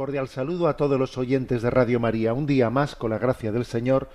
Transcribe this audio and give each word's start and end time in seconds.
Cordial 0.00 0.28
saludo 0.28 0.66
a 0.66 0.78
todos 0.78 0.98
los 0.98 1.18
oyentes 1.18 1.60
de 1.60 1.68
Radio 1.68 2.00
María. 2.00 2.32
Un 2.32 2.46
día 2.46 2.70
más, 2.70 2.96
con 2.96 3.10
la 3.10 3.18
gracia 3.18 3.52
del 3.52 3.66
Señor, 3.66 4.08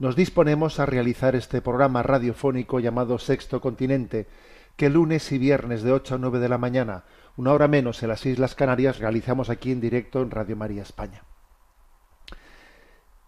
nos 0.00 0.16
disponemos 0.16 0.80
a 0.80 0.86
realizar 0.86 1.36
este 1.36 1.62
programa 1.62 2.02
radiofónico 2.02 2.80
llamado 2.80 3.20
Sexto 3.20 3.60
Continente, 3.60 4.26
que 4.74 4.90
lunes 4.90 5.30
y 5.30 5.38
viernes 5.38 5.84
de 5.84 5.92
8 5.92 6.16
a 6.16 6.18
9 6.18 6.40
de 6.40 6.48
la 6.48 6.58
mañana, 6.58 7.04
una 7.36 7.52
hora 7.52 7.68
menos 7.68 8.02
en 8.02 8.08
las 8.08 8.26
Islas 8.26 8.56
Canarias, 8.56 8.98
realizamos 8.98 9.48
aquí 9.48 9.70
en 9.70 9.80
directo 9.80 10.22
en 10.22 10.32
Radio 10.32 10.56
María 10.56 10.82
España. 10.82 11.22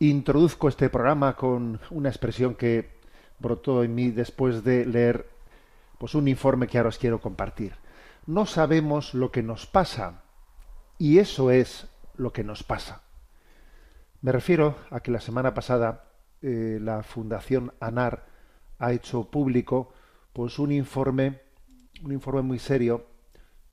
Introduzco 0.01 0.69
este 0.69 0.91
programa 0.91 1.37
con 1.37 1.79
una 1.91 2.09
expresión 2.09 2.57
que 2.57 2.91
brotó 3.39 3.85
en 3.85 3.95
mí 3.95 4.11
después 4.11 4.65
de 4.65 4.85
leer 4.85 5.31
pues 5.97 6.17
un 6.17 6.27
informe 6.27 6.67
que 6.67 6.77
ahora 6.77 6.89
os 6.89 6.99
quiero 6.99 7.21
compartir. 7.21 7.75
No 8.27 8.47
sabemos 8.47 9.15
lo 9.15 9.31
que 9.31 9.45
nos 9.45 9.67
pasa, 9.67 10.25
y 10.99 11.19
eso 11.19 11.53
es 11.53 11.87
lo 12.21 12.33
que 12.33 12.45
nos 12.45 12.63
pasa. 12.63 13.03
Me 14.21 14.33
refiero 14.33 14.77
a 14.91 15.01
que 15.01 15.11
la 15.11 15.21
semana 15.21 15.55
pasada 15.55 16.05
eh, 16.43 16.79
la 16.81 17.03
Fundación 17.03 17.73
ANAR 17.81 18.27
ha 18.79 18.93
hecho 18.93 19.31
público 19.31 19.93
pues 20.33 20.59
un 20.59 20.73
informe, 20.73 21.41
un 22.03 22.13
informe 22.13 22.43
muy 22.43 22.59
serio, 22.59 23.07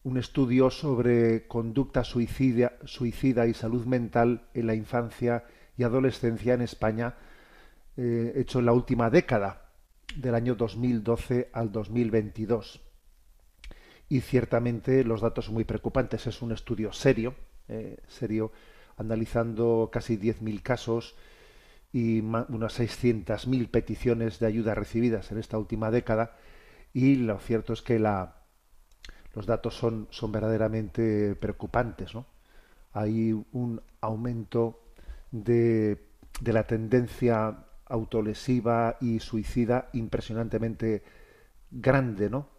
un 0.03 0.17
estudio 0.17 0.69
sobre 0.69 1.47
conducta 1.47 2.03
suicida, 2.03 2.73
suicida 2.85 3.45
y 3.45 3.53
salud 3.53 3.85
mental 3.85 4.47
en 4.53 4.67
la 4.67 4.75
infancia 4.75 5.43
y 5.77 5.83
adolescencia 5.83 6.53
en 6.53 6.61
España, 6.61 7.15
eh, 7.97 8.33
hecho 8.35 8.59
en 8.59 8.65
la 8.65 8.73
última 8.73 9.09
década, 9.09 9.69
del 10.15 10.35
año 10.35 10.55
2012 10.55 11.49
al 11.51 11.71
2022 11.71 12.81
y 14.09 14.21
ciertamente 14.21 15.03
los 15.03 15.21
datos 15.21 15.45
son 15.45 15.55
muy 15.55 15.65
preocupantes. 15.65 16.27
Es 16.27 16.41
un 16.41 16.51
estudio 16.51 16.93
serio, 16.93 17.35
eh, 17.67 17.97
serio, 18.07 18.51
analizando 18.97 19.89
casi 19.91 20.17
10.000 20.17 20.61
casos 20.61 21.15
y 21.93 22.19
unas 22.19 22.79
600.000 22.79 23.69
peticiones 23.69 24.39
de 24.39 24.47
ayuda 24.47 24.75
recibidas 24.75 25.31
en 25.31 25.37
esta 25.37 25.57
última 25.57 25.91
década 25.91 26.35
y 26.93 27.15
lo 27.15 27.37
cierto 27.39 27.73
es 27.73 27.81
que 27.81 27.99
la, 27.99 28.37
los 29.33 29.45
datos 29.45 29.75
son, 29.75 30.07
son 30.09 30.31
verdaderamente 30.31 31.35
preocupantes. 31.35 32.15
¿no? 32.15 32.25
Hay 32.93 33.33
un 33.51 33.81
aumento 34.01 34.79
de, 35.31 36.07
de 36.41 36.53
la 36.53 36.65
tendencia 36.65 37.65
autolesiva 37.85 38.97
y 38.99 39.19
suicida 39.19 39.89
impresionantemente 39.93 41.03
grande, 41.69 42.29
¿no? 42.29 42.49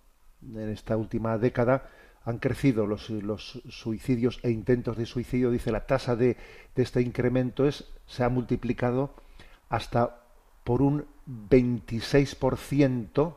en 0.42 0.68
esta 0.68 0.96
última 0.96 1.36
década 1.36 1.88
han 2.28 2.38
crecido 2.38 2.86
los, 2.86 3.08
los 3.08 3.62
suicidios 3.70 4.38
e 4.42 4.50
intentos 4.50 4.98
de 4.98 5.06
suicidio. 5.06 5.50
Dice 5.50 5.72
la 5.72 5.86
tasa 5.86 6.14
de, 6.14 6.36
de 6.74 6.82
este 6.82 7.00
incremento 7.00 7.66
es 7.66 7.86
se 8.06 8.22
ha 8.22 8.28
multiplicado 8.28 9.14
hasta 9.70 10.20
por 10.62 10.82
un 10.82 11.06
26%, 11.26 13.34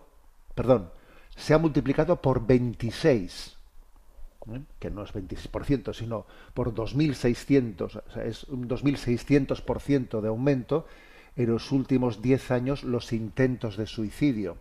perdón, 0.53 0.91
se 1.38 1.53
ha 1.53 1.57
multiplicado 1.57 2.22
por 2.22 2.46
26, 2.46 3.57
¿eh? 4.53 4.62
que 4.79 4.91
no 4.91 5.03
es 5.03 5.13
26%, 5.13 5.94
sino 5.94 6.25
por 6.53 6.73
2.600, 6.73 7.84
o 7.84 8.12
sea, 8.12 8.25
es 8.25 8.44
un 8.46 8.68
2.600% 8.68 10.19
de 10.19 10.28
aumento 10.28 10.85
en 11.38 11.50
los 11.50 11.72
últimos 11.72 12.22
10 12.22 12.52
años 12.52 12.84
los 12.84 13.13
intentos 13.13 13.78
de 13.78 13.85
suicidio 13.85 14.58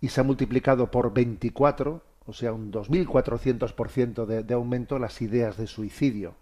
y 0.00 0.08
se 0.08 0.20
ha 0.20 0.24
multiplicado 0.24 0.92
por 0.92 1.12
24, 1.12 2.04
o 2.30 2.32
sea, 2.32 2.52
un 2.52 2.70
2.400% 2.70 4.24
de, 4.24 4.44
de 4.44 4.54
aumento 4.54 5.00
las 5.00 5.20
ideas 5.20 5.56
de 5.56 5.66
suicidio. 5.66 6.34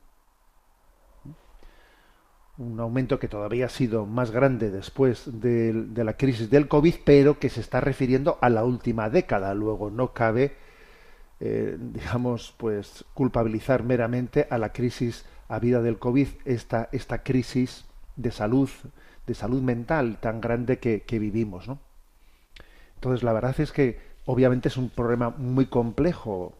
Un 2.58 2.78
aumento 2.78 3.18
que 3.18 3.26
todavía 3.26 3.66
ha 3.66 3.70
sido 3.70 4.04
más 4.04 4.30
grande 4.30 4.70
después 4.70 5.40
de, 5.40 5.72
la 5.94 6.18
crisis 6.18 6.50
del 6.50 6.68
COVID, 6.68 6.96
pero 7.06 7.38
que 7.38 7.48
se 7.48 7.60
está 7.60 7.80
refiriendo 7.80 8.36
a 8.42 8.50
la 8.50 8.64
última 8.64 9.08
década. 9.08 9.54
Luego 9.54 9.88
no 9.88 10.12
cabe, 10.12 10.56
eh, 11.40 11.78
digamos, 11.78 12.54
pues 12.58 13.06
culpabilizar 13.14 13.82
meramente 13.82 14.46
a 14.50 14.58
la 14.58 14.74
crisis 14.74 15.24
habida 15.48 15.80
del 15.80 15.98
COVID, 15.98 16.28
esta, 16.44 16.90
esta 16.92 17.22
crisis 17.22 17.86
de 18.16 18.30
salud, 18.30 18.68
de 19.26 19.34
salud 19.34 19.62
mental 19.62 20.18
tan 20.20 20.42
grande 20.42 20.78
que, 20.80 21.00
que 21.00 21.18
vivimos, 21.18 21.66
¿no? 21.66 21.78
Entonces, 22.96 23.22
la 23.22 23.32
verdad 23.32 23.58
es 23.58 23.72
que 23.72 24.07
obviamente 24.30 24.68
es 24.68 24.76
un 24.76 24.90
problema 24.90 25.30
muy 25.30 25.66
complejo 25.66 26.54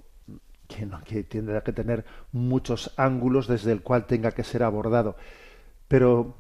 que, 0.67 0.87
no, 0.87 1.03
que 1.05 1.23
tendrá 1.23 1.61
que 1.61 1.75
tener 1.75 2.03
muchos 2.33 2.95
ángulos 2.97 3.47
desde 3.47 3.73
el 3.73 3.83
cual 3.83 4.07
tenga 4.07 4.33
que 4.33 4.43
ser 4.43 4.63
abordado. 4.63 5.17
Pero 5.87 6.35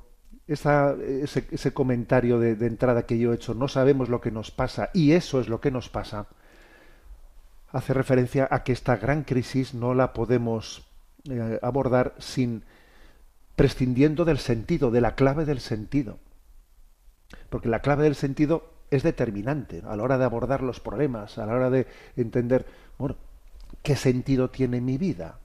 ese, 0.46 1.74
comentario 1.74 2.38
de, 2.38 2.54
de, 2.54 2.66
entrada 2.66 3.04
que 3.04 3.18
yo 3.18 3.32
he 3.32 3.34
hecho, 3.34 3.52
no 3.52 3.68
sabemos 3.68 4.08
lo 4.08 4.22
que 4.22 4.30
nos 4.30 4.50
pasa 4.50 4.88
y 4.94 5.12
eso 5.12 5.38
es 5.38 5.48
lo 5.48 5.60
que 5.60 5.70
nos 5.70 5.90
pasa, 5.90 6.28
hace 7.72 7.92
referencia 7.92 8.48
a 8.50 8.64
que 8.64 8.72
esta 8.72 8.96
gran 8.96 9.22
crisis 9.24 9.74
no 9.74 9.92
la 9.92 10.14
podemos 10.14 10.88
eh, 11.28 11.58
abordar 11.60 12.14
sin 12.18 12.64
prescindiendo 13.54 14.24
del 14.24 14.38
sentido, 14.38 14.90
de 14.90 15.02
la 15.02 15.14
clave 15.14 15.44
del 15.44 15.60
sentido. 15.60 16.20
Porque 17.50 17.68
la 17.68 17.80
clave 17.80 18.04
del 18.04 18.14
sentido 18.14 18.77
es 18.90 19.02
determinante 19.02 19.82
a 19.86 19.96
la 19.96 20.02
hora 20.02 20.18
de 20.18 20.24
abordar 20.24 20.62
los 20.62 20.80
problemas, 20.80 21.38
a 21.38 21.46
la 21.46 21.54
hora 21.54 21.70
de 21.70 21.86
entender, 22.16 22.66
bueno, 22.98 23.16
¿qué 23.82 23.96
sentido 23.96 24.50
tiene 24.50 24.80
mi 24.80 24.98
vida? 24.98 25.38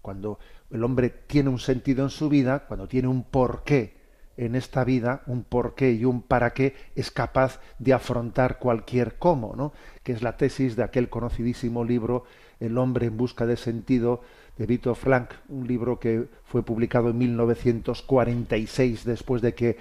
Cuando 0.00 0.38
el 0.70 0.82
hombre 0.82 1.10
tiene 1.10 1.50
un 1.50 1.58
sentido 1.58 2.04
en 2.04 2.10
su 2.10 2.28
vida, 2.28 2.66
cuando 2.66 2.88
tiene 2.88 3.08
un 3.08 3.24
porqué 3.24 4.02
en 4.36 4.54
esta 4.54 4.84
vida, 4.84 5.22
un 5.26 5.44
porqué 5.44 5.92
y 5.92 6.04
un 6.04 6.22
para 6.22 6.52
qué, 6.52 6.74
es 6.96 7.10
capaz 7.10 7.60
de 7.78 7.92
afrontar 7.92 8.58
cualquier 8.58 9.16
cómo, 9.18 9.54
¿no? 9.54 9.72
Que 10.02 10.12
es 10.12 10.22
la 10.22 10.36
tesis 10.36 10.74
de 10.74 10.82
aquel 10.82 11.08
conocidísimo 11.08 11.84
libro 11.84 12.24
El 12.58 12.78
hombre 12.78 13.06
en 13.06 13.16
busca 13.16 13.46
de 13.46 13.56
sentido 13.56 14.22
de 14.56 14.66
Vito 14.66 14.94
Frank, 14.94 15.30
un 15.48 15.66
libro 15.66 15.98
que 15.98 16.28
fue 16.44 16.62
publicado 16.62 17.10
en 17.10 17.18
1946 17.18 19.04
después 19.04 19.42
de 19.42 19.54
que 19.54 19.76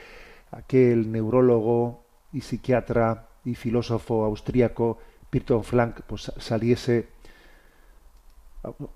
aquel 0.51 1.11
neurólogo 1.11 2.03
y 2.33 2.41
psiquiatra 2.41 3.27
y 3.45 3.55
filósofo 3.55 4.25
austríaco 4.25 4.99
Peter 5.29 5.57
Frank 5.63 6.01
pues 6.07 6.31
saliese 6.37 7.07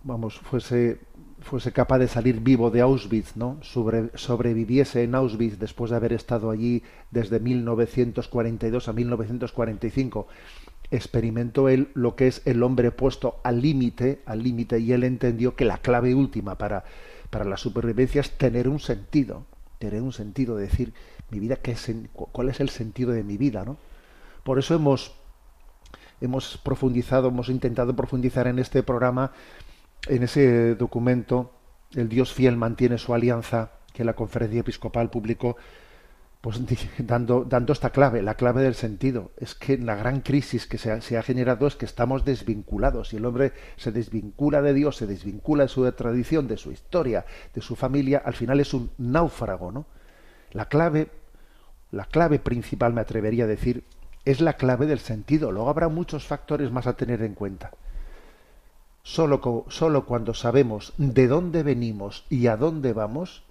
vamos 0.04 0.38
fuese 0.38 1.00
fuese 1.42 1.72
capaz 1.72 2.00
de 2.00 2.08
salir 2.08 2.40
vivo 2.40 2.70
de 2.70 2.82
Auschwitz 2.82 3.36
no 3.36 3.58
Sobre, 3.62 4.10
sobreviviese 4.16 5.04
en 5.04 5.16
Auschwitz 5.16 5.58
después 5.58 5.92
de 5.92 5.98
haber 5.98 6.14
estado 6.14 6.52
allí 6.52 6.84
desde 7.10 7.40
1942 7.40 8.88
a 8.88 8.94
1945 8.94 10.28
experimentó 10.92 11.68
él 11.68 11.90
lo 11.96 12.16
que 12.16 12.28
es 12.28 12.42
el 12.46 12.62
hombre 12.62 12.92
puesto 12.92 13.40
al 13.44 13.62
límite 13.62 14.22
al 14.26 14.44
límite 14.44 14.80
y 14.80 14.92
él 14.92 15.04
entendió 15.04 15.56
que 15.56 15.66
la 15.66 15.80
clave 15.80 16.14
última 16.14 16.56
para 16.56 16.84
para 17.32 17.46
la 17.46 17.58
supervivencia 17.58 18.22
es 18.22 18.38
tener 18.38 18.68
un 18.68 18.80
sentido 18.80 19.46
tener 19.80 20.02
un 20.02 20.14
sentido 20.14 20.58
de 20.58 20.68
decir 20.68 20.94
mi 21.30 21.40
vida 21.40 21.58
qué 21.58 21.72
es, 21.72 21.92
cuál 22.14 22.50
es 22.50 22.60
el 22.60 22.70
sentido 22.70 23.12
de 23.12 23.24
mi 23.24 23.38
vida 23.38 23.64
no 23.66 23.78
por 24.44 24.60
eso 24.60 24.76
hemos 24.76 25.14
hemos 26.22 26.58
profundizado 26.58 27.30
hemos 27.30 27.50
intentado 27.50 27.96
profundizar 27.96 28.48
en 28.48 28.60
este 28.60 28.84
programa 28.84 29.32
en 30.08 30.24
ese 30.24 30.76
documento 30.76 31.52
el 31.94 32.10
Dios 32.10 32.34
fiel 32.34 32.58
mantiene 32.58 32.98
su 32.98 33.14
alianza 33.14 33.72
que 33.94 34.04
la 34.04 34.14
conferencia 34.14 34.60
episcopal 34.60 35.10
publicó 35.10 35.56
pues 36.46 36.60
dando, 37.00 37.44
dando 37.44 37.74
esta 37.74 37.90
clave, 37.90 38.22
la 38.22 38.36
clave 38.36 38.62
del 38.62 38.76
sentido. 38.76 39.32
Es 39.38 39.56
que 39.56 39.80
la 39.80 39.96
gran 39.96 40.22
crisis 40.22 40.68
que 40.68 40.78
se 40.78 40.92
ha, 40.92 41.02
se 41.02 41.18
ha, 41.18 41.24
generado 41.24 41.66
es 41.66 41.76
que 41.76 41.86
estamos 41.86 42.24
desvinculados 42.24 43.14
y 43.14 43.18
el 43.18 43.26
hombre 43.26 43.54
se 43.78 43.92
desvincula 43.92 44.62
de 44.62 44.76
Dios, 44.76 44.98
se 44.98 45.08
desvincula 45.08 45.64
de 45.64 45.70
su 45.70 45.92
tradición, 45.94 46.48
de 46.48 46.58
su 46.58 46.72
historia, 46.72 47.26
de 47.52 47.62
su 47.62 47.76
familia, 47.76 48.22
al 48.24 48.36
final 48.36 48.60
es 48.60 48.76
un 48.76 48.92
náufrago, 49.00 49.72
¿no? 49.72 49.88
La 50.56 50.66
clave, 50.66 51.12
la 51.92 52.06
clave 52.06 52.40
principal, 52.40 52.94
me 52.94 53.02
atrevería 53.02 53.44
a 53.44 53.48
decir, 53.48 53.84
es 54.26 54.42
la 54.42 54.54
clave 54.54 54.88
del 54.88 55.00
sentido. 55.00 55.52
Luego 55.52 55.70
habrá 55.70 55.88
muchos 55.88 56.26
factores 56.26 56.72
más 56.72 56.88
a 56.88 56.98
tener 56.98 57.22
en 57.22 57.36
cuenta. 57.36 57.70
Solo, 59.04 59.66
solo 59.68 60.06
cuando 60.08 60.34
sabemos 60.34 60.94
de 60.98 61.28
dónde 61.28 61.62
venimos 61.62 62.26
y 62.32 62.48
a 62.48 62.58
dónde 62.58 62.94
vamos, 62.94 63.44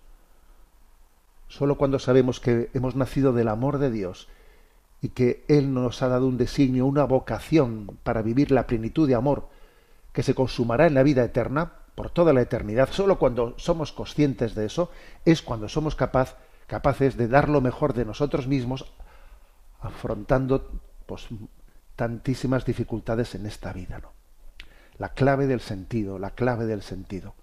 Solo 1.48 1.76
cuando 1.76 2.00
sabemos 2.00 2.40
que 2.40 2.68
hemos 2.74 2.96
nacido 2.96 3.32
del 3.32 3.46
amor 3.46 3.78
de 3.78 3.90
Dios 3.90 4.28
y 5.00 5.10
que 5.10 5.44
Él 5.46 5.72
nos 5.72 6.02
ha 6.02 6.08
dado 6.08 6.26
un 6.26 6.36
designio, 6.36 6.84
una 6.84 7.04
vocación 7.04 7.96
para 8.02 8.22
vivir 8.22 8.50
la 8.50 8.66
plenitud 8.66 9.06
de 9.06 9.14
amor 9.14 9.48
que 10.12 10.24
se 10.24 10.34
consumará 10.34 10.86
en 10.88 10.94
la 10.94 11.04
vida 11.04 11.22
eterna, 11.24 11.74
por 11.94 12.10
toda 12.10 12.32
la 12.32 12.40
eternidad, 12.40 12.88
solo 12.90 13.20
cuando 13.20 13.54
somos 13.56 13.92
conscientes 13.92 14.56
de 14.56 14.66
eso, 14.66 14.90
es 15.24 15.42
cuando 15.42 15.68
somos 15.68 15.94
capaz, 15.94 16.36
capaces 16.66 17.16
de 17.16 17.28
dar 17.28 17.48
lo 17.48 17.60
mejor 17.60 17.94
de 17.94 18.04
nosotros 18.04 18.46
mismos, 18.46 18.92
afrontando 19.80 20.80
pues, 21.06 21.28
tantísimas 21.96 22.64
dificultades 22.64 23.34
en 23.34 23.46
esta 23.46 23.72
vida. 23.72 23.98
¿no? 23.98 24.12
La 24.98 25.10
clave 25.10 25.46
del 25.46 25.60
sentido, 25.60 26.18
la 26.18 26.30
clave 26.30 26.66
del 26.66 26.82
sentido. 26.82 27.34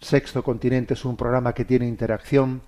Sexto 0.00 0.42
Continente 0.44 0.94
es 0.94 1.04
un 1.04 1.16
programa 1.16 1.54
que 1.54 1.64
tiene 1.64 1.86
interacción 1.86 2.62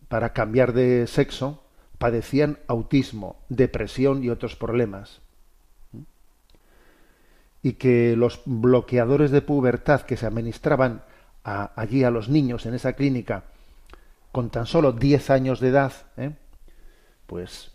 para 0.08 0.32
cambiar 0.32 0.72
de 0.72 1.06
sexo 1.06 1.62
padecían 1.98 2.58
autismo, 2.68 3.44
depresión 3.48 4.22
y 4.22 4.30
otros 4.30 4.54
problemas. 4.54 5.20
Y 7.62 7.72
que 7.72 8.16
los 8.16 8.40
bloqueadores 8.44 9.30
de 9.30 9.42
pubertad 9.42 10.02
que 10.02 10.16
se 10.16 10.26
administraban 10.26 11.02
allí 11.42 12.04
a 12.04 12.10
los 12.10 12.28
niños 12.28 12.66
en 12.66 12.74
esa 12.74 12.92
clínica 12.92 13.44
con 14.32 14.50
tan 14.50 14.66
solo 14.66 14.92
10 14.92 15.30
años 15.30 15.60
de 15.60 15.68
edad, 15.68 15.92
¿eh? 16.16 16.32
pues 17.26 17.72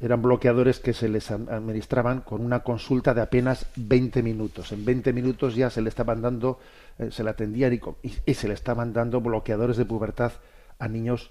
eran 0.00 0.20
bloqueadores 0.20 0.78
que 0.78 0.92
se 0.92 1.08
les 1.08 1.30
administraban 1.30 2.20
con 2.20 2.42
una 2.42 2.60
consulta 2.60 3.14
de 3.14 3.22
apenas 3.22 3.66
20 3.76 4.22
minutos. 4.22 4.72
En 4.72 4.84
20 4.84 5.12
minutos 5.12 5.54
ya 5.54 5.70
se 5.70 5.80
le 5.80 5.88
estaban 5.88 6.20
dando, 6.20 6.60
eh, 6.98 7.10
se 7.10 7.24
le 7.24 7.30
atendían 7.30 7.80
y, 8.02 8.34
se 8.34 8.48
le 8.48 8.54
estaban 8.54 8.92
dando 8.92 9.20
bloqueadores 9.20 9.76
de 9.76 9.86
pubertad 9.86 10.32
a 10.78 10.88
niños 10.88 11.30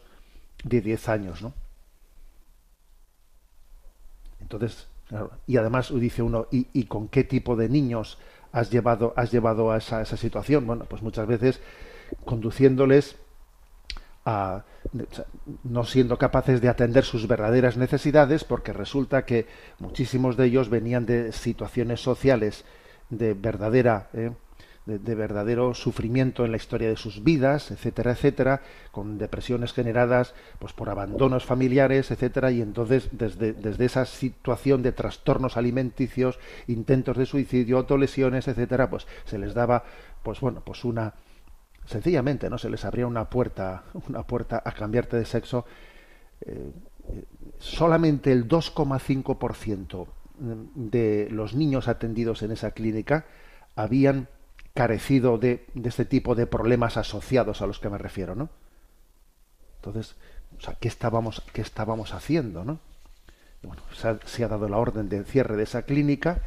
de 0.63 0.81
10 0.81 1.09
años, 1.09 1.41
¿no? 1.41 1.53
Entonces, 4.41 4.88
y 5.47 5.57
además 5.57 5.93
dice 5.93 6.21
uno, 6.21 6.47
¿y, 6.51 6.67
¿y, 6.74 6.85
con 6.85 7.07
qué 7.07 7.24
tipo 7.24 7.55
de 7.55 7.69
niños 7.69 8.17
has 8.51 8.71
llevado, 8.71 9.13
has 9.15 9.31
llevado 9.31 9.71
a 9.71 9.77
esa, 9.77 10.01
esa 10.01 10.17
situación? 10.17 10.65
Bueno, 10.65 10.85
pues 10.85 11.01
muchas 11.01 11.27
veces 11.27 11.62
conduciéndoles 12.25 13.17
a 14.25 14.63
no 15.63 15.83
siendo 15.83 16.17
capaces 16.17 16.62
de 16.62 16.69
atender 16.69 17.03
sus 17.03 17.27
verdaderas 17.27 17.77
necesidades 17.77 18.43
porque 18.43 18.74
resulta 18.74 19.25
que 19.25 19.45
muchísimos 19.79 20.38
de 20.38 20.45
ellos 20.45 20.69
venían 20.69 21.05
de 21.05 21.31
situaciones 21.31 22.01
sociales 22.01 22.65
de 23.09 23.33
verdadera 23.33 24.09
eh, 24.13 24.31
de, 24.85 24.99
de 24.99 25.15
verdadero 25.15 25.73
sufrimiento 25.73 26.45
en 26.45 26.51
la 26.51 26.57
historia 26.57 26.89
de 26.89 26.95
sus 26.95 27.23
vidas, 27.23 27.71
etcétera, 27.71 28.11
etcétera, 28.11 28.61
con 28.91 29.17
depresiones 29.17 29.73
generadas 29.73 30.35
pues 30.59 30.73
por 30.73 30.89
abandonos 30.89 31.45
familiares, 31.45 32.11
etcétera, 32.11 32.51
y 32.51 32.61
entonces 32.61 33.09
desde, 33.11 33.53
desde 33.53 33.85
esa 33.85 34.05
situación 34.05 34.83
de 34.83 34.91
trastornos 34.91 35.57
alimenticios, 35.57 36.39
intentos 36.67 37.17
de 37.17 37.25
suicidio, 37.25 37.77
autolesiones, 37.77 38.47
etcétera, 38.47 38.89
pues 38.89 39.07
se 39.25 39.37
les 39.37 39.53
daba 39.53 39.83
pues 40.23 40.39
bueno, 40.39 40.61
pues 40.65 40.83
una 40.83 41.13
sencillamente, 41.85 42.49
¿no? 42.49 42.57
Se 42.57 42.69
les 42.69 42.83
abría 42.83 43.05
una 43.05 43.29
puerta, 43.29 43.83
una 44.09 44.23
puerta 44.23 44.61
a 44.63 44.71
cambiarte 44.71 45.17
de 45.17 45.25
sexo. 45.25 45.65
eh, 46.41 46.71
solamente 47.59 48.31
el 48.31 48.47
2,5% 48.47 50.07
de 50.75 51.27
los 51.31 51.53
niños 51.53 51.87
atendidos 51.87 52.43
en 52.43 52.51
esa 52.51 52.71
clínica 52.71 53.25
habían 53.75 54.27
carecido 54.75 55.38
de, 55.38 55.65
este 55.86 56.03
tipo 56.03 56.36
de 56.36 56.46
problemas 56.46 56.98
asociados 56.98 57.62
a 57.62 57.65
los 57.65 57.79
que 57.79 57.89
me 57.89 57.98
refiero, 57.98 58.36
¿no? 58.36 58.50
Entonces, 59.77 60.15
¿qué 60.82 60.89
estábamos, 60.89 61.41
qué 61.53 61.62
estábamos 61.62 62.13
haciendo, 62.13 62.65
no? 62.65 62.79
Bueno, 63.63 63.82
se 64.25 64.44
ha, 64.44 64.48
dado 64.48 64.67
la 64.67 64.77
orden 64.77 65.08
de 65.08 65.24
cierre 65.24 65.55
de 65.55 65.63
esa 65.63 65.84
clínica, 65.84 66.41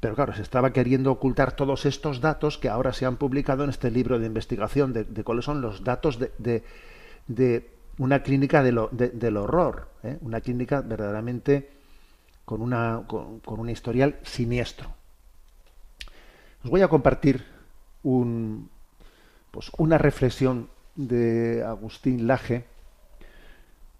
pero 0.00 0.16
claro, 0.16 0.34
se 0.34 0.42
estaba 0.42 0.72
queriendo 0.72 1.12
ocultar 1.12 1.52
todos 1.52 1.86
estos 1.86 2.20
datos 2.20 2.58
que 2.58 2.68
ahora 2.68 2.92
se 2.92 3.06
han 3.06 3.16
publicado 3.16 3.62
en 3.62 3.70
este 3.70 3.90
libro 3.90 4.18
de 4.18 4.26
investigación 4.26 4.92
de, 4.92 5.24
cuáles 5.24 5.44
son 5.44 5.60
los 5.60 5.84
datos 5.84 6.18
de, 6.18 6.64
de, 7.28 7.70
una 7.98 8.22
clínica 8.24 8.64
del 8.64 9.36
horror, 9.36 9.88
¿eh? 10.02 10.18
una 10.22 10.40
clínica 10.40 10.80
verdaderamente 10.80 11.70
con, 12.44 12.62
una, 12.62 13.04
con, 13.06 13.38
con 13.40 13.60
un 13.60 13.70
historial 13.70 14.18
siniestro. 14.22 14.92
Os 16.64 16.70
voy 16.70 16.82
a 16.82 16.88
compartir 16.88 17.59
un, 18.02 18.70
pues 19.50 19.70
una 19.78 19.98
reflexión 19.98 20.68
de 20.96 21.64
Agustín 21.64 22.26
Laje, 22.26 22.64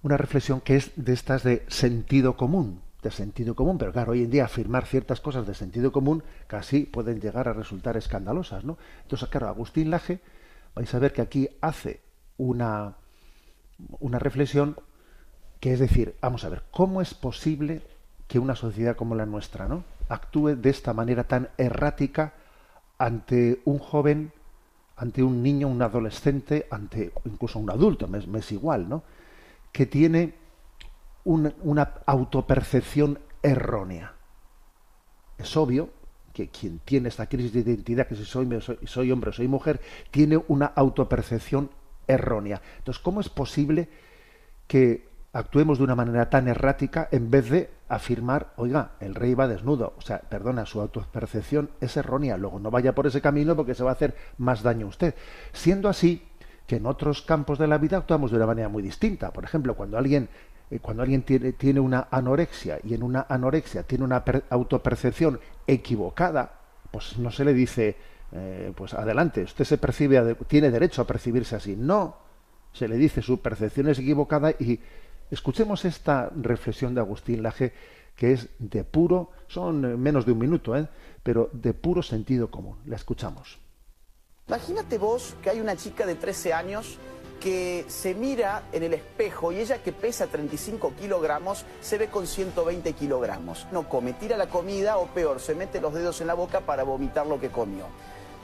una 0.02 0.16
reflexión 0.16 0.60
que 0.60 0.76
es 0.76 0.92
de 0.96 1.12
estas 1.12 1.42
de 1.42 1.64
sentido 1.68 2.36
común, 2.36 2.80
de 3.02 3.10
sentido 3.10 3.54
común, 3.54 3.78
pero 3.78 3.92
claro, 3.92 4.12
hoy 4.12 4.22
en 4.22 4.30
día 4.30 4.44
afirmar 4.44 4.86
ciertas 4.86 5.20
cosas 5.20 5.46
de 5.46 5.54
sentido 5.54 5.92
común 5.92 6.22
casi 6.46 6.84
pueden 6.84 7.20
llegar 7.20 7.48
a 7.48 7.52
resultar 7.52 7.96
escandalosas, 7.96 8.64
¿no? 8.64 8.78
Entonces, 9.02 9.28
claro, 9.28 9.48
Agustín 9.48 9.90
Laje, 9.90 10.20
vais 10.74 10.92
a 10.94 10.98
ver 10.98 11.12
que 11.12 11.22
aquí 11.22 11.48
hace 11.60 12.00
una, 12.36 12.96
una 14.00 14.18
reflexión 14.18 14.76
que 15.60 15.74
es 15.74 15.80
decir, 15.80 16.16
vamos 16.20 16.44
a 16.44 16.48
ver, 16.48 16.62
¿cómo 16.70 17.02
es 17.02 17.12
posible 17.14 17.82
que 18.28 18.38
una 18.38 18.56
sociedad 18.56 18.96
como 18.96 19.14
la 19.14 19.26
nuestra, 19.26 19.68
¿no? 19.68 19.84
actúe 20.10 20.56
de 20.56 20.70
esta 20.70 20.92
manera 20.92 21.24
tan 21.24 21.48
errática 21.56 22.34
ante 23.00 23.62
un 23.64 23.78
joven, 23.78 24.30
ante 24.96 25.22
un 25.22 25.42
niño, 25.42 25.68
un 25.68 25.80
adolescente, 25.80 26.66
ante 26.70 27.12
incluso 27.24 27.58
un 27.58 27.70
adulto, 27.70 28.06
me, 28.06 28.18
es- 28.18 28.52
igual, 28.52 28.88
¿no? 28.90 29.02
que 29.72 29.86
tiene 29.86 30.34
un- 31.24 31.54
una 31.62 31.94
autopercepción 32.04 33.18
errónea. 33.42 34.12
Es 35.38 35.56
obvio 35.56 35.88
que 36.34 36.48
quien 36.50 36.78
tiene 36.80 37.08
esta 37.08 37.26
crisis 37.26 37.54
de 37.54 37.60
identidad, 37.60 38.06
que 38.06 38.16
si 38.16 38.26
soy, 38.26 38.46
soy, 38.60 38.78
soy 38.84 39.10
hombre 39.10 39.30
o 39.30 39.32
soy 39.32 39.48
mujer, 39.48 39.80
tiene 40.10 40.36
una 40.48 40.66
autopercepción 40.66 41.70
errónea. 42.06 42.60
Entonces, 42.78 43.02
¿cómo 43.02 43.22
es 43.22 43.30
posible 43.30 43.88
que 44.66 45.08
actuemos 45.32 45.78
de 45.78 45.84
una 45.84 45.94
manera 45.94 46.28
tan 46.28 46.48
errática 46.48 47.08
en 47.12 47.30
vez 47.30 47.48
de 47.48 47.70
afirmar, 47.90 48.52
oiga, 48.56 48.92
el 49.00 49.14
rey 49.14 49.34
va 49.34 49.48
desnudo? 49.48 49.92
O 49.98 50.00
sea, 50.00 50.20
perdona, 50.20 50.64
su 50.64 50.80
autopercepción 50.80 51.70
es 51.80 51.96
errónea. 51.96 52.36
Luego 52.36 52.58
no 52.58 52.70
vaya 52.70 52.94
por 52.94 53.06
ese 53.06 53.20
camino 53.20 53.54
porque 53.56 53.74
se 53.74 53.84
va 53.84 53.90
a 53.90 53.94
hacer 53.94 54.14
más 54.38 54.62
daño 54.62 54.86
a 54.86 54.88
usted. 54.88 55.14
Siendo 55.52 55.88
así, 55.88 56.26
que 56.66 56.76
en 56.76 56.86
otros 56.86 57.22
campos 57.22 57.58
de 57.58 57.66
la 57.66 57.78
vida 57.78 57.96
actuamos 57.98 58.30
de 58.30 58.36
una 58.36 58.46
manera 58.46 58.68
muy 58.68 58.82
distinta. 58.82 59.32
Por 59.32 59.44
ejemplo, 59.44 59.74
cuando 59.74 59.98
alguien 59.98 60.28
eh, 60.70 60.78
cuando 60.78 61.02
alguien 61.02 61.22
tiene, 61.22 61.52
tiene 61.52 61.80
una 61.80 62.06
anorexia 62.10 62.78
y 62.84 62.94
en 62.94 63.02
una 63.02 63.26
anorexia 63.28 63.82
tiene 63.82 64.04
una 64.04 64.24
per- 64.24 64.44
autopercepción 64.50 65.40
equivocada, 65.66 66.52
pues 66.92 67.18
no 67.18 67.30
se 67.32 67.44
le 67.44 67.52
dice, 67.54 67.96
eh, 68.32 68.72
pues 68.76 68.94
adelante, 68.94 69.42
usted 69.42 69.64
se 69.64 69.78
percibe, 69.78 70.36
tiene 70.46 70.70
derecho 70.70 71.02
a 71.02 71.06
percibirse 71.06 71.56
así. 71.56 71.74
No, 71.76 72.16
se 72.72 72.86
le 72.86 72.96
dice 72.96 73.20
su 73.20 73.40
percepción 73.40 73.88
es 73.88 73.98
equivocada 73.98 74.52
y 74.52 74.78
escuchemos 75.30 75.84
esta 75.84 76.30
reflexión 76.34 76.94
de 76.94 77.00
Agustín 77.00 77.42
Laje 77.42 77.72
que 78.20 78.34
es 78.34 78.48
de 78.58 78.84
puro, 78.84 79.30
son 79.48 79.82
eh, 79.82 79.96
menos 79.96 80.26
de 80.26 80.32
un 80.32 80.38
minuto, 80.38 80.76
¿eh? 80.76 80.86
pero 81.22 81.48
de 81.54 81.72
puro 81.72 82.02
sentido 82.02 82.50
común. 82.50 82.76
La 82.84 82.96
escuchamos. 82.96 83.58
Imagínate 84.46 84.98
vos 84.98 85.34
que 85.42 85.48
hay 85.48 85.58
una 85.58 85.74
chica 85.74 86.04
de 86.04 86.16
13 86.16 86.52
años 86.52 86.98
que 87.40 87.86
se 87.88 88.14
mira 88.14 88.64
en 88.72 88.82
el 88.82 88.92
espejo 88.92 89.52
y 89.52 89.60
ella 89.60 89.82
que 89.82 89.92
pesa 89.92 90.26
35 90.26 90.92
kilogramos 91.00 91.64
se 91.80 91.96
ve 91.96 92.08
con 92.08 92.26
120 92.26 92.92
kilogramos. 92.92 93.66
No 93.72 93.88
come, 93.88 94.12
tira 94.12 94.36
la 94.36 94.48
comida 94.48 94.98
o 94.98 95.06
peor, 95.06 95.40
se 95.40 95.54
mete 95.54 95.80
los 95.80 95.94
dedos 95.94 96.20
en 96.20 96.26
la 96.26 96.34
boca 96.34 96.60
para 96.60 96.82
vomitar 96.82 97.26
lo 97.26 97.40
que 97.40 97.48
comió. 97.48 97.86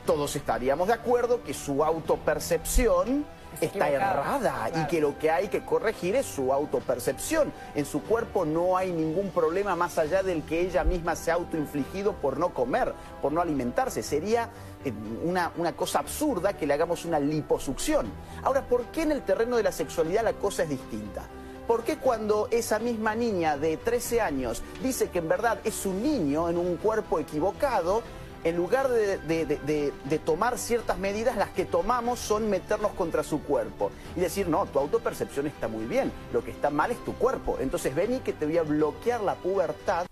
Todos 0.07 0.35
estaríamos 0.37 0.89
de 0.89 0.95
acuerdo 0.95 1.43
que 1.45 1.53
su 1.53 1.85
autopercepción 1.85 3.27
está 3.61 3.89
errada 3.89 4.71
y 4.75 4.87
que 4.87 5.01
lo 5.01 5.19
que 5.19 5.31
hay 5.31 5.49
que 5.49 5.65
corregir 5.65 6.17
es 6.17 6.27
su 6.27 6.53
autopercepción. 6.53 7.53
En 7.75 7.85
su 7.85 8.03
cuerpo 8.03 8.45
no 8.45 8.77
hay 8.77 8.93
ningún 8.93 9.31
problema 9.31 9.77
más 9.77 9.99
allá 9.99 10.23
del 10.23 10.43
que 10.43 10.61
ella 10.61 10.85
misma 10.85 11.17
se 11.17 11.31
ha 11.31 11.35
autoinfligido 11.35 12.15
por 12.15 12.39
no 12.39 12.53
comer, 12.55 12.93
por 13.23 13.33
no 13.33 13.41
alimentarse. 13.41 14.03
Sería 14.03 14.51
eh, 14.85 14.93
una, 15.25 15.53
una 15.57 15.75
cosa 15.75 16.01
absurda 16.01 16.55
que 16.55 16.67
le 16.67 16.75
hagamos 16.75 17.05
una 17.05 17.19
liposucción. 17.19 18.07
Ahora, 18.43 18.63
¿por 18.63 18.85
qué 18.87 19.03
en 19.03 19.13
el 19.13 19.23
terreno 19.23 19.57
de 19.57 19.63
la 19.63 19.73
sexualidad 19.73 20.25
la 20.25 20.35
cosa 20.35 20.63
es 20.65 20.69
distinta? 20.69 21.25
¿Por 21.67 21.83
qué 21.83 21.97
cuando 21.97 22.47
esa 22.53 22.79
misma 22.79 23.17
niña 23.17 23.57
de 23.57 23.77
13 23.77 24.21
años 24.21 24.63
dice 24.83 25.11
que 25.11 25.19
en 25.19 25.29
verdad 25.29 25.59
es 25.65 25.85
un 25.85 26.01
niño 26.01 26.49
en 26.49 26.59
un 26.59 26.77
cuerpo 26.77 27.19
equivocado, 27.19 28.03
en 28.47 28.57
lugar 28.57 28.89
de, 28.89 29.93
tomar 30.25 30.57
ciertas 30.57 30.97
medidas, 30.99 31.37
las 31.37 31.51
que 31.51 31.65
tomamos 31.65 32.21
son 32.21 32.49
meternos 32.49 32.93
contra 32.93 33.25
su 33.25 33.43
cuerpo 33.43 33.91
y 34.15 34.21
decir, 34.21 34.49
no, 34.49 34.67
tu 34.67 34.79
autopercepción 34.79 35.49
está 35.49 35.67
muy 35.67 35.85
bien, 35.87 36.13
lo 36.33 36.45
que 36.45 36.53
está 36.53 36.71
mal 36.71 36.93
es 36.93 37.05
tu 37.05 37.15
cuerpo. 37.15 37.59
Entonces 37.61 37.93
vení 37.93 38.21
que 38.21 38.33
te 38.33 38.47
voy 38.47 38.57
a 38.57 38.63
bloquear 38.63 39.21
la 39.21 39.35
pubertad. 39.35 40.07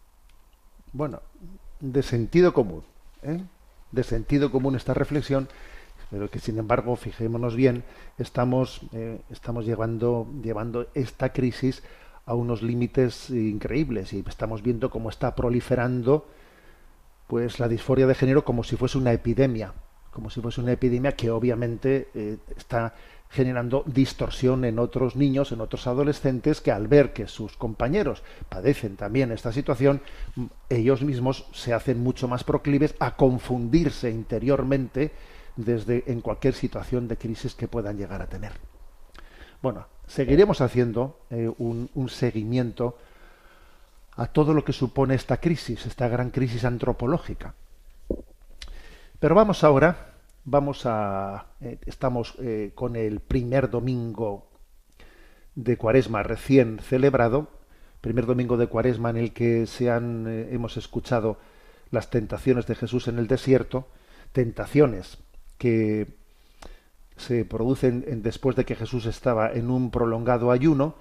Bueno, 0.93 1.21
de 1.79 2.03
sentido 2.03 2.53
común, 2.53 2.83
¿eh? 3.23 3.41
de 3.93 4.03
sentido 4.03 4.51
común 4.51 4.75
esta 4.75 4.95
reflexión, 4.95 5.49
pero 6.11 6.29
que 6.29 6.41
sin 6.41 6.59
embargo, 6.59 6.97
fijémonos 6.97 7.55
bien, 7.55 7.85
estamos, 8.19 8.81
eh, 8.93 9.21
estamos 9.31 9.65
llevando, 9.65 10.27
llevando 10.43 10.89
esta 10.95 11.33
crisis 11.33 11.85
a 12.27 12.35
unos 12.35 12.63
límites 12.63 13.31
increíbles 13.31 14.13
y 14.13 14.25
estamos 14.27 14.61
viendo 14.61 14.91
cómo 14.91 15.09
está 15.09 15.37
proliferando 15.37 16.27
pues 17.27 17.59
la 17.59 17.69
disforia 17.69 18.07
de 18.07 18.15
género 18.15 18.45
como 18.45 18.65
si 18.65 18.77
fuese 18.77 18.99
una 18.99 19.13
epidemia, 19.13 19.73
como 20.11 20.31
si 20.31 20.41
fuese 20.41 20.61
una 20.61 20.73
epidemia 20.73 21.13
que 21.13 21.31
obviamente 21.31 22.09
eh, 22.15 22.39
está 22.57 22.95
generando 23.31 23.83
distorsión 23.87 24.65
en 24.65 24.79
otros 24.79 25.17
niños, 25.17 25.51
en 25.51 25.61
otros 25.61 25.89
adolescentes, 25.89 26.61
que 26.61 26.71
al 26.71 26.87
ver 26.87 27.13
que 27.13 27.27
sus 27.27 27.57
compañeros 27.57 28.23
padecen 28.49 28.95
también 28.97 29.33
esta 29.33 29.51
situación, 29.53 30.03
m- 30.37 30.51
ellos 30.69 31.03
mismos 31.03 31.47
se 31.53 31.73
hacen 31.73 32.01
mucho 32.01 32.29
más 32.29 32.45
proclives 32.45 32.95
a 33.01 33.17
confundirse 33.17 34.11
interiormente 34.11 35.11
desde 35.57 36.05
en 36.07 36.21
cualquier 36.21 36.55
situación 36.55 37.09
de 37.09 37.17
crisis 37.17 37.55
que 37.57 37.67
puedan 37.67 37.97
llegar 37.97 38.23
a 38.23 38.29
tener. 38.29 38.53
Bueno, 39.63 39.87
seguiremos 40.07 40.61
haciendo 40.61 41.19
eh, 41.31 41.51
un 41.59 42.09
seguimiento 42.09 42.97
a 44.17 44.27
todo 44.27 44.55
lo 44.55 44.65
que 44.65 44.73
supone 44.73 45.15
esta 45.15 45.39
crisis, 45.39 45.87
esta 45.87 46.09
gran 46.09 46.31
crisis 46.31 46.65
antropológica. 46.65 47.55
Pero 49.19 49.35
vamos 49.35 49.65
ahora, 49.65 50.15
vamos 50.45 50.87
a, 50.87 51.47
eh, 51.61 51.79
estamos 51.87 52.35
eh, 52.39 52.73
con 52.75 52.97
el 52.97 53.21
primer 53.21 53.71
domingo 53.71 54.49
de 55.55 55.77
Cuaresma 55.77 56.23
recién 56.23 56.79
celebrado, 56.81 57.49
primer 58.01 58.27
domingo 58.27 58.57
de 58.57 58.67
Cuaresma 58.67 59.11
en 59.11 59.17
el 59.17 59.33
que 59.33 59.67
se 59.67 59.91
han, 59.91 60.27
eh, 60.29 60.49
hemos 60.53 60.77
escuchado 60.77 61.39
las 61.91 62.11
tentaciones 62.11 62.67
de 62.67 62.75
Jesús 62.75 63.09
en 63.09 63.19
el 63.19 63.27
desierto, 63.29 63.89
tentaciones 64.33 65.19
que 65.59 66.09
se 67.17 67.45
producen 67.45 68.05
en- 68.09 68.23
después 68.23 68.57
de 68.57 68.65
que 68.65 68.75
Jesús 68.75 69.07
estaba 69.07 69.53
en 69.53 69.71
un 69.71 69.91
prolongado 69.91 70.51
ayuno. 70.51 70.97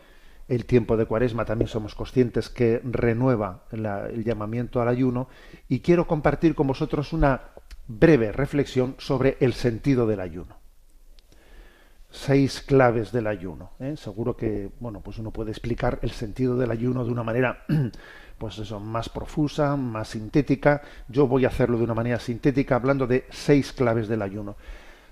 El 0.47 0.65
tiempo 0.65 0.97
de 0.97 1.05
Cuaresma 1.05 1.45
también 1.45 1.69
somos 1.69 1.95
conscientes 1.95 2.49
que 2.49 2.81
renueva 2.83 3.63
el 3.71 4.23
llamamiento 4.23 4.81
al 4.81 4.89
ayuno 4.89 5.29
y 5.69 5.79
quiero 5.79 6.05
compartir 6.05 6.53
con 6.53 6.67
vosotros 6.67 7.13
una 7.13 7.41
breve 7.87 8.31
reflexión 8.31 8.95
sobre 8.97 9.37
el 9.39 9.53
sentido 9.53 10.05
del 10.07 10.19
ayuno. 10.19 10.57
Seis 12.09 12.61
claves 12.61 13.11
del 13.11 13.27
ayuno. 13.27 13.71
¿eh? 13.79 13.95
Seguro 13.97 14.37
que 14.37 14.69
bueno, 14.79 15.01
pues 15.01 15.17
uno 15.17 15.31
puede 15.31 15.51
explicar 15.51 15.99
el 16.01 16.11
sentido 16.11 16.57
del 16.57 16.71
ayuno 16.71 17.05
de 17.05 17.11
una 17.11 17.23
manera 17.23 17.65
pues 18.37 18.59
eso, 18.59 18.79
más 18.79 19.09
profusa, 19.09 19.75
más 19.77 20.09
sintética. 20.09 20.81
Yo 21.07 21.27
voy 21.27 21.45
a 21.45 21.47
hacerlo 21.47 21.77
de 21.77 21.85
una 21.85 21.93
manera 21.93 22.19
sintética, 22.19 22.75
hablando 22.75 23.07
de 23.07 23.25
seis 23.29 23.71
claves 23.71 24.07
del 24.07 24.21
ayuno. 24.21 24.55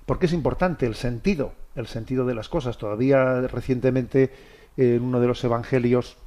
Porque 0.05 0.25
es 0.25 0.33
importante 0.33 0.85
el 0.85 0.95
sentido, 0.95 1.53
el 1.75 1.87
sentido 1.87 2.25
de 2.25 2.35
las 2.35 2.49
cosas. 2.49 2.77
Todavía 2.77 3.41
recientemente 3.47 4.31
en 4.77 5.03
uno 5.03 5.19
de 5.19 5.27
los 5.27 5.43
evangelios 5.43 6.17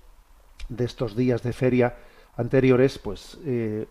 de 0.69 0.85
estos 0.85 1.17
días 1.17 1.43
de 1.43 1.53
feria 1.53 1.97
anteriores, 2.37 2.99
pues 2.99 3.39
eh, 3.45 3.87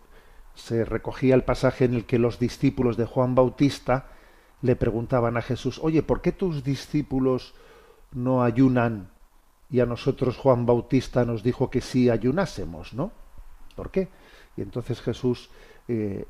se 0.54 0.84
recogía 0.84 1.34
el 1.34 1.44
pasaje 1.44 1.84
en 1.84 1.94
el 1.94 2.04
que 2.04 2.18
los 2.18 2.38
discípulos 2.38 2.96
de 2.96 3.06
Juan 3.06 3.34
Bautista 3.34 4.08
le 4.62 4.76
preguntaban 4.76 5.36
a 5.36 5.42
Jesús, 5.42 5.78
oye, 5.82 6.02
¿por 6.02 6.20
qué 6.20 6.32
tus 6.32 6.64
discípulos 6.64 7.54
no 8.12 8.42
ayunan 8.42 9.10
y 9.70 9.80
a 9.80 9.86
nosotros 9.86 10.36
Juan 10.36 10.66
Bautista 10.66 11.24
nos 11.24 11.42
dijo 11.42 11.70
que 11.70 11.80
sí 11.80 12.08
ayunásemos, 12.08 12.94
¿no? 12.94 13.12
¿Por 13.74 13.90
qué? 13.90 14.08
Y 14.56 14.62
entonces 14.62 15.00
Jesús 15.00 15.50
eh, 15.88 16.26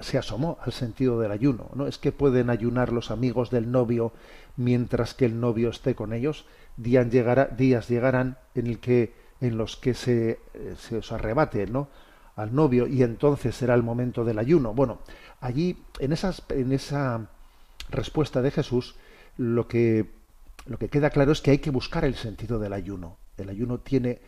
se 0.00 0.18
asomó 0.18 0.58
al 0.60 0.72
sentido 0.72 1.20
del 1.20 1.30
ayuno, 1.30 1.70
¿no? 1.74 1.86
Es 1.86 1.98
que 1.98 2.12
pueden 2.12 2.50
ayunar 2.50 2.92
los 2.92 3.10
amigos 3.10 3.50
del 3.50 3.70
novio 3.70 4.12
mientras 4.56 5.14
que 5.14 5.26
el 5.26 5.38
novio 5.38 5.70
esté 5.70 5.94
con 5.94 6.12
ellos. 6.12 6.44
Días, 6.76 7.08
días 7.56 7.88
llegarán 7.88 8.38
en, 8.54 8.76
que, 8.76 9.14
en 9.40 9.56
los 9.56 9.76
que 9.76 9.94
se, 9.94 10.40
eh, 10.54 10.74
se 10.78 10.96
os 10.96 11.12
arrebate, 11.12 11.66
¿no? 11.66 11.88
al 12.36 12.54
novio 12.54 12.86
y 12.86 13.02
entonces 13.02 13.54
será 13.54 13.74
el 13.74 13.82
momento 13.82 14.24
del 14.24 14.38
ayuno. 14.38 14.74
Bueno, 14.74 15.00
allí 15.40 15.76
en, 15.98 16.12
esas, 16.12 16.42
en 16.48 16.72
esa 16.72 17.28
respuesta 17.90 18.42
de 18.42 18.50
Jesús 18.50 18.96
lo 19.36 19.68
que, 19.68 20.10
lo 20.66 20.78
que 20.78 20.88
queda 20.88 21.10
claro 21.10 21.32
es 21.32 21.40
que 21.40 21.50
hay 21.50 21.58
que 21.58 21.70
buscar 21.70 22.04
el 22.04 22.14
sentido 22.14 22.58
del 22.58 22.72
ayuno. 22.72 23.16
El 23.36 23.48
ayuno 23.48 23.78
tiene, 23.78 24.20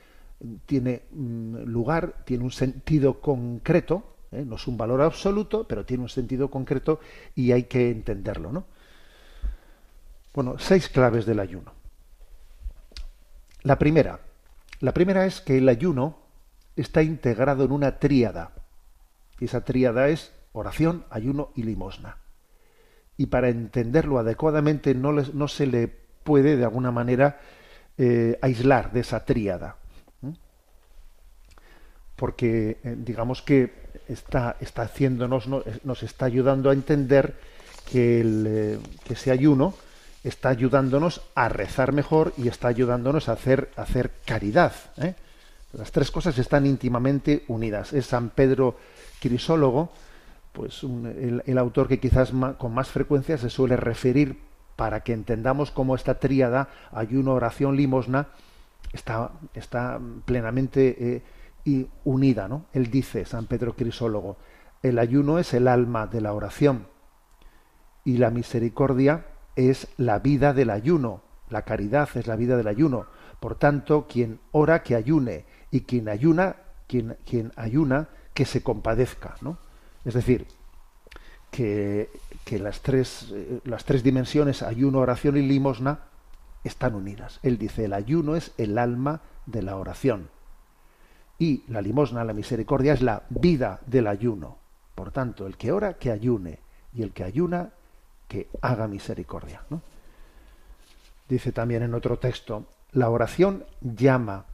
tiene 0.66 1.02
mm, 1.12 1.64
lugar, 1.64 2.24
tiene 2.24 2.44
un 2.44 2.52
sentido 2.52 3.20
concreto, 3.20 4.16
¿eh? 4.32 4.44
no 4.46 4.56
es 4.56 4.66
un 4.66 4.76
valor 4.76 5.02
absoluto, 5.02 5.66
pero 5.66 5.84
tiene 5.84 6.02
un 6.02 6.08
sentido 6.08 6.50
concreto 6.50 7.00
y 7.34 7.52
hay 7.52 7.64
que 7.64 7.90
entenderlo. 7.90 8.52
¿no? 8.52 8.64
Bueno, 10.34 10.56
seis 10.58 10.88
claves 10.88 11.26
del 11.26 11.40
ayuno. 11.40 11.83
La 13.64 13.78
primera, 13.78 14.20
la 14.80 14.92
primera 14.92 15.24
es 15.24 15.40
que 15.40 15.56
el 15.56 15.68
ayuno 15.70 16.18
está 16.76 17.02
integrado 17.02 17.64
en 17.64 17.72
una 17.72 17.98
tríada. 17.98 18.52
Y 19.40 19.46
esa 19.46 19.64
tríada 19.64 20.08
es 20.08 20.32
oración, 20.52 21.06
ayuno 21.08 21.50
y 21.56 21.62
limosna. 21.62 22.18
Y 23.16 23.26
para 23.26 23.48
entenderlo 23.48 24.18
adecuadamente 24.18 24.94
no, 24.94 25.12
no 25.12 25.48
se 25.48 25.66
le 25.66 25.88
puede 25.88 26.56
de 26.56 26.64
alguna 26.64 26.90
manera 26.90 27.40
eh, 27.96 28.38
aislar 28.42 28.92
de 28.92 29.00
esa 29.00 29.24
tríada. 29.24 29.76
Porque 32.16 32.78
eh, 32.84 32.96
digamos 32.98 33.40
que 33.40 33.72
está, 34.08 34.56
está 34.60 34.82
haciéndonos, 34.82 35.48
nos 35.48 36.02
está 36.02 36.26
ayudando 36.26 36.68
a 36.68 36.74
entender 36.74 37.34
que, 37.90 38.20
el, 38.20 38.46
eh, 38.46 38.78
que 39.04 39.14
ese 39.14 39.30
ayuno 39.30 39.74
está 40.24 40.48
ayudándonos 40.48 41.20
a 41.34 41.48
rezar 41.48 41.92
mejor 41.92 42.32
y 42.36 42.48
está 42.48 42.68
ayudándonos 42.68 43.28
a 43.28 43.32
hacer, 43.32 43.70
a 43.76 43.82
hacer 43.82 44.10
caridad. 44.24 44.72
¿eh? 44.96 45.14
Las 45.74 45.92
tres 45.92 46.10
cosas 46.10 46.38
están 46.38 46.66
íntimamente 46.66 47.44
unidas. 47.46 47.92
Es 47.92 48.06
San 48.06 48.30
Pedro 48.30 48.76
Crisólogo, 49.20 49.92
pues 50.52 50.82
el, 50.82 51.58
autor 51.58 51.88
que 51.88 52.00
quizás 52.00 52.32
con 52.58 52.72
más 52.72 52.88
frecuencia 52.88 53.36
se 53.36 53.50
suele 53.50 53.76
referir 53.76 54.38
para 54.76 55.00
que 55.00 55.12
entendamos 55.12 55.70
cómo 55.70 55.94
esta 55.94 56.18
tríada, 56.18 56.68
ayuno, 56.92 57.34
oración, 57.34 57.76
limosna, 57.76 58.28
está, 58.92 59.32
está 59.52 60.00
plenamente 60.24 61.22
eh, 61.66 61.86
unida. 62.04 62.48
¿no? 62.48 62.66
Él 62.72 62.90
dice, 62.90 63.26
San 63.26 63.46
Pedro 63.46 63.74
Crisólogo, 63.74 64.38
el 64.82 64.98
ayuno 64.98 65.38
es 65.38 65.52
el 65.54 65.68
alma 65.68 66.06
de 66.06 66.20
la 66.20 66.32
oración 66.32 66.86
y 68.04 68.18
la 68.18 68.30
misericordia 68.30 69.24
es 69.56 69.88
la 69.96 70.18
vida 70.18 70.52
del 70.52 70.70
ayuno, 70.70 71.22
la 71.50 71.62
caridad 71.62 72.08
es 72.14 72.26
la 72.26 72.36
vida 72.36 72.56
del 72.56 72.68
ayuno. 72.68 73.06
Por 73.40 73.56
tanto, 73.56 74.06
quien 74.08 74.40
ora 74.52 74.82
que 74.82 74.94
ayune 74.94 75.44
y 75.70 75.82
quien 75.82 76.08
ayuna, 76.08 76.56
quien, 76.86 77.16
quien 77.24 77.52
ayuna, 77.56 78.08
que 78.32 78.44
se 78.44 78.62
compadezca, 78.62 79.36
¿no? 79.40 79.58
Es 80.04 80.14
decir, 80.14 80.46
que, 81.50 82.10
que 82.44 82.58
las, 82.58 82.80
tres, 82.80 83.30
eh, 83.32 83.60
las 83.64 83.84
tres 83.84 84.02
dimensiones, 84.02 84.62
ayuno, 84.62 84.98
oración 84.98 85.36
y 85.36 85.42
limosna, 85.42 86.00
están 86.64 86.94
unidas. 86.94 87.38
Él 87.42 87.58
dice, 87.58 87.84
el 87.84 87.92
ayuno 87.92 88.36
es 88.36 88.52
el 88.58 88.78
alma 88.78 89.20
de 89.46 89.62
la 89.62 89.76
oración. 89.76 90.28
Y 91.38 91.64
la 91.68 91.80
limosna, 91.80 92.24
la 92.24 92.32
misericordia, 92.32 92.92
es 92.92 93.02
la 93.02 93.24
vida 93.28 93.80
del 93.86 94.06
ayuno. 94.06 94.58
Por 94.94 95.12
tanto, 95.12 95.46
el 95.46 95.56
que 95.56 95.72
ora, 95.72 95.94
que 95.94 96.10
ayune. 96.10 96.60
Y 96.92 97.02
el 97.02 97.12
que 97.12 97.24
ayuna, 97.24 97.72
que 98.34 98.48
haga 98.62 98.88
misericordia. 98.88 99.62
¿no? 99.70 99.80
Dice 101.28 101.52
también 101.52 101.84
en 101.84 101.94
otro 101.94 102.18
texto, 102.18 102.66
la 102.90 103.08
oración 103.08 103.64
llama, 103.80 104.46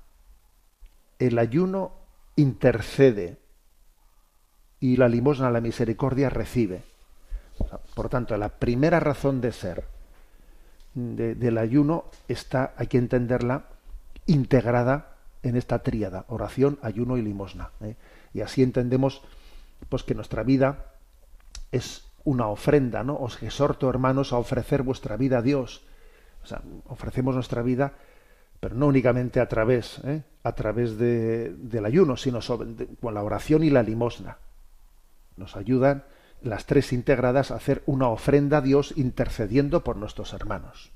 el 1.19 1.39
ayuno 1.39 1.93
intercede 2.37 3.39
y 4.81 4.97
la 4.97 5.09
limosna, 5.09 5.51
la 5.51 5.63
misericordia 5.63 6.29
recibe. 6.29 6.83
Por 7.95 8.11
tanto, 8.11 8.37
la 8.37 8.51
primera 8.51 9.01
razón 9.01 9.41
de 9.41 9.53
ser 9.53 9.85
del 10.95 11.57
ayuno 11.57 12.05
está, 12.29 12.75
hay 12.77 12.89
que 12.89 12.99
entenderla, 12.99 13.65
integrada 14.27 15.17
en 15.43 15.57
esta 15.57 15.79
tríada, 15.81 16.25
oración, 16.29 16.79
ayuno 16.83 17.17
y 17.17 17.23
limosna. 17.23 17.71
¿eh? 17.81 17.97
Y 18.35 18.43
así 18.43 18.63
entendemos 18.63 19.23
pues 19.89 20.03
que 20.03 20.15
nuestra 20.15 20.43
vida 20.43 20.87
es 21.73 22.10
una 22.25 22.49
ofrenda, 22.49 23.03
¿no? 23.03 23.17
Os 23.17 23.43
exhorto, 23.43 23.89
hermanos, 23.89 24.33
a 24.33 24.39
ofrecer 24.39 24.83
vuestra 24.83 25.17
vida 25.17 25.39
a 25.39 25.43
Dios. 25.43 25.85
O 26.43 26.47
sea, 26.47 26.63
ofrecemos 26.87 27.35
nuestra 27.35 27.63
vida 27.63 27.95
pero 28.61 28.75
no 28.75 28.87
únicamente 28.87 29.41
a 29.41 29.49
través, 29.49 30.01
¿eh? 30.05 30.23
a 30.43 30.53
través 30.53 30.99
de, 30.99 31.55
del 31.57 31.87
ayuno, 31.87 32.17
sino 32.17 32.41
con 33.01 33.15
la 33.15 33.23
oración 33.23 33.65
y 33.65 33.71
la 33.71 33.83
limosna. 33.83 34.37
Nos 35.37 35.57
ayudan 35.57 36.05
las 36.43 36.67
tres 36.67 36.93
integradas 36.93 37.51
a 37.51 37.57
hacer 37.57 37.83
una 37.87 38.09
ofrenda 38.09 38.59
a 38.59 38.61
Dios 38.61 38.93
intercediendo 38.97 39.83
por 39.83 39.97
nuestros 39.97 40.35
hermanos. 40.35 40.93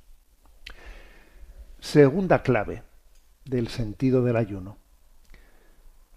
Segunda 1.80 2.42
clave 2.42 2.82
del 3.46 3.68
sentido 3.68 4.22
del 4.22 4.36
ayuno. 4.36 4.76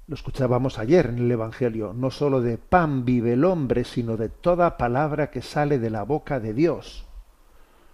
Lo 0.08 0.16
escuchábamos 0.16 0.80
ayer 0.80 1.08
en 1.08 1.18
el 1.18 1.32
Evangelio, 1.32 1.92
no 1.94 2.12
sólo 2.12 2.40
de 2.40 2.58
pan 2.58 3.04
vive 3.04 3.34
el 3.34 3.44
hombre, 3.44 3.84
sino 3.84 4.16
de 4.16 4.30
toda 4.30 4.78
palabra 4.78 5.32
que 5.32 5.42
sale 5.42 5.80
de 5.80 5.90
la 5.90 6.04
boca 6.04 6.40
de 6.40 6.54
Dios. 6.54 7.06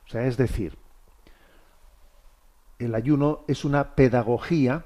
O 0.06 0.10
sea, 0.12 0.28
es 0.28 0.38
decir, 0.38 0.78
el 2.78 2.94
ayuno 2.94 3.42
es 3.48 3.66
una 3.66 3.96
pedagogía 3.96 4.86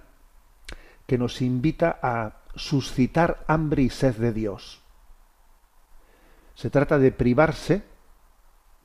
que 1.05 1.17
nos 1.17 1.41
invita 1.41 1.99
a 2.01 2.37
suscitar 2.55 3.43
hambre 3.47 3.81
y 3.81 3.89
sed 3.89 4.15
de 4.15 4.31
Dios. 4.31 4.79
Se 6.55 6.69
trata 6.69 6.97
de 6.97 7.11
privarse 7.11 7.83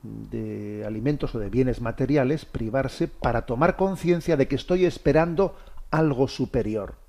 de 0.01 0.83
alimentos 0.85 1.33
o 1.33 1.39
de 1.39 1.49
bienes 1.49 1.79
materiales, 1.79 2.43
privarse 2.43 3.07
para 3.07 3.45
tomar 3.45 3.77
conciencia 3.77 4.35
de 4.35 4.49
que 4.49 4.55
estoy 4.55 4.83
esperando 4.83 5.55
algo 5.91 6.27
superior. 6.27 7.02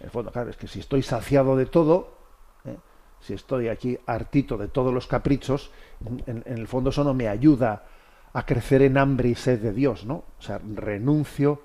En 0.00 0.06
el 0.06 0.10
fondo, 0.10 0.30
claro, 0.30 0.50
es 0.50 0.56
que 0.56 0.68
si 0.68 0.80
estoy 0.80 1.02
saciado 1.02 1.56
de 1.56 1.66
todo, 1.66 2.16
¿eh? 2.64 2.76
si 3.20 3.34
estoy 3.34 3.68
aquí 3.68 3.98
hartito 4.06 4.56
de 4.56 4.68
todos 4.68 4.92
los 4.92 5.06
caprichos, 5.06 5.70
en, 6.26 6.42
el 6.46 6.66
fondo 6.66 6.90
eso 6.90 7.04
no 7.04 7.14
me 7.14 7.28
ayuda 7.28 7.84
a 8.32 8.44
crecer 8.44 8.82
en 8.82 8.98
hambre 8.98 9.30
y 9.30 9.34
sed 9.34 9.60
de 9.60 9.72
Dios, 9.72 10.04
¿no? 10.04 10.24
O 10.38 10.42
sea, 10.42 10.60
renuncio 10.74 11.62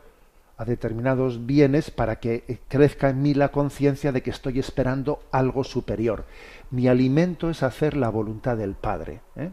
a 0.61 0.63
determinados 0.63 1.47
bienes 1.47 1.89
para 1.89 2.19
que 2.19 2.59
crezca 2.67 3.09
en 3.09 3.21
mí 3.21 3.33
la 3.33 3.49
conciencia 3.49 4.11
de 4.11 4.21
que 4.21 4.29
estoy 4.29 4.59
esperando 4.59 5.23
algo 5.31 5.63
superior. 5.63 6.25
Mi 6.69 6.87
alimento 6.87 7.49
es 7.49 7.63
hacer 7.63 7.97
la 7.97 8.09
voluntad 8.09 8.57
del 8.57 8.75
Padre. 8.75 9.21
¿eh? 9.35 9.49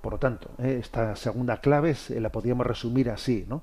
Por 0.00 0.12
lo 0.12 0.18
tanto, 0.20 0.50
¿eh? 0.58 0.78
esta 0.80 1.16
segunda 1.16 1.60
clave 1.60 1.96
la 2.10 2.30
podríamos 2.30 2.66
resumir 2.66 3.10
así, 3.10 3.46
¿no? 3.48 3.62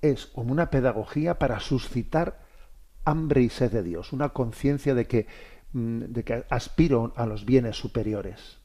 Es 0.00 0.24
como 0.24 0.50
una 0.50 0.70
pedagogía 0.70 1.38
para 1.38 1.60
suscitar 1.60 2.43
hambre 3.04 3.42
y 3.42 3.48
sed 3.48 3.72
de 3.72 3.82
Dios, 3.82 4.12
una 4.12 4.30
conciencia 4.30 4.94
de 4.94 5.06
que, 5.06 5.26
mm, 5.72 6.04
de 6.08 6.24
que 6.24 6.44
aspiro 6.48 7.12
a 7.16 7.26
los 7.26 7.44
bienes 7.44 7.76
superiores. 7.76 8.58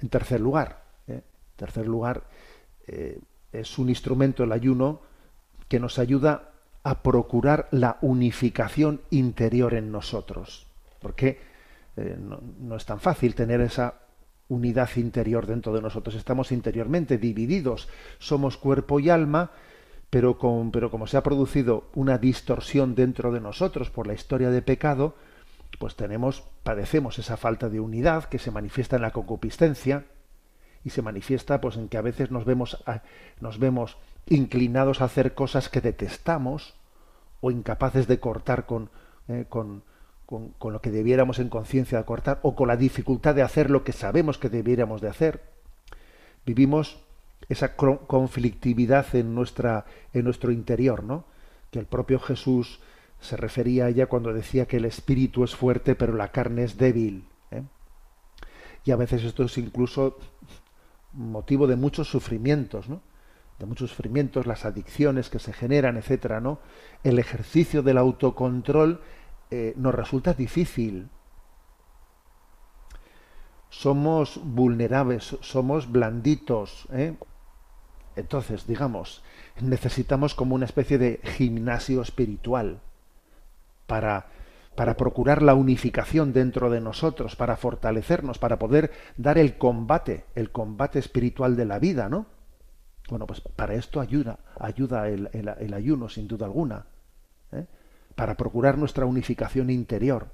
En 0.00 0.08
tercer 0.08 0.40
lugar, 0.40 0.84
¿eh? 1.06 1.22
tercer 1.56 1.86
lugar 1.86 2.24
eh, 2.86 3.18
es 3.52 3.78
un 3.78 3.88
instrumento 3.88 4.44
el 4.44 4.52
ayuno 4.52 5.00
que 5.68 5.80
nos 5.80 5.98
ayuda 5.98 6.52
a 6.82 7.02
procurar 7.02 7.68
la 7.72 7.98
unificación 8.00 9.00
interior 9.10 9.74
en 9.74 9.90
nosotros, 9.90 10.66
porque 11.00 11.40
eh, 11.96 12.16
no, 12.18 12.76
es 12.76 12.84
tan 12.84 13.00
fácil 13.00 13.34
tener 13.34 13.60
esa 13.60 13.94
unidad 14.48 14.88
interior 14.96 15.46
dentro 15.46 15.72
de 15.72 15.82
nosotros. 15.82 16.14
Estamos 16.14 16.52
interiormente 16.52 17.18
divididos, 17.18 17.88
somos 18.18 18.56
cuerpo 18.56 19.00
y 19.00 19.10
alma, 19.10 19.50
pero, 20.10 20.38
con, 20.38 20.70
pero 20.70 20.90
como 20.90 21.06
se 21.06 21.16
ha 21.16 21.22
producido 21.22 21.84
una 21.94 22.18
distorsión 22.18 22.94
dentro 22.94 23.32
de 23.32 23.40
nosotros 23.40 23.90
por 23.90 24.06
la 24.06 24.14
historia 24.14 24.50
de 24.50 24.62
pecado, 24.62 25.14
pues 25.78 25.96
tenemos, 25.96 26.44
padecemos 26.62 27.18
esa 27.18 27.36
falta 27.36 27.68
de 27.68 27.80
unidad 27.80 28.24
que 28.24 28.38
se 28.38 28.50
manifiesta 28.50 28.96
en 28.96 29.02
la 29.02 29.12
concupiscencia 29.12 30.04
y 30.84 30.90
se 30.90 31.02
manifiesta 31.02 31.60
pues 31.60 31.76
en 31.76 31.88
que 31.88 31.98
a 31.98 32.02
veces 32.02 32.30
nos 32.30 32.44
vemos, 32.44 32.82
nos 33.40 33.58
vemos 33.58 33.96
inclinados 34.26 35.00
a 35.00 35.06
hacer 35.06 35.34
cosas 35.34 35.68
que 35.68 35.80
detestamos 35.80 36.74
o 37.40 37.50
incapaces 37.50 38.06
de 38.06 38.20
cortar 38.20 38.66
con, 38.66 38.90
eh, 39.28 39.46
con, 39.48 39.82
con, 40.24 40.50
con, 40.50 40.72
lo 40.72 40.80
que 40.80 40.90
debiéramos 40.90 41.38
en 41.38 41.48
conciencia 41.48 42.02
cortar 42.04 42.38
o 42.42 42.54
con 42.54 42.68
la 42.68 42.76
dificultad 42.76 43.34
de 43.34 43.42
hacer 43.42 43.70
lo 43.70 43.84
que 43.84 43.92
sabemos 43.92 44.38
que 44.38 44.48
debiéramos 44.48 45.00
de 45.00 45.08
hacer. 45.08 45.42
Vivimos 46.44 47.05
esa 47.48 47.76
conflictividad 47.76 49.14
en, 49.14 49.34
nuestra, 49.34 49.86
en 50.12 50.24
nuestro 50.24 50.52
interior, 50.52 51.04
¿no? 51.04 51.24
Que 51.70 51.78
el 51.78 51.86
propio 51.86 52.18
Jesús 52.18 52.80
se 53.20 53.36
refería 53.36 53.86
a 53.86 53.88
ella 53.88 54.06
cuando 54.06 54.32
decía 54.32 54.66
que 54.66 54.76
el 54.76 54.84
espíritu 54.84 55.42
es 55.44 55.54
fuerte 55.54 55.94
pero 55.94 56.14
la 56.14 56.32
carne 56.32 56.64
es 56.64 56.76
débil. 56.76 57.24
¿eh? 57.50 57.62
Y 58.84 58.90
a 58.90 58.96
veces 58.96 59.24
esto 59.24 59.44
es 59.44 59.56
incluso 59.58 60.18
motivo 61.12 61.66
de 61.66 61.76
muchos 61.76 62.08
sufrimientos, 62.08 62.88
¿no? 62.88 63.00
de 63.58 63.66
muchos 63.66 63.90
sufrimientos, 63.90 64.46
las 64.46 64.64
adicciones 64.64 65.30
que 65.30 65.38
se 65.38 65.52
generan, 65.52 65.96
etcétera, 65.96 66.40
¿no? 66.40 66.60
El 67.02 67.18
ejercicio 67.18 67.82
del 67.82 67.96
autocontrol 67.96 69.00
eh, 69.50 69.72
nos 69.76 69.94
resulta 69.94 70.34
difícil. 70.34 71.08
Somos 73.68 74.40
vulnerables, 74.42 75.36
somos 75.40 75.90
blanditos, 75.90 76.86
¿eh? 76.92 77.16
Entonces, 78.16 78.66
digamos, 78.66 79.22
necesitamos 79.60 80.34
como 80.34 80.54
una 80.54 80.64
especie 80.64 80.96
de 80.96 81.20
gimnasio 81.22 82.00
espiritual 82.00 82.80
para, 83.86 84.28
para 84.74 84.96
procurar 84.96 85.42
la 85.42 85.54
unificación 85.54 86.32
dentro 86.32 86.70
de 86.70 86.80
nosotros, 86.80 87.36
para 87.36 87.56
fortalecernos, 87.56 88.38
para 88.38 88.58
poder 88.58 88.90
dar 89.18 89.36
el 89.36 89.58
combate, 89.58 90.24
el 90.34 90.50
combate 90.50 90.98
espiritual 90.98 91.56
de 91.56 91.66
la 91.66 91.78
vida, 91.78 92.08
¿no? 92.08 92.26
Bueno, 93.08 93.26
pues 93.26 93.40
para 93.40 93.74
esto 93.74 94.00
ayuda, 94.00 94.38
ayuda 94.58 95.08
el, 95.08 95.74
ayuno, 95.74 96.08
sin 96.08 96.26
duda 96.26 96.46
alguna, 96.46 96.86
¿eh? 97.52 97.66
para 98.14 98.36
procurar 98.36 98.78
nuestra 98.78 99.06
unificación 99.06 99.70
interior. 99.70 100.28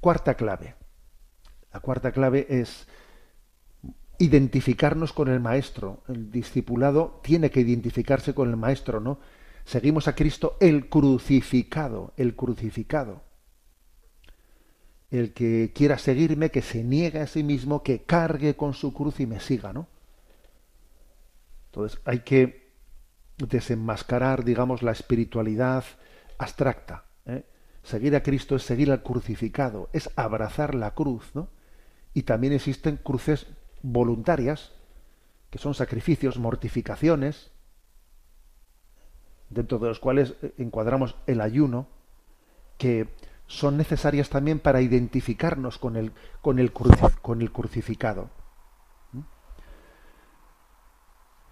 Cuarta 0.00 0.34
clave. 0.34 0.74
La 1.72 1.80
cuarta 1.80 2.12
clave 2.12 2.46
es 2.48 2.86
identificarnos 4.18 5.12
con 5.12 5.28
el 5.28 5.40
maestro. 5.40 6.02
El 6.08 6.30
discipulado 6.30 7.20
tiene 7.22 7.50
que 7.50 7.60
identificarse 7.60 8.34
con 8.34 8.50
el 8.50 8.56
maestro, 8.56 9.00
¿no? 9.00 9.18
Seguimos 9.64 10.08
a 10.08 10.14
Cristo 10.14 10.56
el 10.60 10.88
crucificado, 10.88 12.12
el 12.16 12.34
crucificado. 12.34 13.22
El 15.10 15.32
que 15.32 15.72
quiera 15.74 15.98
seguirme, 15.98 16.50
que 16.50 16.62
se 16.62 16.82
niegue 16.84 17.20
a 17.20 17.26
sí 17.26 17.42
mismo, 17.42 17.82
que 17.82 18.02
cargue 18.02 18.56
con 18.56 18.74
su 18.74 18.92
cruz 18.92 19.20
y 19.20 19.26
me 19.26 19.40
siga, 19.40 19.72
¿no? 19.72 19.88
Entonces 21.66 22.00
hay 22.04 22.20
que 22.20 22.70
desenmascarar, 23.36 24.44
digamos, 24.44 24.82
la 24.82 24.92
espiritualidad 24.92 25.84
abstracta. 26.38 27.04
¿eh? 27.26 27.44
Seguir 27.82 28.14
a 28.14 28.22
Cristo 28.22 28.56
es 28.56 28.62
seguir 28.62 28.90
al 28.90 29.02
crucificado, 29.02 29.88
es 29.92 30.10
abrazar 30.16 30.74
la 30.74 30.94
cruz, 30.94 31.30
¿no? 31.34 31.48
Y 32.12 32.22
también 32.22 32.52
existen 32.52 32.96
cruces 32.96 33.46
voluntarias, 33.82 34.72
que 35.50 35.58
son 35.58 35.74
sacrificios, 35.74 36.38
mortificaciones, 36.38 37.50
dentro 39.48 39.78
de 39.78 39.88
los 39.88 40.00
cuales 40.00 40.34
eh, 40.42 40.54
encuadramos 40.58 41.16
el 41.26 41.40
ayuno, 41.40 41.88
que 42.78 43.08
son 43.46 43.76
necesarias 43.76 44.30
también 44.30 44.60
para 44.60 44.80
identificarnos 44.80 45.78
con 45.78 45.96
el, 45.96 46.12
con 46.40 46.58
el, 46.58 46.72
con 46.72 47.42
el 47.42 47.52
crucificado. 47.52 48.30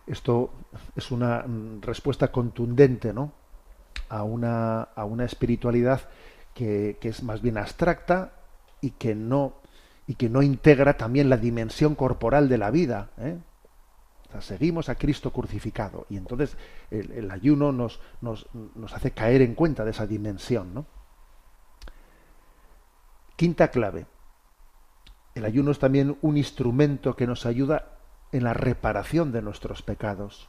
Esto 0.06 0.50
es 0.96 1.10
una 1.10 1.42
mm, 1.46 1.82
respuesta 1.82 2.32
contundente 2.32 3.12
¿no? 3.12 3.32
A, 4.08 4.22
una, 4.22 4.82
a 4.82 5.04
una 5.04 5.24
espiritualidad 5.24 6.02
que, 6.54 6.98
que 7.00 7.08
es 7.08 7.22
más 7.22 7.42
bien 7.42 7.58
abstracta 7.58 8.32
y 8.80 8.90
que 8.92 9.14
no 9.14 9.54
y 10.08 10.14
que 10.14 10.30
no 10.30 10.40
integra 10.40 10.96
también 10.96 11.28
la 11.28 11.36
dimensión 11.36 11.94
corporal 11.94 12.48
de 12.48 12.56
la 12.56 12.70
vida. 12.70 13.10
¿eh? 13.18 13.36
Seguimos 14.40 14.88
a 14.88 14.94
Cristo 14.94 15.32
crucificado 15.32 16.06
y 16.08 16.16
entonces 16.16 16.56
el, 16.90 17.30
ayuno 17.30 17.72
nos, 17.72 18.00
nos, 18.22 18.46
nos, 18.74 18.94
hace 18.94 19.10
caer 19.10 19.42
en 19.42 19.54
cuenta 19.54 19.84
de 19.84 19.90
esa 19.90 20.06
dimensión. 20.06 20.72
¿no? 20.72 20.86
Quinta 23.36 23.68
clave. 23.68 24.06
El 25.34 25.44
ayuno 25.44 25.70
es 25.70 25.78
también 25.78 26.16
un 26.22 26.38
instrumento 26.38 27.14
que 27.14 27.26
nos 27.26 27.44
ayuda 27.44 27.98
en 28.32 28.44
la 28.44 28.54
reparación 28.54 29.30
de 29.30 29.42
nuestros 29.42 29.82
pecados, 29.82 30.48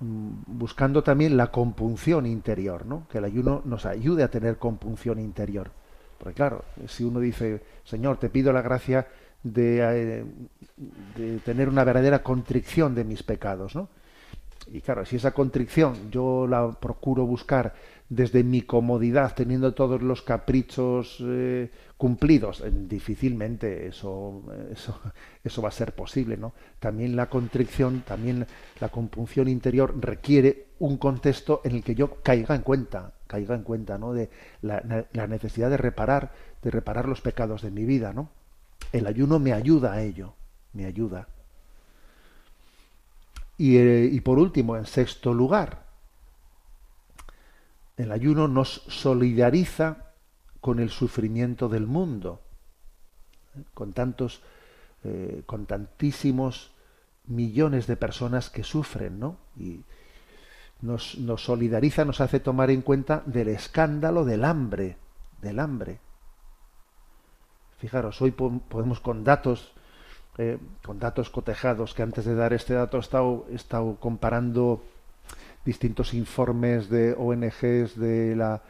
buscando 0.00 1.02
también 1.02 1.36
la 1.36 1.50
compunción 1.50 2.26
interior, 2.26 2.86
¿no? 2.86 3.06
que 3.10 3.18
el 3.18 3.24
ayuno 3.24 3.62
nos 3.64 3.86
ayude 3.86 4.22
a 4.22 4.30
tener 4.30 4.58
compunción 4.58 5.18
interior. 5.18 5.70
Porque 6.18 6.34
claro, 6.34 6.64
si 6.86 7.04
uno 7.04 7.20
dice, 7.20 7.62
Señor, 7.84 8.18
te 8.18 8.28
pido 8.28 8.52
la 8.52 8.62
gracia 8.62 9.06
de, 9.42 9.78
eh, 9.80 10.24
de, 11.16 11.38
tener 11.38 11.68
una 11.68 11.84
verdadera 11.84 12.22
contrición 12.22 12.94
de 12.94 13.04
mis 13.04 13.22
pecados, 13.22 13.74
¿no? 13.74 13.88
Y 14.72 14.80
claro, 14.80 15.04
si 15.04 15.16
esa 15.16 15.32
contrición 15.32 16.10
yo 16.10 16.46
la 16.46 16.70
procuro 16.72 17.24
buscar 17.24 17.74
desde 18.08 18.42
mi 18.42 18.62
comodidad, 18.62 19.34
teniendo 19.34 19.74
todos 19.74 20.02
los 20.02 20.22
caprichos 20.22 21.18
eh, 21.20 21.70
cumplidos, 21.96 22.60
eh, 22.60 22.70
difícilmente 22.72 23.86
eso, 23.86 24.42
eso, 24.70 25.00
eso 25.44 25.62
va 25.62 25.68
a 25.68 25.72
ser 25.72 25.94
posible, 25.94 26.36
¿no? 26.36 26.54
También 26.78 27.16
la 27.16 27.28
contrición, 27.28 28.02
también 28.06 28.46
la 28.80 28.88
compunción 28.88 29.48
interior 29.48 29.94
requiere 30.00 30.68
un 30.78 30.96
contexto 30.96 31.60
en 31.64 31.76
el 31.76 31.84
que 31.84 31.94
yo 31.94 32.22
caiga 32.22 32.54
en 32.54 32.62
cuenta, 32.62 33.14
caiga 33.26 33.54
en 33.54 33.62
cuenta, 33.62 33.98
¿no? 33.98 34.12
De 34.12 34.30
la, 34.62 35.06
la 35.12 35.26
necesidad 35.26 35.70
de 35.70 35.76
reparar, 35.76 36.32
de 36.62 36.70
reparar 36.70 37.08
los 37.08 37.20
pecados 37.20 37.62
de 37.62 37.70
mi 37.70 37.84
vida, 37.84 38.12
¿no? 38.12 38.30
El 38.92 39.06
ayuno 39.06 39.38
me 39.38 39.52
ayuda 39.52 39.92
a 39.92 40.02
ello, 40.02 40.34
me 40.72 40.86
ayuda. 40.86 41.28
Y, 43.58 43.76
eh, 43.76 44.08
y, 44.10 44.20
por 44.20 44.38
último, 44.38 44.76
en 44.76 44.86
sexto 44.86 45.34
lugar, 45.34 45.84
el 47.96 48.12
ayuno 48.12 48.46
nos 48.46 48.84
solidariza 48.86 50.14
con 50.60 50.78
el 50.78 50.90
sufrimiento 50.90 51.68
del 51.68 51.86
mundo, 51.86 52.40
¿eh? 53.56 53.64
con 53.74 53.92
tantos, 53.92 54.42
eh, 55.02 55.42
con 55.44 55.66
tantísimos 55.66 56.72
millones 57.26 57.86
de 57.88 57.96
personas 57.96 58.48
que 58.48 58.62
sufren, 58.62 59.18
¿no? 59.18 59.38
Y 59.56 59.82
nos, 60.80 61.18
nos 61.18 61.44
solidariza, 61.44 62.04
nos 62.04 62.20
hace 62.20 62.40
tomar 62.40 62.70
en 62.70 62.82
cuenta 62.82 63.22
del 63.26 63.48
escándalo 63.48 64.24
del 64.24 64.44
hambre, 64.44 64.96
del 65.42 65.58
hambre. 65.58 65.98
Fijaros, 67.78 68.22
hoy 68.22 68.30
podemos 68.32 69.00
con 69.00 69.24
datos 69.24 69.72
eh, 70.38 70.58
con 70.84 70.98
datos 70.98 71.30
cotejados, 71.30 71.94
que 71.94 72.02
antes 72.02 72.24
de 72.24 72.34
dar 72.34 72.52
este 72.52 72.74
dato 72.74 72.96
he 72.96 73.00
estado, 73.00 73.46
he 73.50 73.56
estado 73.56 73.96
comparando 73.96 74.82
distintos 75.64 76.14
informes 76.14 76.88
de 76.88 77.14
ONGs, 77.18 77.98
de 77.98 78.36
la 78.36 78.62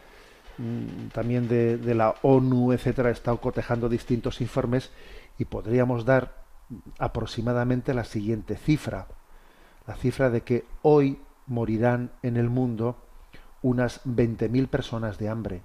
mm, 0.56 1.08
también 1.12 1.46
de, 1.46 1.76
de, 1.76 1.94
la 1.94 2.14
ONU, 2.22 2.72
etcétera, 2.72 3.10
he 3.10 3.12
estado 3.12 3.40
cotejando 3.40 3.88
distintos 3.88 4.40
informes 4.40 4.90
y 5.38 5.44
podríamos 5.44 6.04
dar 6.04 6.32
aproximadamente 6.98 7.94
la 7.94 8.04
siguiente 8.04 8.56
cifra, 8.56 9.06
la 9.86 9.94
cifra 9.94 10.30
de 10.30 10.42
que 10.42 10.64
hoy 10.82 11.18
morirán 11.46 12.10
en 12.22 12.36
el 12.36 12.48
mundo 12.48 12.96
unas 13.62 14.04
20.000 14.04 14.68
personas 14.68 15.18
de 15.18 15.28
hambre, 15.28 15.62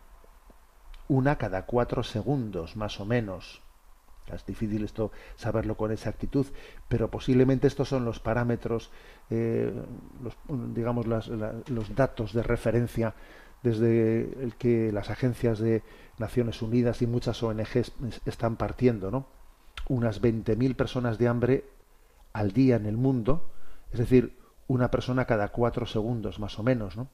una 1.07 1.37
cada 1.37 1.65
cuatro 1.65 2.03
segundos, 2.03 2.75
más 2.75 2.99
o 2.99 3.05
menos. 3.05 3.61
Es 4.31 4.45
difícil 4.45 4.83
esto 4.83 5.11
saberlo 5.35 5.75
con 5.75 5.91
exactitud, 5.91 6.47
pero 6.87 7.09
posiblemente 7.11 7.67
estos 7.67 7.89
son 7.89 8.05
los 8.05 8.19
parámetros, 8.19 8.91
eh, 9.29 9.73
digamos, 10.73 11.05
los 11.05 11.95
datos 11.95 12.33
de 12.33 12.43
referencia 12.43 13.15
desde 13.63 14.43
el 14.43 14.55
que 14.55 14.91
las 14.91 15.09
agencias 15.09 15.59
de 15.59 15.83
Naciones 16.17 16.61
Unidas 16.61 17.01
y 17.01 17.07
muchas 17.07 17.41
ONGs 17.41 17.93
están 18.25 18.57
partiendo, 18.57 19.09
¿no? 19.09 19.27
Unas 19.87 20.21
20.000 20.21 20.75
personas 20.75 21.17
de 21.17 21.27
hambre 21.27 21.65
al 22.33 22.51
día 22.51 22.75
en 22.75 22.85
el 22.85 22.97
mundo, 22.97 23.51
es 23.91 23.99
decir, 23.99 24.37
una 24.67 24.91
persona 24.91 25.25
cada 25.25 25.49
cuatro 25.49 25.85
segundos, 25.85 26.39
más 26.39 26.59
o 26.59 26.63
menos, 26.63 26.97
¿no? 26.97 27.09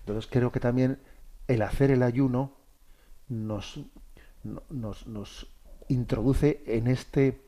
Entonces 0.00 0.30
creo 0.30 0.50
que 0.50 0.60
también 0.60 1.00
el 1.46 1.62
hacer 1.62 1.90
el 1.90 2.02
ayuno 2.02 2.56
nos, 3.28 3.80
nos 4.70 5.46
introduce 5.90 6.62
en 6.66 6.86
este 6.86 7.40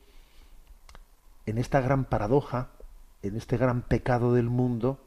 en 1.45 1.57
esta 1.57 1.81
gran 1.81 2.05
paradoja, 2.05 2.69
en 3.21 3.35
este 3.35 3.57
gran 3.57 3.81
pecado 3.81 4.33
del 4.33 4.49
mundo, 4.49 4.99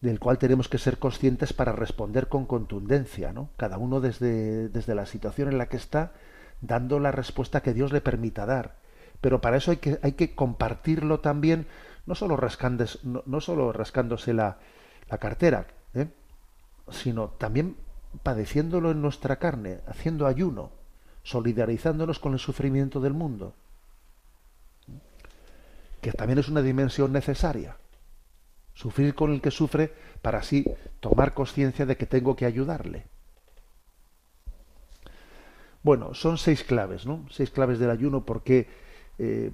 del 0.00 0.20
cual 0.20 0.38
tenemos 0.38 0.68
que 0.68 0.78
ser 0.78 0.98
conscientes 0.98 1.52
para 1.52 1.72
responder 1.72 2.28
con 2.28 2.46
contundencia, 2.46 3.32
¿no? 3.32 3.48
Cada 3.56 3.78
uno 3.78 4.00
desde, 4.00 4.68
desde 4.68 4.94
la 4.94 5.06
situación 5.06 5.48
en 5.48 5.58
la 5.58 5.68
que 5.68 5.76
está, 5.76 6.12
dando 6.60 7.00
la 7.00 7.10
respuesta 7.10 7.62
que 7.62 7.74
Dios 7.74 7.92
le 7.92 8.00
permita 8.00 8.46
dar. 8.46 8.76
Pero 9.20 9.40
para 9.40 9.56
eso 9.56 9.70
hay 9.70 9.78
que, 9.78 9.98
hay 10.02 10.12
que 10.12 10.34
compartirlo 10.34 11.20
también, 11.20 11.66
no 12.06 12.14
solo, 12.14 12.36
rascándose, 12.36 12.98
no, 13.02 13.22
no 13.26 13.40
solo 13.40 13.72
rascándose 13.72 14.32
la, 14.34 14.58
la 15.08 15.18
cartera, 15.18 15.66
¿eh? 15.94 16.08
sino 16.90 17.28
también 17.28 17.76
padeciéndolo 18.22 18.90
en 18.90 19.02
nuestra 19.02 19.36
carne, 19.36 19.80
haciendo 19.86 20.26
ayuno, 20.26 20.70
solidarizándonos 21.22 22.18
con 22.18 22.32
el 22.32 22.38
sufrimiento 22.38 23.00
del 23.00 23.14
mundo, 23.14 23.54
que 26.00 26.12
también 26.12 26.38
es 26.38 26.48
una 26.48 26.62
dimensión 26.62 27.12
necesaria. 27.12 27.76
Sufrir 28.74 29.14
con 29.14 29.32
el 29.32 29.40
que 29.40 29.50
sufre 29.50 29.92
para 30.22 30.38
así 30.38 30.64
tomar 31.00 31.34
conciencia 31.34 31.84
de 31.84 31.96
que 31.96 32.06
tengo 32.06 32.34
que 32.34 32.46
ayudarle. 32.46 33.04
Bueno, 35.82 36.14
son 36.14 36.38
seis 36.38 36.64
claves, 36.64 37.06
¿no? 37.06 37.26
Seis 37.30 37.50
claves 37.50 37.78
del 37.78 37.90
ayuno 37.90 38.24
porque 38.24 38.68
eh, 39.18 39.50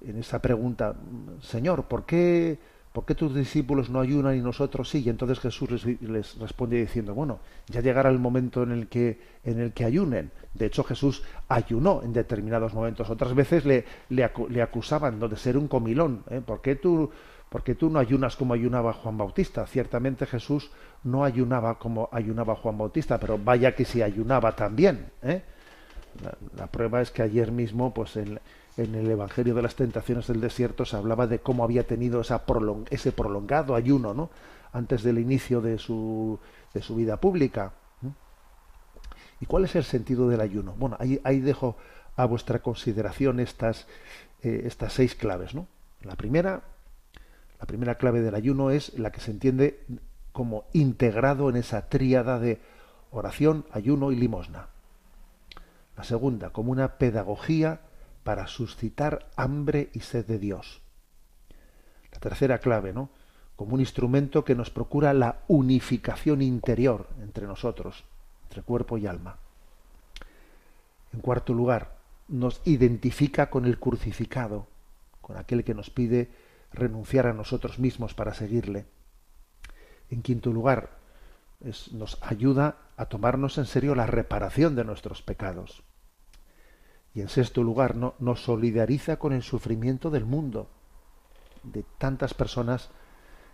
en 0.00 0.18
esa 0.18 0.42
pregunta, 0.42 0.94
Señor, 1.40 1.86
¿por 1.86 2.04
qué, 2.04 2.58
¿por 2.94 3.04
qué 3.04 3.16
tus 3.16 3.34
discípulos 3.34 3.90
no 3.90 3.98
ayunan 3.98 4.36
y 4.36 4.40
nosotros 4.40 4.88
sí? 4.88 5.02
Y 5.04 5.08
entonces 5.08 5.40
Jesús 5.40 5.84
les, 6.00 6.38
responde 6.38 6.76
diciendo, 6.76 7.12
bueno, 7.12 7.40
ya 7.66 7.80
llegará 7.80 8.08
el 8.08 8.20
momento 8.20 8.62
en 8.62 8.70
el 8.70 8.86
que, 8.86 9.18
en 9.42 9.58
el 9.58 9.72
que 9.72 9.84
ayunen. 9.84 10.30
De 10.54 10.66
hecho, 10.66 10.84
Jesús 10.84 11.24
ayunó 11.48 12.02
en 12.04 12.12
determinados 12.12 12.72
momentos. 12.72 13.10
Otras 13.10 13.34
veces 13.34 13.64
le, 13.64 13.84
le, 14.10 14.62
acusaban 14.62 15.18
de 15.18 15.36
ser 15.36 15.56
un 15.56 15.66
comilón. 15.66 16.22
¿eh? 16.30 16.40
¿Por 16.40 16.62
qué 16.62 16.76
tú 16.76 17.10
porque 17.48 17.74
tú 17.74 17.90
no 17.90 17.98
ayunas 17.98 18.36
como 18.36 18.54
ayunaba 18.54 18.92
Juan 18.92 19.16
Bautista. 19.16 19.64
Ciertamente 19.66 20.26
Jesús 20.26 20.70
no 21.04 21.24
ayunaba 21.24 21.78
como 21.78 22.08
ayunaba 22.10 22.56
Juan 22.56 22.78
Bautista, 22.78 23.18
pero 23.18 23.38
vaya 23.38 23.74
que 23.74 23.84
si 23.84 24.02
ayunaba 24.02 24.56
también. 24.56 25.10
¿eh? 25.22 25.42
La, 26.22 26.36
la, 26.56 26.66
prueba 26.68 27.00
es 27.00 27.12
que 27.12 27.22
ayer 27.22 27.52
mismo, 27.52 27.94
pues 27.94 28.16
en, 28.16 28.40
en, 28.76 28.94
el 28.94 29.10
Evangelio 29.10 29.54
de 29.54 29.62
las 29.62 29.76
Tentaciones 29.76 30.26
del 30.26 30.40
Desierto 30.40 30.84
se 30.84 30.96
hablaba 30.96 31.26
de 31.26 31.38
cómo 31.38 31.64
había 31.64 31.86
tenido 31.86 32.20
ese 32.20 33.12
prolongado 33.12 33.74
ayuno, 33.74 34.14
¿no? 34.14 34.30
Antes 34.72 35.02
del 35.02 35.18
inicio 35.18 35.60
de 35.60 35.78
su, 35.78 36.38
vida 36.90 37.20
pública. 37.20 37.72
¿Y 39.40 39.46
cuál 39.46 39.64
es 39.64 39.76
el 39.76 39.84
sentido 39.84 40.28
del 40.28 40.40
ayuno? 40.40 40.74
Bueno, 40.76 40.96
ahí, 40.98 41.40
dejo 41.40 41.76
a 42.16 42.24
vuestra 42.24 42.60
consideración 42.60 43.40
estas, 43.40 43.86
eh, 44.42 44.68
seis 44.88 45.14
claves. 45.14 45.52
La 46.02 46.16
primera, 46.16 46.62
la 47.60 47.66
primera 47.66 47.96
clave 47.96 48.20
del 48.20 48.34
ayuno 48.34 48.70
es 48.70 48.98
la 48.98 49.12
que 49.12 49.20
se 49.20 49.30
entiende 49.30 49.84
como 50.32 50.64
integrado 50.72 51.48
en 51.48 51.56
esa 51.56 51.88
tríada 51.88 52.40
de 52.40 52.60
oración, 53.12 53.64
ayuno 53.70 54.10
y 54.10 54.16
limosna. 54.16 54.68
La 55.96 56.02
segunda, 56.02 56.50
como 56.50 56.72
una 56.72 56.98
pedagogía 56.98 57.80
para 58.24 58.46
suscitar 58.46 59.30
hambre 59.36 59.90
y 59.92 60.00
sed 60.00 60.26
de 60.26 60.38
Dios. 60.38 60.80
La 62.12 62.18
tercera 62.18 62.58
clave, 62.58 62.92
¿no? 62.92 63.10
Como 63.54 63.74
un 63.74 63.80
instrumento 63.80 64.44
que 64.44 64.54
nos 64.54 64.70
procura 64.70 65.12
la 65.12 65.42
unificación 65.46 66.42
interior 66.42 67.08
entre 67.22 67.46
nosotros, 67.46 68.04
entre 68.44 68.62
cuerpo 68.62 68.98
y 68.98 69.06
alma. 69.06 69.38
En 71.12 71.20
cuarto 71.20 71.54
lugar, 71.54 71.98
nos 72.26 72.60
identifica 72.64 73.50
con 73.50 73.66
el 73.66 73.78
crucificado, 73.78 74.66
con 75.20 75.36
aquel 75.36 75.62
que 75.62 75.74
nos 75.74 75.90
pide 75.90 76.30
renunciar 76.72 77.26
a 77.26 77.32
nosotros 77.32 77.78
mismos 77.78 78.14
para 78.14 78.34
seguirle. 78.34 78.86
En 80.10 80.22
quinto 80.22 80.50
lugar, 80.52 80.90
nos 81.92 82.18
ayuda 82.22 82.78
a 82.96 83.06
tomarnos 83.06 83.58
en 83.58 83.66
serio 83.66 83.94
la 83.94 84.06
reparación 84.06 84.74
de 84.74 84.84
nuestros 84.84 85.22
pecados. 85.22 85.82
Y 87.14 87.20
en 87.20 87.28
sexto 87.28 87.62
lugar, 87.62 87.94
no, 87.94 88.14
nos 88.18 88.42
solidariza 88.42 89.18
con 89.18 89.32
el 89.32 89.42
sufrimiento 89.42 90.10
del 90.10 90.24
mundo, 90.24 90.68
de 91.62 91.84
tantas 91.98 92.34
personas 92.34 92.90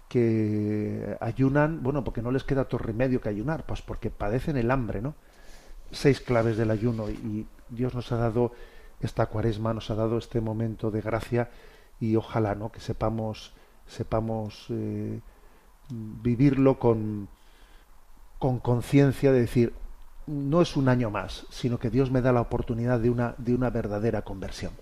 que 0.09 1.17
ayunan, 1.21 1.83
bueno, 1.83 2.03
porque 2.03 2.23
no 2.23 2.33
les 2.33 2.43
queda 2.43 2.63
otro 2.63 2.79
remedio 2.79 3.21
que 3.21 3.29
ayunar, 3.29 3.65
pues 3.65 3.83
porque 3.83 4.11
padecen 4.11 4.57
el 4.57 4.71
hambre, 4.71 5.01
¿no? 5.01 5.15
Seis 5.93 6.21
claves 6.21 6.57
del 6.57 6.71
ayuno 6.71 7.09
y 7.11 7.47
Dios 7.69 7.95
nos 7.95 8.11
ha 8.11 8.17
dado 8.17 8.53
esta 9.01 9.27
cuaresma, 9.27 9.73
nos 9.73 9.91
ha 9.91 9.95
dado 9.95 10.19
este 10.19 10.41
momento 10.41 10.91
de 10.91 11.01
gracia 11.01 11.51
y 12.01 12.17
ojalá 12.17 12.55
no 12.55 12.73
que 12.73 12.81
sepamos 12.81 13.53
sepamos 13.87 14.67
eh, 14.71 15.21
vivirlo 15.89 16.79
con 16.79 17.29
con 18.39 18.59
conciencia 18.59 19.33
de 19.33 19.41
decir 19.41 19.75
no 20.27 20.63
es 20.63 20.77
un 20.77 20.89
año 20.89 21.11
más 21.11 21.47
sino 21.51 21.79
que 21.79 21.91
Dios 21.91 22.11
me 22.11 22.23
da 22.23 22.33
la 22.33 22.41
oportunidad 22.41 23.01
de 23.01 23.11
una 23.11 23.35
de 23.39 23.55
una 23.55 23.71
verdadera 23.71 24.23
conversión 24.23 24.73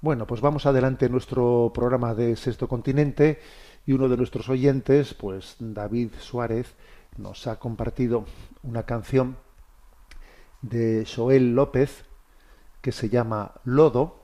bueno 0.00 0.26
pues 0.26 0.40
vamos 0.40 0.66
adelante 0.66 1.06
en 1.06 1.12
nuestro 1.12 1.72
programa 1.74 2.14
de 2.14 2.36
Sexto 2.36 2.68
Continente 2.68 3.40
y 3.86 3.92
uno 3.92 4.08
de 4.08 4.16
nuestros 4.16 4.48
oyentes 4.48 5.14
pues 5.14 5.56
David 5.58 6.10
Suárez 6.20 6.74
nos 7.16 7.46
ha 7.46 7.58
compartido 7.58 8.24
una 8.62 8.84
canción 8.84 9.36
de 10.62 11.06
Joel 11.06 11.54
López 11.54 12.04
que 12.80 12.92
se 12.92 13.08
llama 13.08 13.52
Lodo 13.64 14.18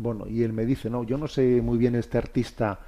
bueno, 0.00 0.26
y 0.26 0.44
él 0.44 0.54
me 0.54 0.64
dice, 0.64 0.88
no, 0.88 1.04
yo 1.04 1.18
no 1.18 1.28
sé 1.28 1.60
muy 1.60 1.76
bien 1.76 1.94
este 1.94 2.16
artista 2.16 2.80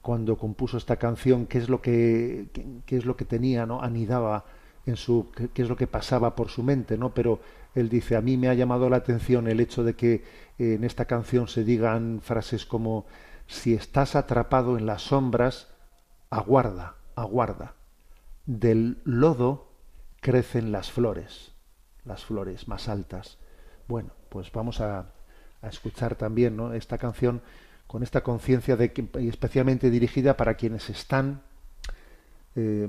cuando 0.00 0.38
compuso 0.38 0.76
esta 0.76 0.94
canción 0.94 1.46
qué 1.46 1.58
es 1.58 1.68
lo 1.68 1.82
que 1.82 2.50
qué, 2.52 2.64
qué 2.86 2.96
es 2.96 3.04
lo 3.04 3.16
que 3.16 3.24
tenía, 3.24 3.66
¿no? 3.66 3.82
Anidaba 3.82 4.44
en 4.86 4.96
su 4.96 5.30
qué, 5.52 5.62
es 5.62 5.68
lo 5.68 5.76
que 5.76 5.86
pasaba 5.86 6.34
por 6.34 6.48
su 6.48 6.62
mente, 6.62 6.96
¿no? 6.96 7.12
Pero 7.12 7.40
él 7.74 7.88
dice, 7.88 8.16
a 8.16 8.20
mí 8.20 8.36
me 8.36 8.48
ha 8.48 8.54
llamado 8.54 8.88
la 8.88 8.96
atención 8.96 9.48
el 9.48 9.60
hecho 9.60 9.84
de 9.84 9.94
que 9.94 10.14
eh, 10.58 10.74
en 10.74 10.84
esta 10.84 11.04
canción 11.04 11.48
se 11.48 11.64
digan 11.64 12.20
frases 12.22 12.64
como 12.64 13.06
si 13.46 13.74
estás 13.74 14.16
atrapado 14.16 14.78
en 14.78 14.86
las 14.86 15.02
sombras, 15.02 15.68
aguarda, 16.30 16.96
aguarda. 17.14 17.74
Del 18.46 18.98
lodo 19.04 19.68
crecen 20.20 20.72
las 20.72 20.90
flores, 20.90 21.52
las 22.04 22.24
flores 22.24 22.68
más 22.68 22.88
altas. 22.88 23.38
Bueno, 23.88 24.10
pues 24.28 24.50
vamos 24.52 24.80
a 24.80 25.12
escuchar 25.62 26.14
también 26.14 26.58
esta 26.74 26.98
canción 26.98 27.42
con 27.86 28.02
esta 28.02 28.22
conciencia 28.22 28.76
de 28.76 28.92
que 28.92 29.08
y 29.20 29.28
especialmente 29.28 29.90
dirigida 29.90 30.36
para 30.36 30.54
quienes 30.54 30.90
están 30.90 31.42
eh, 32.54 32.88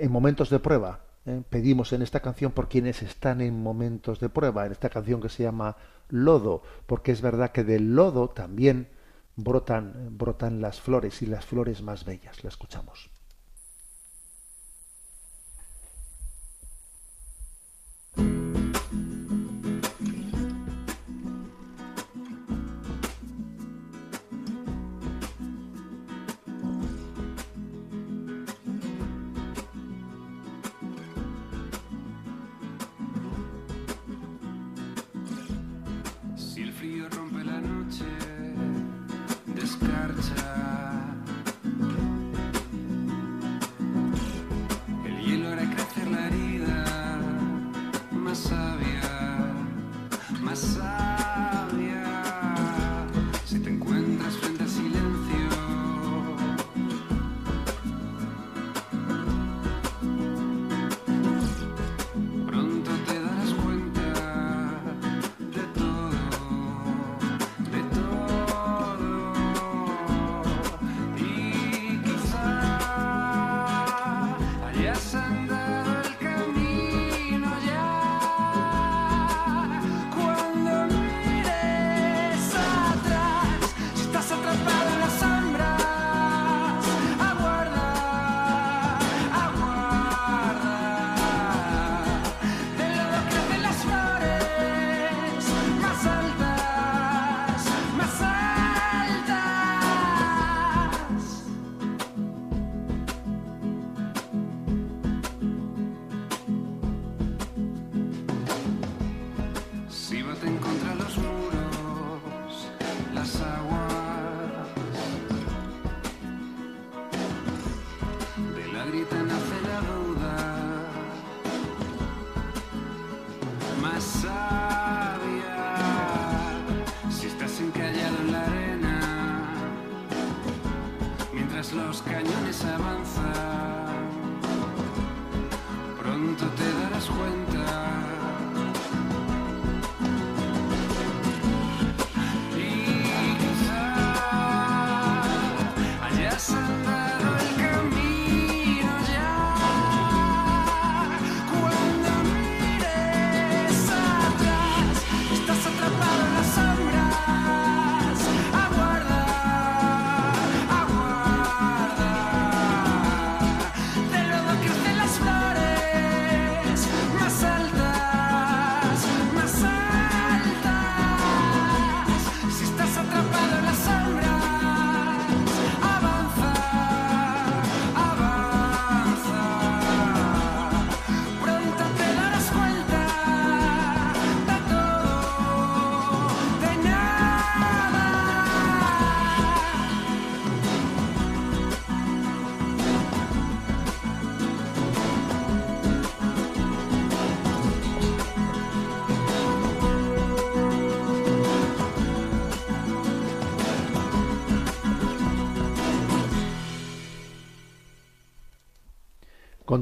en 0.00 0.10
momentos 0.10 0.50
de 0.50 0.58
prueba. 0.58 1.00
¿eh? 1.26 1.42
Pedimos 1.48 1.92
en 1.92 2.02
esta 2.02 2.20
canción 2.20 2.52
por 2.52 2.68
quienes 2.68 3.02
están 3.02 3.40
en 3.40 3.62
momentos 3.62 4.20
de 4.20 4.28
prueba, 4.28 4.66
en 4.66 4.72
esta 4.72 4.88
canción 4.88 5.20
que 5.20 5.28
se 5.28 5.42
llama 5.42 5.76
Lodo, 6.08 6.62
porque 6.86 7.12
es 7.12 7.20
verdad 7.20 7.52
que 7.52 7.64
del 7.64 7.94
lodo 7.94 8.30
también 8.30 8.88
brotan, 9.36 10.16
brotan 10.16 10.60
las 10.60 10.80
flores 10.80 11.22
y 11.22 11.26
las 11.26 11.44
flores 11.44 11.82
más 11.82 12.04
bellas. 12.04 12.42
La 12.42 12.48
escuchamos. 12.48 13.10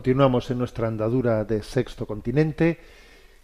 Continuamos 0.09 0.51
en 0.51 0.57
nuestra 0.57 0.89
andadura 0.89 1.45
de 1.45 1.63
Sexto 1.63 2.07
Continente 2.07 2.79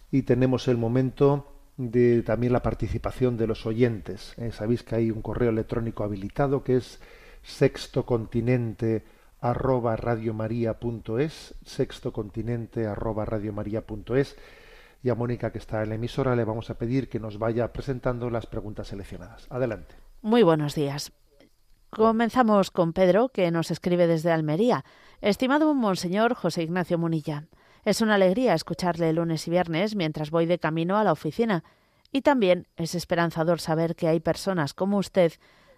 y 0.09 0.23
tenemos 0.23 0.67
el 0.67 0.77
momento 0.77 1.45
de 1.77 2.23
también 2.23 2.53
la 2.53 2.63
participación 2.63 3.37
de 3.37 3.45
los 3.45 3.67
oyentes. 3.67 4.33
Eh, 4.37 4.51
Sabéis 4.51 4.81
que 4.81 4.95
hay 4.95 5.11
un 5.11 5.21
correo 5.21 5.51
electrónico 5.51 6.03
habilitado 6.03 6.63
que 6.63 6.77
es 6.77 6.99
sextocontinente 7.43 9.03
arroba 9.41 9.95
radiomaria.es, 9.95 11.53
sextocontinente 11.63 12.87
arroba 12.87 13.25
radiomaria.es 13.25 14.35
y 15.03 15.09
a 15.09 15.13
Mónica 15.13 15.51
que 15.51 15.59
está 15.59 15.83
en 15.83 15.89
la 15.89 15.95
emisora 15.95 16.35
le 16.35 16.45
vamos 16.45 16.71
a 16.71 16.79
pedir 16.79 17.09
que 17.09 17.19
nos 17.19 17.37
vaya 17.37 17.71
presentando 17.71 18.31
las 18.31 18.47
preguntas 18.47 18.87
seleccionadas. 18.87 19.45
Adelante. 19.51 19.93
Muy 20.23 20.41
buenos 20.41 20.73
días. 20.73 21.11
Comenzamos 21.95 22.71
con 22.71 22.91
Pedro, 22.91 23.29
que 23.29 23.49
nos 23.51 23.71
escribe 23.71 24.05
desde 24.05 24.29
Almería. 24.29 24.83
Estimado 25.21 25.73
Monseñor 25.73 26.33
José 26.33 26.63
Ignacio 26.63 26.97
Munilla, 26.97 27.45
es 27.85 28.01
una 28.01 28.15
alegría 28.15 28.53
escucharle 28.53 29.13
lunes 29.13 29.47
y 29.47 29.51
viernes 29.51 29.95
mientras 29.95 30.29
voy 30.29 30.45
de 30.45 30.59
camino 30.59 30.97
a 30.97 31.05
la 31.05 31.13
oficina. 31.13 31.63
Y 32.11 32.19
también 32.19 32.67
es 32.75 32.95
esperanzador 32.95 33.61
saber 33.61 33.95
que 33.95 34.09
hay 34.09 34.19
personas 34.19 34.73
como 34.73 34.97
usted 34.97 35.31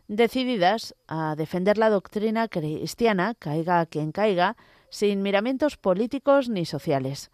decididas 0.08 0.96
a 1.08 1.36
defender 1.36 1.78
la 1.78 1.92
doctrina 1.92 2.48
cristiana, 2.48 3.36
caiga 3.36 3.86
quien 3.86 4.12
caiga, 4.12 4.58
sin 4.90 5.22
miramientos 5.22 5.78
políticos 5.78 6.50
ni 6.50 6.66
sociales. 6.66 7.30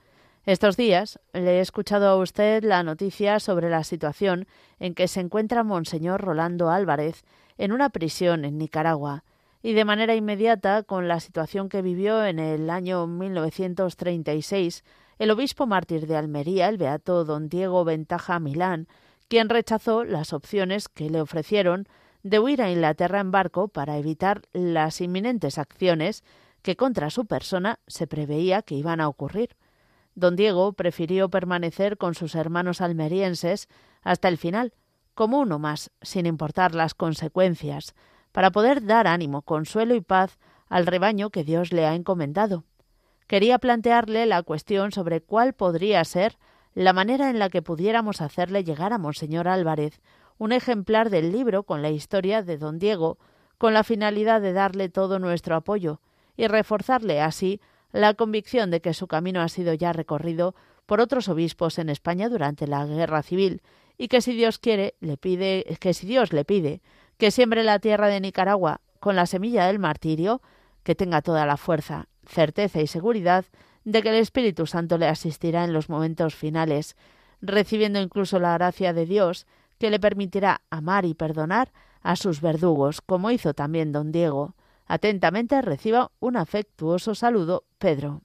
Estos 0.46 0.76
días 0.76 1.22
le 1.32 1.60
he 1.60 1.62
escuchado 1.62 2.10
a 2.10 2.18
usted 2.18 2.66
la 2.66 2.84
noticia 2.84 3.40
sobre 3.40 3.70
la 3.70 3.86
situación 3.86 4.46
en 4.78 4.94
que 4.94 5.08
se 5.08 5.22
encuentra 5.22 5.64
Monseñor 5.64 6.20
Rolando 6.20 6.70
Álvarez 6.70 7.24
en 7.58 7.72
una 7.72 7.90
prisión 7.90 8.46
en 8.46 8.58
Nicaragua 8.58 9.24
y 9.62 9.74
de 9.74 9.86
manera 9.86 10.16
inmediata 10.16 10.84
con 10.84 11.08
la 11.08 11.20
situación 11.20 11.70
que 11.70 11.82
vivió 11.82 12.26
en 12.26 12.40
el 12.40 12.70
año 12.70 13.08
1936 13.08 14.84
el 15.20 15.32
obispo 15.32 15.66
mártir 15.68 16.08
de 16.08 16.18
Almería, 16.18 16.68
el 16.68 16.78
beato 16.78 17.24
don 17.24 17.48
Diego 17.48 17.86
Ventaja 17.86 18.40
Milán, 18.40 18.88
quien 19.28 19.50
rechazó 19.50 20.04
las 20.04 20.34
opciones 20.34 20.90
que 20.90 21.10
le 21.10 21.22
ofrecieron 21.22 21.88
de 22.24 22.40
huir 22.40 22.62
a 22.62 22.72
Inglaterra 22.72 23.20
en 23.20 23.32
barco 23.32 23.68
para 23.68 23.98
evitar 23.98 24.42
las 24.52 25.02
inminentes 25.02 25.58
acciones 25.58 26.24
que 26.62 26.76
contra 26.76 27.10
su 27.10 27.26
persona 27.26 27.80
se 27.88 28.08
preveía 28.08 28.62
que 28.62 28.76
iban 28.76 29.02
a 29.02 29.08
ocurrir. 29.08 29.56
Don 30.16 30.36
Diego 30.36 30.74
prefirió 30.74 31.30
permanecer 31.30 31.98
con 31.98 32.16
sus 32.16 32.36
hermanos 32.36 32.82
almerienses 32.82 33.68
hasta 34.02 34.28
el 34.28 34.38
final, 34.38 34.74
como 35.14 35.40
uno 35.40 35.60
más, 35.60 35.92
sin 36.02 36.26
importar 36.26 36.74
las 36.76 36.94
consecuencias, 36.94 37.96
para 38.32 38.52
poder 38.52 38.86
dar 38.86 39.08
ánimo, 39.08 39.44
consuelo 39.44 39.96
y 39.96 40.02
paz 40.02 40.40
al 40.68 40.86
rebaño 40.86 41.30
que 41.30 41.44
Dios 41.44 41.72
le 41.72 41.86
ha 41.86 41.96
encomendado. 41.96 42.64
Quería 43.28 43.60
plantearle 43.60 44.26
la 44.26 44.44
cuestión 44.44 44.92
sobre 44.92 45.22
cuál 45.22 45.54
podría 45.54 46.04
ser 46.04 46.38
la 46.74 46.94
manera 46.94 47.30
en 47.30 47.40
la 47.40 47.50
que 47.50 47.62
pudiéramos 47.62 48.22
hacerle 48.22 48.64
llegar 48.64 48.94
a 48.94 48.98
Monseñor 48.98 49.48
Álvarez 49.48 50.02
un 50.38 50.52
ejemplar 50.52 51.10
del 51.10 51.32
libro 51.32 51.64
con 51.64 51.82
la 51.82 51.92
historia 51.92 52.42
de 52.42 52.58
don 52.58 52.80
Diego, 52.80 53.20
con 53.58 53.74
la 53.74 53.84
finalidad 53.84 54.42
de 54.42 54.54
darle 54.54 54.90
todo 54.90 55.20
nuestro 55.20 55.56
apoyo 55.56 56.02
y 56.36 56.48
reforzarle 56.48 57.22
así 57.22 57.62
la 57.92 58.16
convicción 58.16 58.72
de 58.72 58.82
que 58.82 58.94
su 58.94 59.08
camino 59.08 59.42
ha 59.42 59.50
sido 59.50 59.74
ya 59.74 59.94
recorrido 59.94 60.56
por 60.86 61.00
otros 61.00 61.30
obispos 61.30 61.78
en 61.78 61.90
España 61.90 62.28
durante 62.28 62.68
la 62.68 62.86
Guerra 62.86 63.22
Civil 63.22 63.62
y 63.98 64.08
que 64.08 64.22
si 64.22 64.34
Dios 64.34 64.60
quiere 64.60 64.96
le 65.00 65.18
pide 65.18 65.78
que 65.80 65.94
si 65.94 66.08
Dios 66.08 66.34
le 66.34 66.46
pide 66.46 66.82
que 67.18 67.32
siembre 67.32 67.64
la 67.64 67.80
tierra 67.80 68.08
de 68.08 68.20
Nicaragua 68.20 68.82
con 69.00 69.16
la 69.16 69.26
semilla 69.26 69.68
del 69.68 69.80
martirio, 69.80 70.42
que 70.84 70.96
tenga 70.96 71.22
toda 71.22 71.46
la 71.46 71.58
fuerza, 71.58 72.08
certeza 72.26 72.82
y 72.82 72.88
seguridad 72.88 73.46
de 73.84 74.02
que 74.02 74.10
el 74.10 74.16
Espíritu 74.16 74.66
Santo 74.66 74.98
le 74.98 75.08
asistirá 75.08 75.64
en 75.64 75.74
los 75.74 75.90
momentos 75.90 76.36
finales, 76.36 76.96
recibiendo 77.42 78.00
incluso 78.00 78.40
la 78.40 78.54
gracia 78.54 78.94
de 78.94 79.06
Dios 79.06 79.46
que 79.78 79.92
le 79.92 80.00
permitirá 80.00 80.62
amar 80.70 81.06
y 81.06 81.14
perdonar 81.14 81.72
a 82.02 82.16
sus 82.16 82.42
verdugos, 82.42 83.02
como 83.02 83.32
hizo 83.32 83.54
también 83.54 83.92
don 83.92 84.12
Diego. 84.12 84.56
Atentamente 84.86 85.62
reciba 85.62 86.12
un 86.20 86.38
afectuoso 86.38 87.16
saludo, 87.16 87.64
Pedro. 87.80 88.22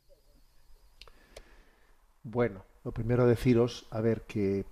Bueno, 2.23 2.65
lo 2.85 2.93
primero 2.93 3.27
deciros, 3.27 3.87
a 3.91 4.01
ver, 4.01 4.23
que, 4.23 4.65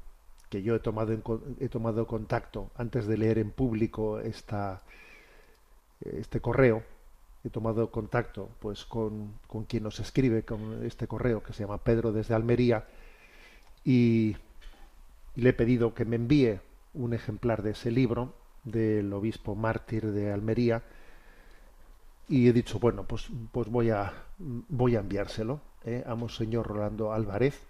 que 0.49 0.63
yo 0.63 0.75
he 0.75 0.81
tomado, 0.81 1.13
en 1.13 1.23
he 1.61 1.69
tomado 1.69 2.07
contacto 2.07 2.71
antes 2.77 3.07
de 3.07 3.17
leer 3.19 3.39
en 3.39 3.51
público 3.51 4.21
esta, 4.21 4.83
este 6.01 6.41
correo, 6.41 6.83
he 7.45 7.51
tomado 7.51 7.91
contacto 7.91 8.49
pues 8.61 8.85
con, 8.85 9.35
con 9.47 9.65
quien 9.65 9.85
nos 9.85 10.01
escribe 10.01 10.43
con 10.43 10.85
este 10.85 11.07
correo 11.07 11.43
que 11.43 11.53
se 11.53 11.63
llama 11.63 11.79
Pedro 11.79 12.13
desde 12.13 12.35
Almería 12.35 12.87
y, 13.85 14.37
le 15.37 15.51
he 15.51 15.53
pedido 15.53 15.95
que 15.95 16.05
me 16.05 16.17
envíe 16.17 16.61
un 16.95 17.13
ejemplar 17.13 17.63
de 17.63 17.73
ese 17.73 17.91
libro 17.91 18.35
del 18.65 19.13
obispo 19.13 19.55
mártir 19.55 20.11
de 20.11 20.33
Almería 20.33 20.83
y 22.29 22.49
he 22.49 22.53
dicho 22.53 22.81
bueno 22.81 23.05
pues 23.05 23.29
pues 23.53 23.69
voy 23.69 23.91
a 23.91 24.13
voy 24.39 24.97
a 24.97 25.01
enviárselo 25.01 25.61
¿eh? 25.85 26.03
a 26.07 26.15
monseñor 26.15 26.67
Rolando 26.67 27.13
Álvarez. 27.13 27.61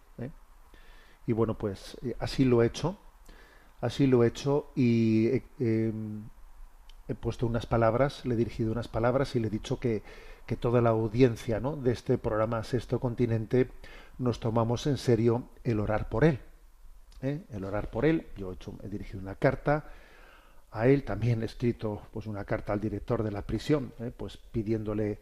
Y 1.27 1.33
bueno 1.33 1.59
pues 1.59 1.97
eh, 2.03 2.17
así 2.19 2.45
lo 2.45 2.63
he 2.63 2.67
hecho 2.67 2.99
así 3.81 4.07
lo 4.07 4.25
he 4.25 4.29
hecho 4.29 4.71
y 4.75 5.27
eh, 5.29 5.43
eh, 5.61 5.93
he 7.09 7.15
puesto 7.15 7.47
unas 7.47 7.67
palabras 7.67 8.25
le 8.25 8.35
he 8.35 8.37
dirigido 8.37 8.73
unas 8.73 8.89
palabras 8.89 9.35
y 9.37 9.41
le 9.41 9.49
he 9.49 9.51
dicho 9.51 9.79
que, 9.79 10.03
que 10.47 10.57
toda 10.57 10.81
la 10.81 10.91
audiencia 10.91 11.61
¿no? 11.61 11.77
de 11.77 11.93
este 11.93 12.19
programa 12.19 12.63
Sexto 12.65 13.01
Continente 13.01 13.71
nos 14.19 14.41
tomamos 14.41 14.87
en 14.87 14.97
serio 14.97 15.49
el 15.65 15.81
orar 15.81 16.09
por 16.09 16.25
él 16.25 16.41
¿eh? 17.23 17.45
el 17.51 17.65
orar 17.65 17.91
por 17.91 18.05
él 18.07 18.27
yo 18.37 18.51
he, 18.51 18.55
hecho, 18.55 18.75
he 18.83 18.89
dirigido 18.89 19.21
una 19.21 19.35
carta 19.35 19.91
a 20.71 20.89
él 20.89 21.05
también 21.05 21.43
he 21.43 21.47
escrito 21.47 22.03
pues 22.13 22.27
una 22.27 22.45
carta 22.45 22.73
al 22.73 22.81
director 22.81 23.23
de 23.23 23.31
la 23.31 23.43
prisión 23.43 23.93
pues 24.17 24.37
pidiéndole 24.37 25.19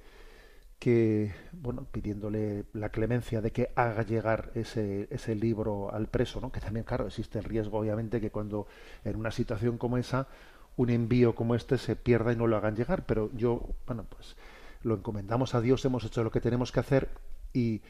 que 0.85 1.32
bueno 1.51 1.87
pidiéndole 1.91 2.66
la 2.74 2.91
clemencia 2.91 3.41
de 3.41 3.53
que 3.53 3.70
haga 3.74 4.03
llegar 4.03 4.51
ese, 4.55 5.09
ese 5.11 5.35
libro 5.35 5.91
al 5.95 6.09
preso 6.09 6.43
no 6.43 6.53
que 6.53 6.61
también 6.61 6.85
claro 6.85 7.07
existe 7.07 7.39
el 7.39 7.45
riesgo 7.45 7.78
obviamente 7.78 8.20
que 8.20 8.30
cuando 8.30 8.66
en 9.03 9.16
una 9.16 9.30
situación 9.30 9.78
como 9.78 9.97
esa 9.97 10.28
un 10.76 10.91
envío 10.91 11.35
como 11.35 11.55
este 11.55 11.78
se 11.78 11.97
pierda 11.97 12.35
y 12.35 12.37
no 12.37 12.47
lo 12.47 12.59
hagan 12.59 12.76
llegar 12.76 13.07
pero 13.07 13.30
yo 13.32 13.66
bueno 13.87 14.05
pues 14.05 14.37
lo 14.82 14.95
encomendamos 14.95 15.55
a 15.55 15.62
Dios, 15.62 15.82
hemos 15.87 16.05
hecho 16.05 16.22
lo 16.22 16.30
que 16.30 16.43
tenemos 16.43 16.70
que 16.70 16.80
hacer 16.80 17.09
y, 17.55 17.80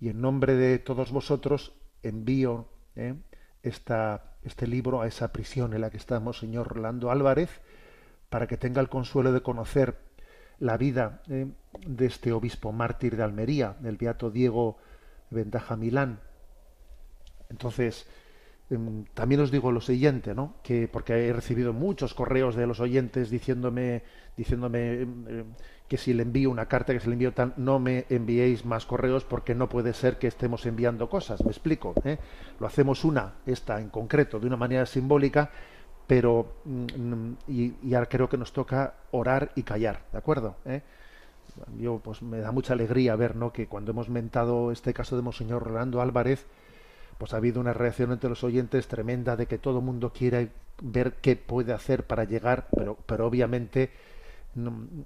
y 0.00 0.08
en 0.08 0.20
nombre 0.20 0.56
de 0.56 0.80
todos 0.80 1.12
vosotros 1.12 1.72
envío 2.02 2.66
¿eh? 2.96 3.14
esta, 3.62 4.34
este 4.42 4.66
libro 4.66 5.02
a 5.02 5.06
esa 5.06 5.32
prisión 5.32 5.72
en 5.72 5.82
la 5.82 5.90
que 5.90 5.98
estamos, 5.98 6.40
señor 6.40 6.66
Rolando 6.66 7.12
Álvarez, 7.12 7.60
para 8.28 8.48
que 8.48 8.56
tenga 8.56 8.80
el 8.80 8.88
consuelo 8.88 9.32
de 9.32 9.42
conocer 9.42 9.98
la 10.58 10.76
vida 10.76 11.22
¿eh? 11.28 11.46
De 11.86 12.06
este 12.06 12.32
obispo 12.32 12.72
mártir 12.72 13.16
de 13.16 13.22
Almería, 13.22 13.76
del 13.80 13.96
beato 13.96 14.30
Diego 14.30 14.78
Ventaja 15.30 15.76
Milán. 15.76 16.20
Entonces, 17.48 18.06
em, 18.70 19.04
también 19.14 19.40
os 19.40 19.50
digo 19.50 19.72
lo 19.72 19.80
siguiente, 19.80 20.34
¿no? 20.34 20.54
Que 20.62 20.88
porque 20.88 21.28
he 21.28 21.32
recibido 21.32 21.72
muchos 21.72 22.14
correos 22.14 22.54
de 22.54 22.66
los 22.66 22.80
oyentes 22.80 23.30
diciéndome, 23.30 24.02
diciéndome 24.36 25.02
em, 25.02 25.28
em, 25.28 25.44
que 25.88 25.96
si 25.98 26.14
le 26.14 26.22
envío 26.22 26.50
una 26.50 26.66
carta, 26.66 26.92
que 26.92 27.00
si 27.00 27.08
le 27.08 27.14
envío 27.14 27.32
tal, 27.32 27.54
no 27.56 27.78
me 27.80 28.06
enviéis 28.10 28.64
más 28.64 28.86
correos 28.86 29.24
porque 29.24 29.54
no 29.54 29.68
puede 29.68 29.92
ser 29.92 30.18
que 30.18 30.28
estemos 30.28 30.66
enviando 30.66 31.08
cosas. 31.08 31.44
Me 31.44 31.50
explico. 31.50 31.94
¿eh? 32.04 32.18
Lo 32.60 32.66
hacemos 32.66 33.04
una, 33.04 33.34
esta 33.46 33.80
en 33.80 33.88
concreto, 33.88 34.38
de 34.38 34.46
una 34.46 34.56
manera 34.56 34.86
simbólica, 34.86 35.50
pero 36.06 36.62
mm, 36.64 37.32
y, 37.48 37.74
y 37.82 37.94
ahora 37.94 38.08
creo 38.08 38.28
que 38.28 38.36
nos 38.36 38.52
toca 38.52 38.94
orar 39.10 39.50
y 39.56 39.62
callar, 39.62 40.04
¿de 40.12 40.18
acuerdo? 40.18 40.56
¿Eh? 40.64 40.82
Yo 41.78 42.00
pues 42.02 42.22
me 42.22 42.38
da 42.38 42.52
mucha 42.52 42.74
alegría 42.74 43.16
ver, 43.16 43.36
¿no? 43.36 43.52
Que 43.52 43.66
cuando 43.66 43.92
hemos 43.92 44.08
mentado 44.08 44.72
este 44.72 44.94
caso 44.94 45.16
de 45.16 45.22
Monseñor 45.22 45.62
Rolando 45.62 46.00
Álvarez, 46.00 46.46
pues 47.18 47.34
ha 47.34 47.36
habido 47.36 47.60
una 47.60 47.72
reacción 47.72 48.12
entre 48.12 48.30
los 48.30 48.44
oyentes 48.44 48.88
tremenda 48.88 49.36
de 49.36 49.46
que 49.46 49.58
todo 49.58 49.78
el 49.78 49.84
mundo 49.84 50.12
quiere 50.12 50.50
ver 50.82 51.14
qué 51.20 51.36
puede 51.36 51.72
hacer 51.72 52.04
para 52.06 52.24
llegar, 52.24 52.68
pero, 52.74 52.96
pero 53.06 53.26
obviamente 53.26 53.90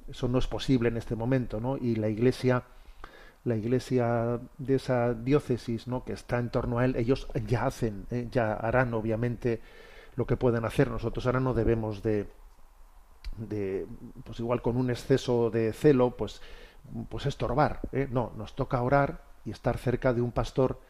eso 0.08 0.28
no 0.28 0.38
es 0.38 0.46
posible 0.46 0.88
en 0.88 0.96
este 0.96 1.16
momento, 1.16 1.60
¿no? 1.60 1.76
Y 1.76 1.96
la 1.96 2.08
Iglesia, 2.08 2.62
la 3.44 3.56
Iglesia 3.56 4.40
de 4.58 4.74
esa 4.76 5.12
diócesis, 5.12 5.86
¿no? 5.86 6.04
Que 6.04 6.12
está 6.12 6.38
en 6.38 6.50
torno 6.50 6.78
a 6.78 6.84
él, 6.84 6.96
ellos 6.96 7.28
ya 7.46 7.66
hacen, 7.66 8.06
¿eh? 8.10 8.28
ya 8.30 8.54
harán 8.54 8.94
obviamente 8.94 9.60
lo 10.16 10.26
que 10.26 10.36
pueden 10.36 10.64
hacer. 10.64 10.90
Nosotros 10.90 11.26
ahora 11.26 11.40
no 11.40 11.52
debemos 11.52 12.02
de, 12.02 12.26
de 13.36 13.86
pues 14.24 14.40
igual 14.40 14.62
con 14.62 14.76
un 14.76 14.90
exceso 14.90 15.50
de 15.50 15.72
celo, 15.72 16.16
pues, 16.16 16.40
pues 17.08 17.26
estorbar. 17.26 17.80
¿eh? 17.92 18.08
No, 18.10 18.32
nos 18.36 18.54
toca 18.54 18.82
orar 18.82 19.22
y 19.44 19.50
estar 19.50 19.78
cerca 19.78 20.12
de 20.12 20.20
un 20.20 20.32
pastor, 20.32 20.80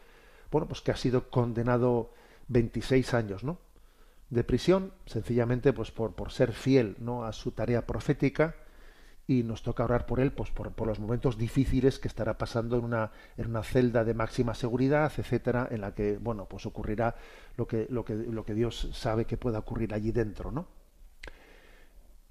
bueno, 0.51 0.67
pues 0.67 0.81
que 0.81 0.91
ha 0.91 0.97
sido 0.97 1.29
condenado 1.29 2.11
26 2.47 3.13
años, 3.13 3.43
¿no? 3.43 3.57
De 4.29 4.43
prisión, 4.43 4.91
sencillamente, 5.05 5.73
pues 5.73 5.91
por, 5.91 6.13
por 6.13 6.31
ser 6.31 6.53
fiel, 6.53 6.95
¿no? 6.99 7.25
A 7.25 7.33
su 7.33 7.51
tarea 7.51 7.85
profética 7.85 8.55
y 9.27 9.43
nos 9.43 9.63
toca 9.63 9.83
orar 9.83 10.05
por 10.05 10.19
él, 10.19 10.31
pues 10.31 10.51
por, 10.51 10.71
por 10.71 10.87
los 10.87 10.99
momentos 10.99 11.37
difíciles 11.37 11.99
que 11.99 12.07
estará 12.07 12.37
pasando 12.37 12.77
en 12.77 12.85
una, 12.85 13.11
en 13.37 13.47
una 13.47 13.63
celda 13.63 14.03
de 14.03 14.13
máxima 14.13 14.53
seguridad, 14.53 15.11
etcétera, 15.17 15.67
en 15.71 15.81
la 15.81 15.93
que, 15.93 16.17
bueno, 16.17 16.45
pues 16.45 16.65
ocurrirá 16.65 17.15
lo 17.57 17.67
que, 17.67 17.87
lo 17.89 18.05
que, 18.05 18.13
lo 18.15 18.45
que 18.45 18.53
Dios 18.53 18.89
sabe 18.93 19.25
que 19.25 19.37
pueda 19.37 19.59
ocurrir 19.59 19.93
allí 19.93 20.11
dentro, 20.11 20.51
¿no? 20.51 20.67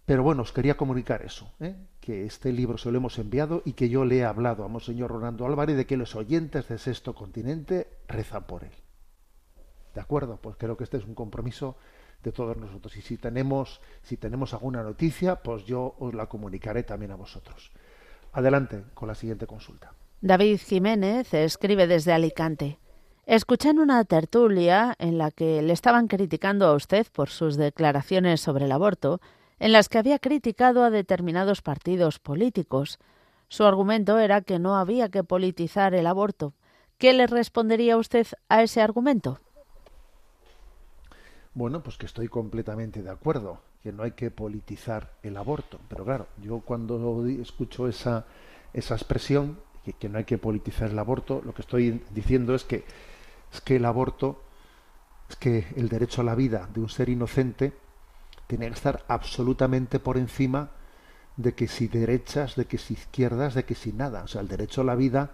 Pero 0.06 0.22
bueno, 0.22 0.42
os 0.42 0.52
quería 0.52 0.76
comunicar 0.76 1.22
eso, 1.22 1.50
¿eh? 1.60 1.74
que 2.00 2.26
este 2.26 2.52
libro 2.52 2.76
se 2.76 2.90
lo 2.90 2.98
hemos 2.98 3.18
enviado 3.18 3.62
y 3.64 3.72
que 3.72 3.88
yo 3.88 4.04
le 4.04 4.18
he 4.18 4.24
hablado 4.24 4.64
a 4.64 4.68
Monseñor 4.68 5.10
Rolando 5.10 5.46
Álvarez 5.46 5.76
de 5.76 5.86
que 5.86 5.96
los 5.96 6.14
oyentes 6.14 6.68
de 6.68 6.76
Sexto 6.76 7.14
Continente 7.14 7.88
rezan 8.06 8.44
por 8.44 8.64
él. 8.64 8.72
¿De 9.94 10.00
acuerdo? 10.00 10.38
Pues 10.42 10.56
creo 10.56 10.76
que 10.76 10.84
este 10.84 10.98
es 10.98 11.04
un 11.04 11.14
compromiso 11.14 11.76
de 12.22 12.32
todos 12.32 12.56
nosotros. 12.56 12.96
Y 12.96 13.02
si 13.02 13.16
tenemos, 13.16 13.80
si 14.02 14.16
tenemos 14.16 14.52
alguna 14.52 14.82
noticia, 14.82 15.36
pues 15.36 15.64
yo 15.64 15.94
os 15.98 16.12
la 16.12 16.26
comunicaré 16.26 16.82
también 16.82 17.12
a 17.12 17.16
vosotros. 17.16 17.70
Adelante 18.32 18.84
con 18.92 19.08
la 19.08 19.14
siguiente 19.14 19.46
consulta. 19.46 19.92
David 20.20 20.58
Jiménez 20.58 21.32
escribe 21.32 21.86
desde 21.86 22.12
Alicante. 22.12 22.78
Escuché 23.26 23.70
en 23.70 23.78
una 23.78 24.04
tertulia 24.04 24.94
en 24.98 25.16
la 25.16 25.30
que 25.30 25.62
le 25.62 25.72
estaban 25.72 26.08
criticando 26.08 26.66
a 26.66 26.74
usted 26.74 27.06
por 27.12 27.30
sus 27.30 27.56
declaraciones 27.56 28.40
sobre 28.40 28.66
el 28.66 28.72
aborto, 28.72 29.20
en 29.58 29.72
las 29.72 29.88
que 29.88 29.98
había 29.98 30.18
criticado 30.18 30.82
a 30.82 30.90
determinados 30.90 31.62
partidos 31.62 32.18
políticos. 32.18 32.98
Su 33.48 33.64
argumento 33.64 34.18
era 34.18 34.40
que 34.40 34.58
no 34.58 34.76
había 34.76 35.08
que 35.08 35.24
politizar 35.24 35.94
el 35.94 36.06
aborto. 36.06 36.54
¿Qué 36.98 37.12
le 37.12 37.26
respondería 37.26 37.96
usted 37.96 38.26
a 38.48 38.62
ese 38.62 38.80
argumento? 38.80 39.40
Bueno, 41.54 41.82
pues 41.82 41.96
que 41.96 42.06
estoy 42.06 42.28
completamente 42.28 43.02
de 43.02 43.10
acuerdo, 43.10 43.60
que 43.82 43.92
no 43.92 44.02
hay 44.02 44.12
que 44.12 44.30
politizar 44.30 45.12
el 45.22 45.36
aborto. 45.36 45.78
Pero 45.88 46.04
claro, 46.04 46.26
yo 46.42 46.60
cuando 46.60 47.24
escucho 47.26 47.86
esa, 47.86 48.26
esa 48.72 48.94
expresión, 48.94 49.58
que, 49.84 49.92
que 49.92 50.08
no 50.08 50.18
hay 50.18 50.24
que 50.24 50.38
politizar 50.38 50.90
el 50.90 50.98
aborto, 50.98 51.42
lo 51.44 51.54
que 51.54 51.62
estoy 51.62 52.02
diciendo 52.10 52.54
es 52.54 52.64
que, 52.64 52.84
es 53.52 53.60
que 53.60 53.76
el 53.76 53.84
aborto, 53.84 54.42
es 55.28 55.36
que 55.36 55.66
el 55.76 55.88
derecho 55.88 56.22
a 56.22 56.24
la 56.24 56.34
vida 56.34 56.68
de 56.72 56.80
un 56.80 56.88
ser 56.88 57.08
inocente 57.08 57.72
tiene 58.46 58.68
que 58.68 58.74
estar 58.74 59.04
absolutamente 59.08 59.98
por 59.98 60.16
encima 60.16 60.70
de 61.36 61.54
que 61.54 61.66
si 61.68 61.88
derechas, 61.88 62.56
de 62.56 62.66
que 62.66 62.78
si 62.78 62.94
izquierdas, 62.94 63.54
de 63.54 63.64
que 63.64 63.74
si 63.74 63.92
nada. 63.92 64.22
O 64.24 64.28
sea, 64.28 64.40
el 64.40 64.48
derecho 64.48 64.82
a 64.82 64.84
la 64.84 64.94
vida 64.94 65.32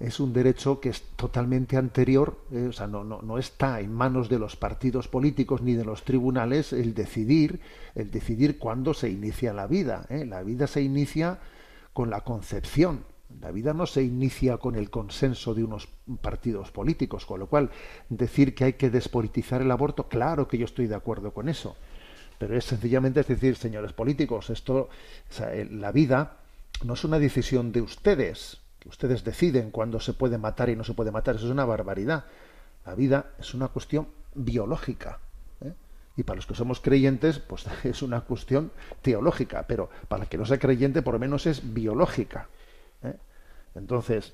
es 0.00 0.18
un 0.18 0.32
derecho 0.32 0.80
que 0.80 0.88
es 0.88 1.02
totalmente 1.14 1.76
anterior, 1.76 2.38
eh, 2.50 2.68
o 2.70 2.72
sea, 2.72 2.86
no, 2.86 3.04
no, 3.04 3.20
no 3.20 3.38
está 3.38 3.80
en 3.80 3.92
manos 3.92 4.28
de 4.28 4.38
los 4.38 4.56
partidos 4.56 5.08
políticos 5.08 5.60
ni 5.60 5.74
de 5.74 5.84
los 5.84 6.04
tribunales 6.04 6.72
el 6.72 6.94
decidir, 6.94 7.60
el 7.94 8.10
decidir 8.10 8.58
cuándo 8.58 8.94
se 8.94 9.10
inicia 9.10 9.52
la 9.52 9.66
vida. 9.66 10.06
¿eh? 10.08 10.24
La 10.24 10.42
vida 10.42 10.66
se 10.66 10.80
inicia 10.80 11.38
con 11.92 12.08
la 12.08 12.22
concepción. 12.22 13.04
La 13.40 13.52
vida 13.52 13.74
no 13.74 13.86
se 13.86 14.02
inicia 14.02 14.56
con 14.56 14.74
el 14.74 14.90
consenso 14.90 15.54
de 15.54 15.62
unos 15.62 15.86
partidos 16.20 16.72
políticos, 16.72 17.26
con 17.26 17.38
lo 17.38 17.46
cual 17.46 17.70
decir 18.08 18.54
que 18.54 18.64
hay 18.64 18.72
que 18.72 18.90
despolitizar 18.90 19.62
el 19.62 19.70
aborto, 19.70 20.08
claro 20.08 20.48
que 20.48 20.58
yo 20.58 20.64
estoy 20.64 20.88
de 20.88 20.96
acuerdo 20.96 21.32
con 21.32 21.48
eso, 21.48 21.76
pero 22.40 22.56
es 22.56 22.64
sencillamente 22.64 23.20
es 23.20 23.28
decir, 23.28 23.54
señores 23.54 23.92
políticos, 23.92 24.48
esto, 24.48 24.88
el- 25.52 25.78
la 25.78 25.92
vida 25.92 26.38
no 26.84 26.94
es 26.94 27.04
una 27.04 27.18
decisión 27.18 27.70
de 27.70 27.82
ustedes, 27.82 28.56
que 28.78 28.88
ustedes 28.88 29.22
deciden 29.24 29.70
cuándo 29.70 30.00
se 30.00 30.14
puede 30.14 30.38
matar 30.38 30.70
y 30.70 30.74
no 30.74 30.82
se 30.82 30.94
puede 30.94 31.10
matar, 31.10 31.36
eso 31.36 31.44
es 31.44 31.52
una 31.52 31.66
barbaridad. 31.66 32.24
La 32.86 32.94
vida 32.94 33.26
es 33.38 33.52
una 33.52 33.68
cuestión 33.68 34.08
biológica. 34.34 35.18
¿eh? 35.60 35.74
Y 36.16 36.22
para 36.22 36.36
los 36.36 36.46
que 36.46 36.54
somos 36.54 36.80
creyentes, 36.80 37.38
pues 37.40 37.66
es 37.84 38.00
una 38.00 38.22
cuestión 38.22 38.72
teológica, 39.02 39.64
pero 39.68 39.90
para 40.08 40.22
el 40.22 40.28
que 40.30 40.38
no 40.38 40.46
sea 40.46 40.58
creyente, 40.58 41.02
por 41.02 41.12
lo 41.12 41.20
menos 41.20 41.44
es 41.44 41.74
biológica. 41.74 42.48
¿eh? 43.02 43.16
Entonces, 43.74 44.32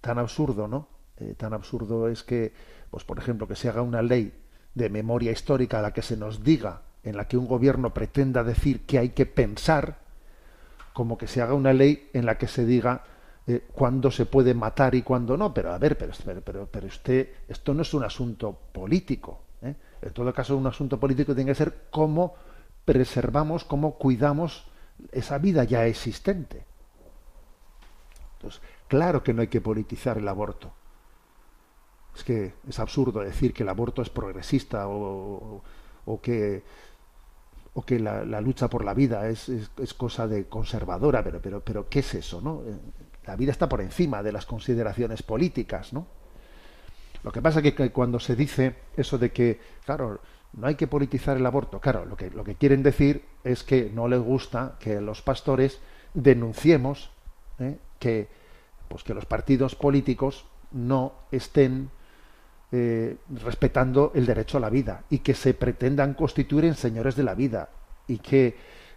tan 0.00 0.20
absurdo, 0.20 0.68
¿no? 0.68 0.86
Eh, 1.18 1.34
tan 1.36 1.54
absurdo 1.54 2.06
es 2.08 2.22
que, 2.22 2.52
pues 2.92 3.02
por 3.02 3.18
ejemplo, 3.18 3.48
que 3.48 3.56
se 3.56 3.68
haga 3.68 3.82
una 3.82 4.00
ley 4.00 4.32
de 4.74 4.90
memoria 4.90 5.32
histórica 5.32 5.82
la 5.82 5.92
que 5.92 6.02
se 6.02 6.16
nos 6.16 6.42
diga, 6.42 6.82
en 7.02 7.16
la 7.16 7.26
que 7.26 7.36
un 7.36 7.46
gobierno 7.46 7.94
pretenda 7.94 8.44
decir 8.44 8.86
que 8.86 8.98
hay 8.98 9.10
que 9.10 9.26
pensar, 9.26 9.98
como 10.92 11.16
que 11.16 11.26
se 11.26 11.40
haga 11.40 11.54
una 11.54 11.72
ley 11.72 12.10
en 12.12 12.26
la 12.26 12.38
que 12.38 12.48
se 12.48 12.64
diga 12.64 13.04
eh, 13.46 13.66
cuándo 13.72 14.10
se 14.10 14.26
puede 14.26 14.52
matar 14.52 14.94
y 14.94 15.02
cuándo 15.02 15.36
no. 15.36 15.54
Pero 15.54 15.72
a 15.72 15.78
ver, 15.78 15.96
pero, 15.96 16.12
pero, 16.24 16.40
pero, 16.42 16.68
pero 16.70 16.86
usted, 16.86 17.28
esto 17.48 17.72
no 17.72 17.82
es 17.82 17.94
un 17.94 18.04
asunto 18.04 18.52
político. 18.72 19.42
¿eh? 19.62 19.74
En 20.02 20.12
todo 20.12 20.32
caso, 20.32 20.56
un 20.56 20.66
asunto 20.66 20.98
político 21.00 21.34
tiene 21.34 21.52
que 21.52 21.54
ser 21.54 21.86
cómo 21.90 22.34
preservamos, 22.84 23.64
cómo 23.64 23.96
cuidamos 23.96 24.66
esa 25.12 25.38
vida 25.38 25.64
ya 25.64 25.86
existente. 25.86 26.64
Entonces, 28.36 28.60
claro 28.86 29.22
que 29.22 29.32
no 29.32 29.42
hay 29.42 29.48
que 29.48 29.60
politizar 29.60 30.18
el 30.18 30.28
aborto. 30.28 30.72
Es 32.18 32.24
que 32.24 32.52
es 32.68 32.78
absurdo 32.78 33.20
decir 33.20 33.54
que 33.54 33.62
el 33.62 33.68
aborto 33.68 34.02
es 34.02 34.10
progresista 34.10 34.88
o, 34.88 35.62
o 36.04 36.20
que 36.20 36.62
o 37.78 37.82
que 37.82 38.00
la, 38.00 38.40
lucha 38.40 38.68
por 38.68 38.84
la 38.84 38.92
vida 38.92 39.28
es, 39.28 39.48
es, 39.48 39.94
cosa 39.94 40.26
de 40.26 40.48
conservadora, 40.48 41.22
pero, 41.22 41.40
pero, 41.40 41.60
pero 41.60 41.88
¿qué 41.88 42.00
es 42.00 42.12
eso? 42.14 42.40
¿no? 42.40 42.62
Eh, 42.66 42.76
La 43.24 43.36
vida 43.36 43.52
está 43.52 43.68
por 43.68 43.80
encima 43.80 44.20
de 44.20 44.32
las 44.32 44.46
consideraciones 44.46 45.22
políticas, 45.22 45.92
¿no? 45.92 46.08
Lo 47.22 47.30
que 47.30 47.40
pasa 47.40 47.60
es 47.60 47.74
que 47.74 47.90
cuando 47.92 48.18
se 48.18 48.34
dice 48.34 48.74
eso 48.96 49.16
de 49.16 49.30
que, 49.30 49.60
claro, 49.84 50.20
no 50.54 50.66
hay 50.66 50.74
que 50.74 50.88
politizar 50.88 51.36
el 51.36 51.46
aborto, 51.46 51.78
claro, 51.78 52.04
lo 52.04 52.16
que, 52.16 52.30
lo 52.30 52.42
que 52.42 52.56
quieren 52.56 52.82
decir 52.82 53.24
es 53.44 53.62
que 53.62 53.90
no 53.94 54.08
les 54.08 54.20
gusta 54.20 54.76
que 54.80 55.00
los 55.00 55.22
pastores 55.22 55.78
denunciemos 56.14 57.10
¿eh? 57.60 57.78
que, 58.00 58.28
pues 58.88 59.04
que 59.04 59.14
los 59.14 59.26
partidos 59.26 59.76
políticos 59.76 60.46
no 60.72 61.12
estén 61.30 61.90
eh, 62.72 63.16
respetando 63.42 64.12
el 64.14 64.26
derecho 64.26 64.58
a 64.58 64.60
la 64.60 64.70
vida 64.70 65.04
y 65.10 65.20
que 65.20 65.34
se 65.34 65.54
pretendan 65.54 66.14
constituir 66.14 66.64
en 66.64 66.74
señores 66.74 67.16
de 67.16 67.22
la 67.22 67.34
vida 67.34 67.70
y 68.06 68.18
que 68.18 68.56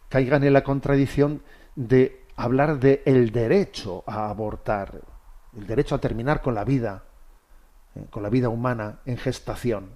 caigan 0.09 0.43
en 0.43 0.53
la 0.53 0.63
contradicción 0.63 1.41
de 1.75 2.21
hablar 2.35 2.79
de 2.79 3.01
el 3.05 3.31
derecho 3.31 4.03
a 4.07 4.29
abortar, 4.29 5.01
el 5.57 5.67
derecho 5.67 5.95
a 5.95 5.99
terminar 5.99 6.41
con 6.41 6.53
la 6.55 6.65
vida, 6.65 7.03
eh, 7.95 8.05
con 8.09 8.23
la 8.23 8.29
vida 8.29 8.49
humana 8.49 8.99
en 9.05 9.17
gestación. 9.17 9.91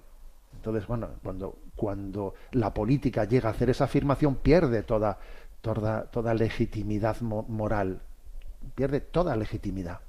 Entonces, 0.54 0.86
bueno, 0.86 1.10
cuando, 1.22 1.58
cuando 1.76 2.34
la 2.52 2.72
política 2.72 3.24
llega 3.24 3.48
a 3.50 3.52
hacer 3.52 3.70
esa 3.70 3.84
afirmación, 3.84 4.36
pierde 4.36 4.82
toda, 4.82 5.18
toda, 5.60 6.04
toda 6.04 6.34
legitimidad 6.34 7.20
mo- 7.20 7.44
moral, 7.48 8.00
pierde 8.74 9.00
toda 9.00 9.36
legitimidad. 9.36 10.00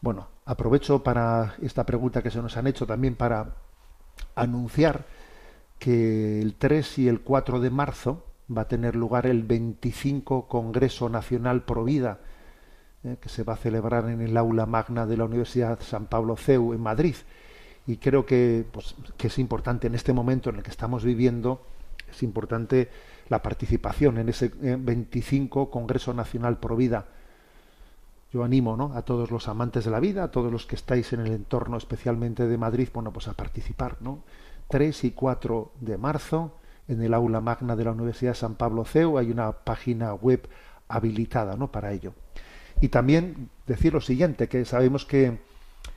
Bueno, 0.00 0.28
aprovecho 0.46 1.02
para 1.02 1.56
esta 1.60 1.84
pregunta 1.84 2.22
que 2.22 2.30
se 2.30 2.40
nos 2.40 2.56
han 2.56 2.68
hecho 2.68 2.86
también 2.86 3.16
para 3.16 3.56
anunciar 4.34 5.04
que 5.78 6.40
el 6.40 6.54
3 6.54 6.98
y 7.00 7.08
el 7.08 7.20
4 7.20 7.60
de 7.60 7.70
marzo 7.70 8.24
va 8.56 8.62
a 8.62 8.68
tener 8.68 8.94
lugar 8.94 9.26
el 9.26 9.42
25 9.42 10.46
Congreso 10.46 11.08
Nacional 11.08 11.64
Pro 11.64 11.84
Vida, 11.84 12.20
eh, 13.02 13.16
que 13.20 13.28
se 13.28 13.42
va 13.42 13.54
a 13.54 13.58
celebrar 13.58 14.08
en 14.08 14.20
el 14.20 14.36
aula 14.36 14.66
magna 14.66 15.04
de 15.04 15.16
la 15.16 15.24
Universidad 15.24 15.80
San 15.82 16.06
Pablo 16.06 16.36
CEU 16.36 16.72
en 16.72 16.80
Madrid. 16.80 17.16
Y 17.88 17.98
creo 17.98 18.24
que, 18.24 18.64
pues, 18.72 18.94
que 19.16 19.26
es 19.26 19.38
importante 19.38 19.88
en 19.88 19.94
este 19.94 20.12
momento 20.12 20.50
en 20.50 20.56
el 20.56 20.62
que 20.62 20.70
estamos 20.70 21.04
viviendo, 21.04 21.66
es 22.08 22.22
importante 22.22 22.88
la 23.28 23.42
participación 23.42 24.18
en 24.18 24.28
ese 24.28 24.52
eh, 24.62 24.76
25 24.78 25.70
Congreso 25.70 26.14
Nacional 26.14 26.58
Pro 26.58 26.76
Vida. 26.76 27.06
Yo 28.32 28.44
animo 28.44 28.76
¿no? 28.76 28.92
a 28.94 29.02
todos 29.02 29.30
los 29.30 29.48
amantes 29.48 29.84
de 29.84 29.90
la 29.90 30.00
vida, 30.00 30.24
a 30.24 30.30
todos 30.30 30.52
los 30.52 30.66
que 30.66 30.76
estáis 30.76 31.12
en 31.12 31.20
el 31.20 31.32
entorno 31.32 31.76
especialmente 31.76 32.46
de 32.46 32.58
Madrid, 32.58 32.88
bueno, 32.92 33.12
pues 33.12 33.28
a 33.28 33.34
participar, 33.34 33.96
¿no? 34.00 34.24
3 34.68 35.04
y 35.04 35.10
4 35.12 35.72
de 35.80 35.96
marzo 35.96 36.52
en 36.88 37.02
el 37.02 37.14
aula 37.14 37.40
magna 37.40 37.76
de 37.76 37.84
la 37.84 37.92
Universidad 37.92 38.34
San 38.34 38.54
Pablo 38.54 38.84
CEU 38.84 39.18
hay 39.18 39.30
una 39.30 39.52
página 39.52 40.14
web 40.14 40.48
habilitada, 40.88 41.56
¿no? 41.56 41.70
para 41.70 41.92
ello. 41.92 42.14
Y 42.80 42.88
también 42.88 43.48
decir 43.66 43.94
lo 43.94 44.00
siguiente, 44.00 44.48
que 44.48 44.64
sabemos 44.64 45.04
que, 45.04 45.38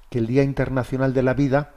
que 0.10 0.20
el 0.20 0.28
Día 0.28 0.44
Internacional 0.44 1.14
de 1.14 1.24
la 1.24 1.34
Vida 1.34 1.74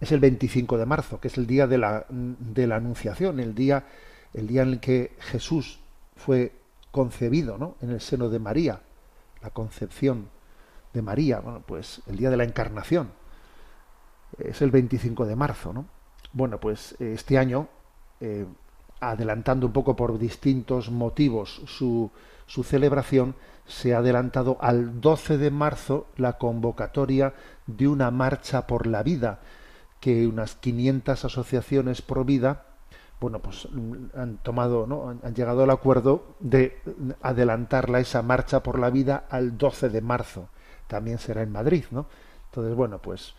es 0.00 0.12
el 0.12 0.20
25 0.20 0.78
de 0.78 0.86
marzo, 0.86 1.20
que 1.20 1.28
es 1.28 1.36
el 1.38 1.46
día 1.46 1.66
de 1.66 1.78
la, 1.78 2.06
de 2.08 2.66
la 2.66 2.76
Anunciación, 2.76 3.40
el 3.40 3.54
día, 3.54 3.84
el 4.32 4.46
día 4.46 4.62
en 4.62 4.68
el 4.68 4.80
que 4.80 5.16
Jesús 5.18 5.80
fue 6.16 6.52
concebido 6.92 7.58
¿no? 7.58 7.76
en 7.80 7.90
el 7.90 8.00
seno 8.00 8.28
de 8.28 8.38
María, 8.38 8.80
la 9.42 9.50
concepción 9.50 10.28
de 10.92 11.02
María, 11.02 11.40
bueno, 11.40 11.62
pues 11.66 12.02
el 12.06 12.16
día 12.16 12.30
de 12.30 12.36
la 12.36 12.44
encarnación, 12.44 13.10
es 14.38 14.62
el 14.62 14.70
25 14.70 15.26
de 15.26 15.36
marzo, 15.36 15.72
¿no? 15.72 15.86
Bueno, 16.32 16.60
pues 16.60 16.94
eh, 17.00 17.12
este 17.14 17.38
año, 17.38 17.68
eh, 18.20 18.46
adelantando 19.00 19.66
un 19.66 19.72
poco 19.72 19.96
por 19.96 20.18
distintos 20.18 20.90
motivos 20.90 21.62
su, 21.66 22.10
su 22.46 22.64
celebración, 22.64 23.34
se 23.66 23.94
ha 23.94 23.98
adelantado 23.98 24.56
al 24.60 25.00
12 25.00 25.38
de 25.38 25.50
marzo 25.50 26.06
la 26.16 26.38
convocatoria 26.38 27.34
de 27.66 27.88
una 27.88 28.10
marcha 28.10 28.66
por 28.66 28.86
la 28.86 29.02
vida, 29.02 29.40
que 30.00 30.26
unas 30.26 30.54
500 30.54 31.24
asociaciones 31.24 32.02
pro 32.02 32.24
vida, 32.24 32.66
bueno, 33.20 33.40
pues 33.40 33.68
mm, 33.70 34.16
han 34.16 34.36
tomado, 34.38 34.86
¿no? 34.86 35.08
han, 35.22 35.34
llegado 35.34 35.62
al 35.62 35.70
acuerdo 35.70 36.36
de 36.40 36.78
adelantarla 37.22 38.00
esa 38.00 38.22
marcha 38.22 38.62
por 38.62 38.78
la 38.78 38.90
vida 38.90 39.24
al 39.30 39.58
12 39.58 39.88
de 39.88 40.00
marzo. 40.00 40.48
También 40.86 41.18
será 41.18 41.42
en 41.42 41.52
Madrid, 41.52 41.84
¿no? 41.90 42.06
Entonces, 42.46 42.74
bueno, 42.74 42.98
pues 43.00 43.34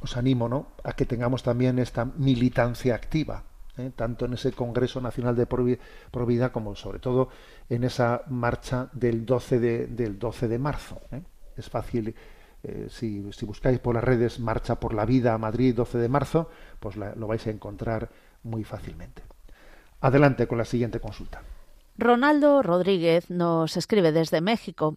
os 0.00 0.16
animo, 0.16 0.48
¿no? 0.48 0.66
a 0.82 0.92
que 0.92 1.06
tengamos 1.06 1.42
también 1.42 1.78
esta 1.78 2.04
militancia 2.04 2.94
activa, 2.94 3.44
¿eh? 3.78 3.90
tanto 3.94 4.24
en 4.24 4.34
ese 4.34 4.52
Congreso 4.52 5.00
Nacional 5.00 5.36
de 5.36 5.48
Provi- 5.48 5.78
Provida 6.10 6.52
como 6.52 6.74
sobre 6.74 6.98
todo 6.98 7.28
en 7.68 7.84
esa 7.84 8.22
marcha 8.28 8.88
del 8.92 9.24
12 9.24 9.58
de, 9.60 9.86
del 9.86 10.18
12 10.18 10.48
de 10.48 10.58
marzo. 10.58 11.00
¿eh? 11.12 11.22
Es 11.56 11.70
fácil, 11.70 12.14
eh, 12.64 12.88
si, 12.90 13.20
buscáis 13.20 13.78
por 13.78 13.94
las 13.94 14.04
redes 14.04 14.40
Marcha 14.40 14.80
por 14.80 14.94
la 14.94 15.04
Vida 15.06 15.36
Madrid 15.38 15.74
12 15.74 15.98
de 15.98 16.08
marzo, 16.08 16.48
pues 16.80 16.96
lo 16.96 17.26
vais 17.26 17.46
a 17.46 17.50
encontrar 17.50 18.10
muy 18.44 18.64
fácilmente. 18.64 19.22
Adelante 20.00 20.46
con 20.46 20.58
la 20.58 20.64
siguiente 20.64 21.00
consulta. 21.00 21.42
Ronaldo 21.96 22.62
Rodríguez 22.62 23.30
nos 23.30 23.76
escribe 23.76 24.12
desde 24.12 24.40
México. 24.40 24.96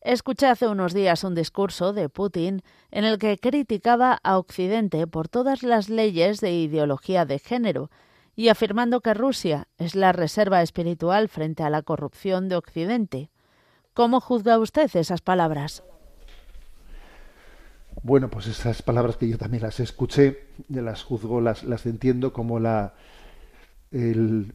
Escuché 0.00 0.46
hace 0.46 0.68
unos 0.68 0.94
días 0.94 1.24
un 1.24 1.34
discurso 1.34 1.92
de 1.92 2.08
Putin 2.08 2.62
en 2.90 3.04
el 3.04 3.18
que 3.18 3.38
criticaba 3.38 4.20
a 4.22 4.38
Occidente 4.38 5.06
por 5.06 5.28
todas 5.28 5.62
las 5.62 5.88
leyes 5.88 6.40
de 6.40 6.52
ideología 6.52 7.24
de 7.24 7.38
género 7.38 7.90
y 8.36 8.48
afirmando 8.48 9.00
que 9.00 9.14
Rusia 9.14 9.66
es 9.78 9.94
la 9.96 10.12
reserva 10.12 10.62
espiritual 10.62 11.28
frente 11.28 11.62
a 11.62 11.70
la 11.70 11.82
corrupción 11.82 12.48
de 12.48 12.56
Occidente. 12.56 13.30
¿Cómo 13.94 14.20
juzga 14.20 14.58
usted 14.58 14.94
esas 14.94 15.22
palabras? 15.22 15.82
Bueno, 18.06 18.28
pues 18.30 18.46
esas 18.46 18.82
palabras 18.82 19.16
que 19.16 19.28
yo 19.28 19.36
también 19.36 19.64
las 19.64 19.80
escuché, 19.80 20.44
las 20.68 21.02
juzgo, 21.02 21.40
las, 21.40 21.64
las 21.64 21.86
entiendo 21.86 22.32
como 22.32 22.60
la 22.60 22.94
el, 23.90 24.54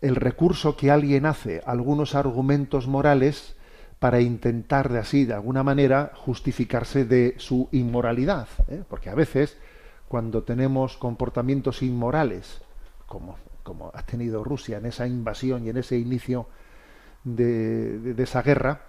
el 0.00 0.16
recurso 0.16 0.76
que 0.76 0.90
alguien 0.90 1.24
hace 1.24 1.62
algunos 1.64 2.16
argumentos 2.16 2.88
morales 2.88 3.54
para 4.00 4.20
intentar 4.20 4.88
de 4.88 4.98
así, 4.98 5.24
de 5.26 5.34
alguna 5.34 5.62
manera, 5.62 6.10
justificarse 6.16 7.04
de 7.04 7.36
su 7.38 7.68
inmoralidad. 7.70 8.48
¿eh? 8.66 8.82
Porque 8.88 9.10
a 9.10 9.14
veces, 9.14 9.56
cuando 10.08 10.42
tenemos 10.42 10.96
comportamientos 10.96 11.82
inmorales, 11.84 12.60
como, 13.06 13.36
como 13.62 13.92
ha 13.94 14.02
tenido 14.02 14.42
Rusia 14.42 14.78
en 14.78 14.86
esa 14.86 15.06
invasión 15.06 15.64
y 15.64 15.70
en 15.70 15.76
ese 15.76 15.96
inicio 15.98 16.48
de- 17.22 17.96
de 18.12 18.22
esa 18.24 18.42
guerra, 18.42 18.80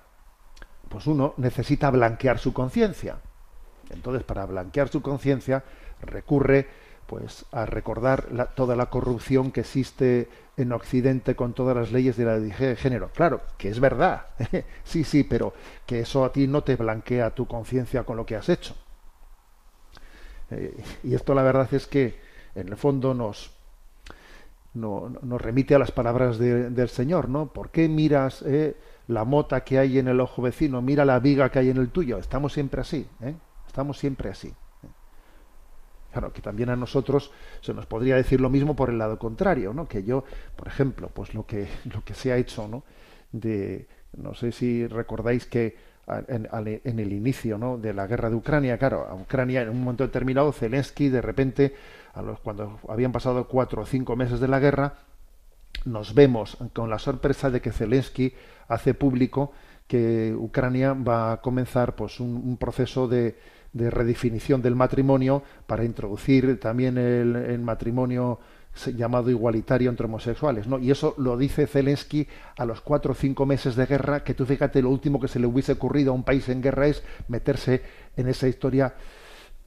pues 0.89 1.05
uno 1.05 1.35
necesita 1.37 1.91
blanquear 1.91 2.39
su 2.39 2.53
conciencia. 2.53 3.17
Entonces, 3.89 4.23
para 4.23 4.45
blanquear 4.45 4.89
su 4.89 5.01
conciencia, 5.01 5.63
recurre 6.01 6.67
pues 7.07 7.45
a 7.51 7.65
recordar 7.65 8.49
toda 8.55 8.75
la 8.75 8.87
corrupción 8.91 9.51
que 9.51 9.61
existe 9.61 10.29
en 10.57 10.71
Occidente 10.73 11.35
con 11.35 11.53
todas 11.53 11.75
las 11.75 11.91
leyes 11.91 12.17
de 12.17 12.25
la 12.25 12.39
de 12.39 12.75
género. 12.75 13.09
Claro, 13.15 13.41
que 13.57 13.69
es 13.69 13.79
verdad, 13.79 14.27
sí, 14.83 15.03
sí, 15.03 15.23
pero 15.23 15.53
que 15.87 16.01
eso 16.01 16.23
a 16.23 16.31
ti 16.31 16.45
no 16.47 16.63
te 16.63 16.75
blanquea 16.75 17.31
tu 17.31 17.47
conciencia 17.47 18.03
con 18.03 18.17
lo 18.17 18.25
que 18.27 18.35
has 18.35 18.49
hecho. 18.49 18.75
Eh, 20.51 20.83
y 21.03 21.13
esto 21.13 21.33
la 21.33 21.43
verdad 21.43 21.71
es 21.73 21.85
que 21.87 22.15
en 22.55 22.69
el 22.69 22.77
fondo 22.77 23.13
nos, 23.13 23.51
no- 24.73 25.37
remite 25.37 25.75
a 25.75 25.79
las 25.79 25.91
palabras 25.91 26.37
de- 26.37 26.69
del 26.69 26.89
Señor, 26.89 27.29
¿no? 27.29 27.47
¿Por 27.47 27.69
qué 27.69 27.87
miras 27.87 28.43
eh, 28.43 28.75
la 29.07 29.23
mota 29.25 29.63
que 29.63 29.79
hay 29.79 29.97
en 29.99 30.07
el 30.07 30.19
ojo 30.19 30.41
vecino? 30.41 30.81
Mira 30.81 31.05
la 31.05 31.19
viga 31.19 31.49
que 31.49 31.59
hay 31.59 31.69
en 31.69 31.77
el 31.77 31.89
tuyo. 31.89 32.17
Estamos 32.17 32.53
siempre 32.53 32.81
así, 32.81 33.07
¿eh? 33.21 33.35
Estamos 33.69 33.99
siempre 33.99 34.31
así. 34.31 34.51
Claro, 36.11 36.33
que 36.33 36.41
también 36.41 36.71
a 36.71 36.75
nosotros 36.75 37.31
se 37.61 37.71
nos 37.71 37.85
podría 37.85 38.15
decir 38.15 38.41
lo 38.41 38.49
mismo 38.49 38.75
por 38.75 38.89
el 38.89 38.97
lado 38.97 39.19
contrario, 39.19 39.75
¿no? 39.75 39.87
Que 39.87 40.03
yo, 40.03 40.23
por 40.55 40.67
ejemplo, 40.67 41.11
pues 41.13 41.35
lo 41.35 41.45
que 41.45 41.67
lo 41.93 42.03
que 42.03 42.15
se 42.15 42.31
ha 42.31 42.37
hecho, 42.37 42.67
¿no? 42.67 42.83
De 43.31 43.87
no 44.17 44.33
sé 44.33 44.51
si 44.51 44.87
recordáis 44.87 45.45
que 45.45 45.77
en, 46.27 46.99
el 46.99 47.13
inicio, 47.13 47.59
¿no? 47.59 47.77
De 47.77 47.93
la 47.93 48.07
guerra 48.07 48.31
de 48.31 48.35
Ucrania, 48.35 48.79
claro, 48.79 49.05
a 49.07 49.13
Ucrania 49.13 49.61
en 49.61 49.69
un 49.69 49.81
momento 49.81 50.03
determinado 50.03 50.51
Zelensky 50.51 51.09
de 51.09 51.21
repente, 51.21 51.75
a 52.15 52.23
los 52.23 52.39
cuando 52.39 52.79
habían 52.89 53.11
pasado 53.11 53.47
cuatro 53.47 53.83
o 53.83 53.85
cinco 53.85 54.15
meses 54.15 54.39
de 54.39 54.47
la 54.47 54.57
guerra, 54.57 54.95
nos 55.85 56.15
vemos 56.15 56.57
con 56.73 56.89
la 56.89 56.97
sorpresa 56.97 57.51
de 57.51 57.61
que 57.61 57.71
Zelensky 57.71 58.33
hace 58.67 58.95
público 58.95 59.51
que 59.87 60.35
Ucrania 60.35 60.93
va 60.93 61.33
a 61.33 61.41
comenzar 61.41 61.95
pues 61.95 62.19
un 62.19 62.57
proceso 62.57 63.07
de, 63.07 63.37
de 63.73 63.89
redefinición 63.89 64.61
del 64.61 64.75
matrimonio 64.75 65.43
para 65.67 65.83
introducir 65.83 66.59
también 66.59 66.97
el, 66.97 67.59
matrimonio 67.59 68.39
llamado 68.95 69.29
igualitario 69.29 69.89
entre 69.89 70.05
homosexuales, 70.05 70.67
¿no? 70.67 70.79
Y 70.79 70.91
eso 70.91 71.15
lo 71.17 71.37
dice 71.37 71.67
Zelensky 71.67 72.27
a 72.57 72.65
los 72.65 72.81
cuatro 72.81 73.11
o 73.11 73.15
cinco 73.15 73.45
meses 73.45 73.75
de 73.75 73.85
guerra, 73.85 74.23
que 74.23 74.33
tú 74.33 74.45
fíjate, 74.45 74.81
lo 74.81 74.89
último 74.89 75.19
que 75.19 75.27
se 75.27 75.39
le 75.39 75.47
hubiese 75.47 75.73
ocurrido 75.73 76.11
a 76.11 76.15
un 76.15 76.23
país 76.23 76.47
en 76.49 76.61
guerra 76.61 76.87
es 76.87 77.03
meterse 77.27 77.81
en 78.15 78.27
esa 78.27 78.47
historia 78.47 78.93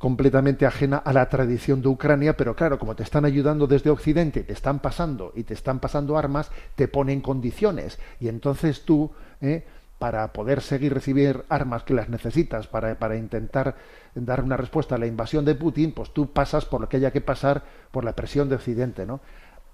completamente 0.03 0.67
ajena 0.67 0.97
a 0.97 1.13
la 1.13 1.29
tradición 1.29 1.81
de 1.81 1.87
Ucrania, 1.87 2.37
pero 2.37 2.57
claro, 2.57 2.77
como 2.77 2.97
te 2.97 3.05
están 3.05 3.25
ayudando 3.25 3.69
desde 3.69 3.89
Occidente, 3.89 4.43
te 4.43 4.53
están 4.53 4.81
pasando 4.81 5.33
y 5.37 5.45
te 5.45 5.55
están 5.55 5.79
pasando 5.79 6.19
armas, 6.19 6.51
te 6.75 6.89
ponen 6.89 7.21
condiciones. 7.21 8.01
Y 8.19 8.27
entonces 8.27 8.83
tú, 8.85 9.13
¿eh? 9.41 9.65
Para 10.03 10.33
poder 10.33 10.63
seguir 10.63 10.93
recibir 10.93 11.45
armas 11.49 11.85
que 11.85 11.95
las 11.95 12.09
necesitas 12.09 12.67
para, 12.67 12.99
para 12.99 13.17
intentar 13.17 13.77
dar 14.17 14.43
una 14.43 14.57
respuesta 14.57 14.97
a 14.97 14.99
la 14.99 15.07
invasión 15.07 15.45
de 15.45 15.55
Putin, 15.55 15.93
pues 15.93 16.11
tú 16.11 16.33
pasas 16.33 16.65
por 16.65 16.81
lo 16.81 16.89
que 16.89 16.97
haya 16.97 17.13
que 17.13 17.21
pasar 17.21 17.63
por 17.93 18.03
la 18.05 18.17
presión 18.17 18.49
de 18.49 18.57
Occidente, 18.57 19.07
¿no? 19.07 19.21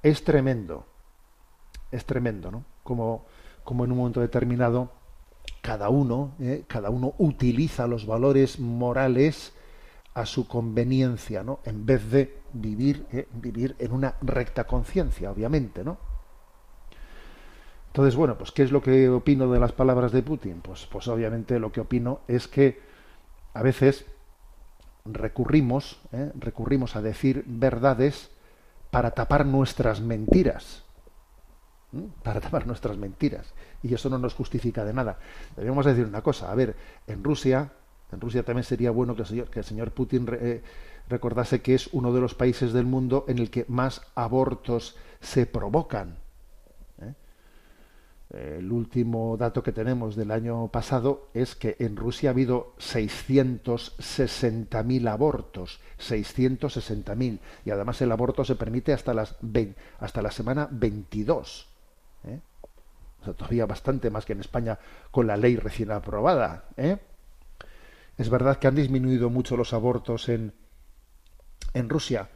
Es 0.02 0.24
tremendo, 0.24 0.84
es 1.90 2.04
tremendo, 2.04 2.50
¿no? 2.50 2.64
Como, 2.82 3.24
como 3.64 3.86
en 3.86 3.92
un 3.92 3.96
momento 3.96 4.20
determinado 4.20 4.92
cada 5.62 5.88
uno, 5.88 6.32
¿eh? 6.40 6.64
cada 6.68 6.90
uno 6.90 7.14
utiliza 7.16 7.86
los 7.86 8.04
valores 8.04 8.60
morales 8.60 9.54
a 10.12 10.26
su 10.26 10.46
conveniencia, 10.46 11.42
¿no? 11.42 11.60
En 11.64 11.86
vez 11.86 12.10
de 12.10 12.38
vivir, 12.52 13.06
¿eh? 13.12 13.26
vivir 13.32 13.76
en 13.78 13.92
una 13.92 14.16
recta 14.20 14.64
conciencia, 14.64 15.30
obviamente, 15.30 15.82
¿no? 15.82 15.96
Entonces, 17.98 18.14
bueno, 18.14 18.38
pues 18.38 18.52
¿qué 18.52 18.62
es 18.62 18.70
lo 18.70 18.80
que 18.80 19.08
opino 19.08 19.50
de 19.50 19.58
las 19.58 19.72
palabras 19.72 20.12
de 20.12 20.22
Putin? 20.22 20.60
Pues, 20.60 20.86
pues 20.86 21.08
obviamente 21.08 21.58
lo 21.58 21.72
que 21.72 21.80
opino 21.80 22.20
es 22.28 22.46
que 22.46 22.80
a 23.54 23.62
veces 23.64 24.06
recurrimos, 25.04 25.98
¿eh? 26.12 26.30
recurrimos 26.38 26.94
a 26.94 27.02
decir 27.02 27.42
verdades 27.44 28.30
para 28.92 29.10
tapar 29.10 29.46
nuestras 29.46 30.00
mentiras. 30.00 30.84
para 32.22 32.40
tapar 32.40 32.68
nuestras 32.68 32.96
mentiras. 32.96 33.52
Y 33.82 33.92
eso 33.92 34.08
no 34.08 34.18
nos 34.18 34.34
justifica 34.34 34.84
de 34.84 34.94
nada. 34.94 35.18
Debemos 35.56 35.84
decir 35.84 36.04
una 36.04 36.22
cosa, 36.22 36.52
a 36.52 36.54
ver, 36.54 36.76
en 37.08 37.24
Rusia, 37.24 37.72
en 38.12 38.20
Rusia 38.20 38.44
también 38.44 38.62
sería 38.62 38.92
bueno 38.92 39.16
que 39.16 39.22
el 39.58 39.64
señor, 39.64 39.90
Putin 39.90 40.24
eh, 40.40 40.62
recordase 41.08 41.62
que 41.62 41.74
es 41.74 41.88
uno 41.88 42.12
de 42.12 42.20
los 42.20 42.36
países 42.36 42.72
del 42.72 42.86
mundo 42.86 43.24
en 43.26 43.40
el 43.40 43.50
que 43.50 43.64
más 43.66 44.02
abortos 44.14 44.94
se 45.20 45.46
provocan. 45.46 46.27
El 48.30 48.70
último 48.72 49.38
dato 49.38 49.62
que 49.62 49.72
tenemos 49.72 50.14
del 50.14 50.30
año 50.30 50.68
pasado 50.68 51.30
es 51.32 51.54
que 51.54 51.76
en 51.78 51.96
Rusia 51.96 52.28
ha 52.28 52.32
habido 52.32 52.74
660.000 52.78 55.08
abortos, 55.08 55.80
660.000 55.98 57.38
y 57.64 57.70
además 57.70 58.02
el 58.02 58.12
aborto 58.12 58.44
se 58.44 58.54
permite 58.54 58.92
hasta 58.92 59.14
las 59.14 59.36
vein- 59.40 59.74
hasta 59.98 60.20
la 60.20 60.30
semana 60.30 60.68
22. 60.70 61.68
¿eh? 62.24 62.40
O 63.22 63.24
sea, 63.24 63.32
todavía 63.32 63.64
bastante 63.64 64.10
más 64.10 64.26
que 64.26 64.34
en 64.34 64.40
España 64.40 64.78
con 65.10 65.26
la 65.26 65.38
ley 65.38 65.56
recién 65.56 65.90
aprobada. 65.90 66.64
¿eh? 66.76 66.98
Es 68.18 68.28
verdad 68.28 68.58
que 68.58 68.66
han 68.66 68.74
disminuido 68.74 69.30
mucho 69.30 69.56
los 69.56 69.72
abortos 69.72 70.28
en, 70.28 70.52
en 71.72 71.88
Rusia, 71.88 72.28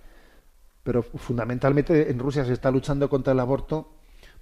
pero 0.83 1.03
fundamentalmente 1.03 2.11
en 2.11 2.19
Rusia 2.19 2.47
se 2.47 2.55
está 2.55 2.71
luchando 2.71 3.11
contra 3.11 3.35
el 3.35 3.41
aborto 3.41 3.91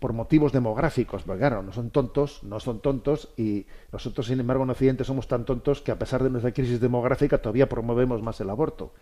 por 0.00 0.14
motivos 0.14 0.50
demográficos, 0.50 1.22
porque 1.24 1.40
claro, 1.40 1.62
no 1.62 1.72
son 1.72 1.90
tontos, 1.90 2.42
no 2.42 2.58
son 2.58 2.80
tontos, 2.80 3.28
y 3.36 3.66
nosotros, 3.92 4.26
sin 4.26 4.40
embargo, 4.40 4.64
en 4.64 4.70
Occidente 4.70 5.04
somos 5.04 5.28
tan 5.28 5.44
tontos 5.44 5.82
que 5.82 5.92
a 5.92 5.98
pesar 5.98 6.22
de 6.22 6.30
nuestra 6.30 6.52
crisis 6.52 6.80
demográfica 6.80 7.38
todavía 7.38 7.68
promovemos 7.68 8.22
más 8.22 8.40
el 8.40 8.48
aborto. 8.48 8.94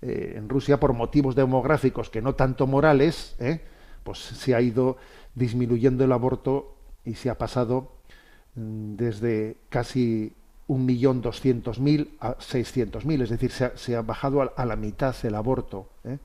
Eh, 0.00 0.32
en 0.36 0.48
Rusia, 0.48 0.80
por 0.80 0.94
motivos 0.94 1.34
demográficos 1.34 2.08
que 2.08 2.22
no 2.22 2.34
tanto 2.34 2.66
morales, 2.66 3.36
¿eh? 3.38 3.60
pues 4.02 4.18
se 4.18 4.54
ha 4.54 4.62
ido 4.62 4.96
disminuyendo 5.34 6.04
el 6.04 6.12
aborto 6.12 6.74
y 7.04 7.14
se 7.14 7.28
ha 7.28 7.36
pasado 7.36 7.92
mm, 8.54 8.96
desde 8.96 9.58
casi 9.68 10.32
1.200.000 10.68 12.08
a 12.20 12.38
600.000, 12.38 13.22
es 13.22 13.28
decir, 13.28 13.52
se 13.52 13.94
ha, 13.94 14.00
bajado 14.00 14.40
a, 14.40 14.52
a 14.56 14.64
la 14.64 14.76
mitad 14.76 15.14
el 15.22 15.34
aborto. 15.34 15.90
¿eh? 16.04 16.16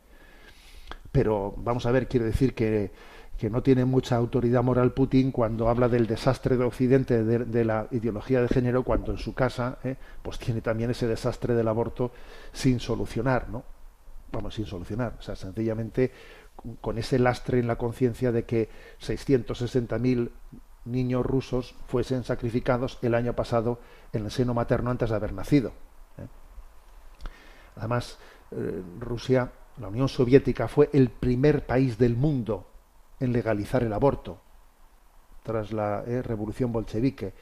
Pero 1.11 1.53
vamos 1.57 1.85
a 1.85 1.91
ver, 1.91 2.07
quiere 2.07 2.25
decir 2.25 2.53
que, 2.53 2.91
que 3.39 3.49
no 3.49 3.63
tiene 3.63 3.85
mucha 3.85 4.17
autoridad 4.17 4.61
moral 4.63 4.91
Putin 4.91 5.31
cuando 5.31 5.69
habla 5.69 5.87
del 5.87 6.07
desastre 6.07 6.57
de 6.57 6.65
Occidente 6.65 7.23
de, 7.23 7.63
la 7.63 7.87
ideología 7.91 8.41
de 8.41 8.49
género, 8.49 8.83
cuando 8.83 9.13
en 9.13 9.17
su 9.17 9.33
casa 9.33 9.77
¿eh? 9.85 9.95
pues 10.21 10.37
tiene 10.39 10.59
también 10.59 10.91
ese 10.91 11.07
desastre 11.07 11.53
del 11.53 11.69
aborto 11.69 12.11
sin 12.51 12.81
solucionar, 12.81 13.49
¿no? 13.49 13.63
Vamos, 14.33 14.55
sin 14.55 14.65
solucionar. 14.65 15.15
O 15.17 15.21
sea, 15.21 15.37
sencillamente 15.37 16.11
con- 16.53 16.75
con 16.75 16.97
ese 16.97 17.17
lastre 17.17 17.59
en 17.59 17.67
la 17.67 17.77
conciencia 17.77 18.33
de 18.33 18.43
que 18.43 18.69
660.000 18.99 20.29
niños 20.83 21.25
rusos 21.25 21.75
fuesen 21.87 22.25
sacrificados 22.25 22.99
el 23.01 23.15
año 23.15 23.33
pasado 23.33 23.79
en 24.11 24.25
el 24.25 24.31
seno 24.31 24.53
materno 24.53 24.91
antes 24.91 25.11
de 25.11 25.15
haber 25.15 25.31
nacido. 25.31 25.69
¿eh? 26.17 26.27
Además, 27.77 28.17
eh, 28.51 28.81
Rusia, 28.99 29.49
la 29.77 29.87
Unión 29.87 30.09
Soviética, 30.09 30.67
fue 30.67 30.89
el 30.91 31.09
primer 31.09 31.65
país 31.65 31.97
del 31.97 32.17
mundo 32.17 32.65
en 33.19 33.33
legalizar 33.33 33.83
el 33.83 33.93
aborto 33.93 34.41
tras 35.43 35.71
la 35.71 36.03
eh, 36.05 36.21
revolución 36.21 36.71
bolchevique. 36.71 37.33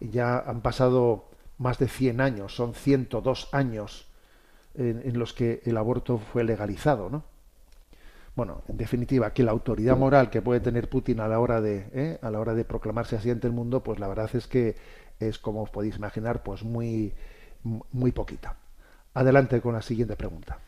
Ya 0.00 0.38
han 0.38 0.62
pasado 0.62 1.28
más 1.58 1.78
de 1.78 1.88
100 1.88 2.20
años, 2.20 2.54
son 2.56 2.74
102 2.74 3.48
años 3.52 4.08
en, 4.74 5.18
los 5.18 5.32
que 5.32 5.60
el 5.64 5.76
aborto 5.76 6.18
fue 6.18 6.44
legalizado, 6.44 7.10
¿no? 7.10 7.24
Bueno, 8.34 8.62
en 8.66 8.78
definitiva, 8.78 9.34
que 9.34 9.42
la 9.42 9.52
autoridad 9.52 9.96
moral 9.96 10.30
que 10.30 10.40
puede 10.40 10.60
tener 10.60 10.88
Putin 10.88 11.20
a 11.20 11.28
la 11.28 11.38
hora 11.38 11.60
de 11.60 11.90
¿eh? 11.92 12.18
a 12.22 12.30
la 12.30 12.40
hora 12.40 12.54
de 12.54 12.64
proclamarse 12.64 13.14
así 13.14 13.30
ante 13.30 13.46
el 13.46 13.52
mundo, 13.52 13.82
pues 13.82 13.98
la 13.98 14.08
verdad 14.08 14.30
es 14.34 14.46
que 14.46 14.74
es 15.20 15.38
como 15.38 15.62
os 15.62 15.70
podéis 15.70 15.96
imaginar, 15.96 16.42
pues 16.42 16.64
muy 16.64 17.12
muy 17.62 18.10
poquita. 18.12 18.56
Adelante 19.12 19.60
con 19.60 19.74
la 19.74 19.82
siguiente 19.82 20.16
pregunta. 20.16 20.58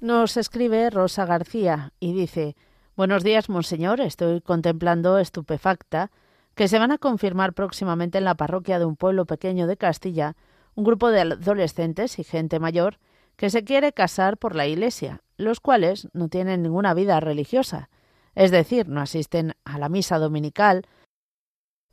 Nos 0.00 0.38
escribe 0.38 0.88
Rosa 0.88 1.26
García 1.26 1.92
y 2.00 2.14
dice 2.14 2.56
Buenos 2.94 3.24
días, 3.24 3.48
monseñor. 3.48 4.02
Estoy 4.02 4.42
contemplando 4.42 5.16
estupefacta 5.16 6.10
que 6.54 6.68
se 6.68 6.78
van 6.78 6.92
a 6.92 6.98
confirmar 6.98 7.54
próximamente 7.54 8.18
en 8.18 8.24
la 8.24 8.34
parroquia 8.34 8.78
de 8.78 8.84
un 8.84 8.96
pueblo 8.96 9.24
pequeño 9.24 9.66
de 9.66 9.78
Castilla 9.78 10.36
un 10.74 10.84
grupo 10.84 11.08
de 11.08 11.22
adolescentes 11.22 12.18
y 12.18 12.24
gente 12.24 12.60
mayor 12.60 12.98
que 13.36 13.48
se 13.48 13.64
quiere 13.64 13.94
casar 13.94 14.36
por 14.36 14.54
la 14.54 14.66
Iglesia, 14.66 15.22
los 15.38 15.58
cuales 15.58 16.08
no 16.12 16.28
tienen 16.28 16.62
ninguna 16.62 16.92
vida 16.92 17.18
religiosa, 17.18 17.88
es 18.34 18.50
decir, 18.50 18.88
no 18.88 19.00
asisten 19.00 19.54
a 19.64 19.78
la 19.78 19.88
misa 19.88 20.18
dominical. 20.18 20.86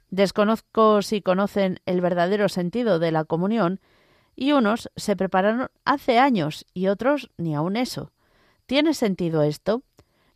Desconozco 0.10 1.02
si 1.02 1.22
conocen 1.22 1.80
el 1.86 2.02
verdadero 2.02 2.50
sentido 2.50 3.00
de 3.00 3.14
la 3.14 3.24
comunión 3.24 3.80
y 4.36 4.52
unos 4.52 4.91
se 4.97 5.16
prepararon 5.16 5.70
hace 5.86 6.20
años 6.20 6.66
y 6.74 6.88
otros 6.88 7.32
ni 7.38 7.56
aun 7.56 7.78
eso. 7.78 8.12
¿Tiene 8.66 8.93
sentido 8.93 9.43
esto? 9.43 9.84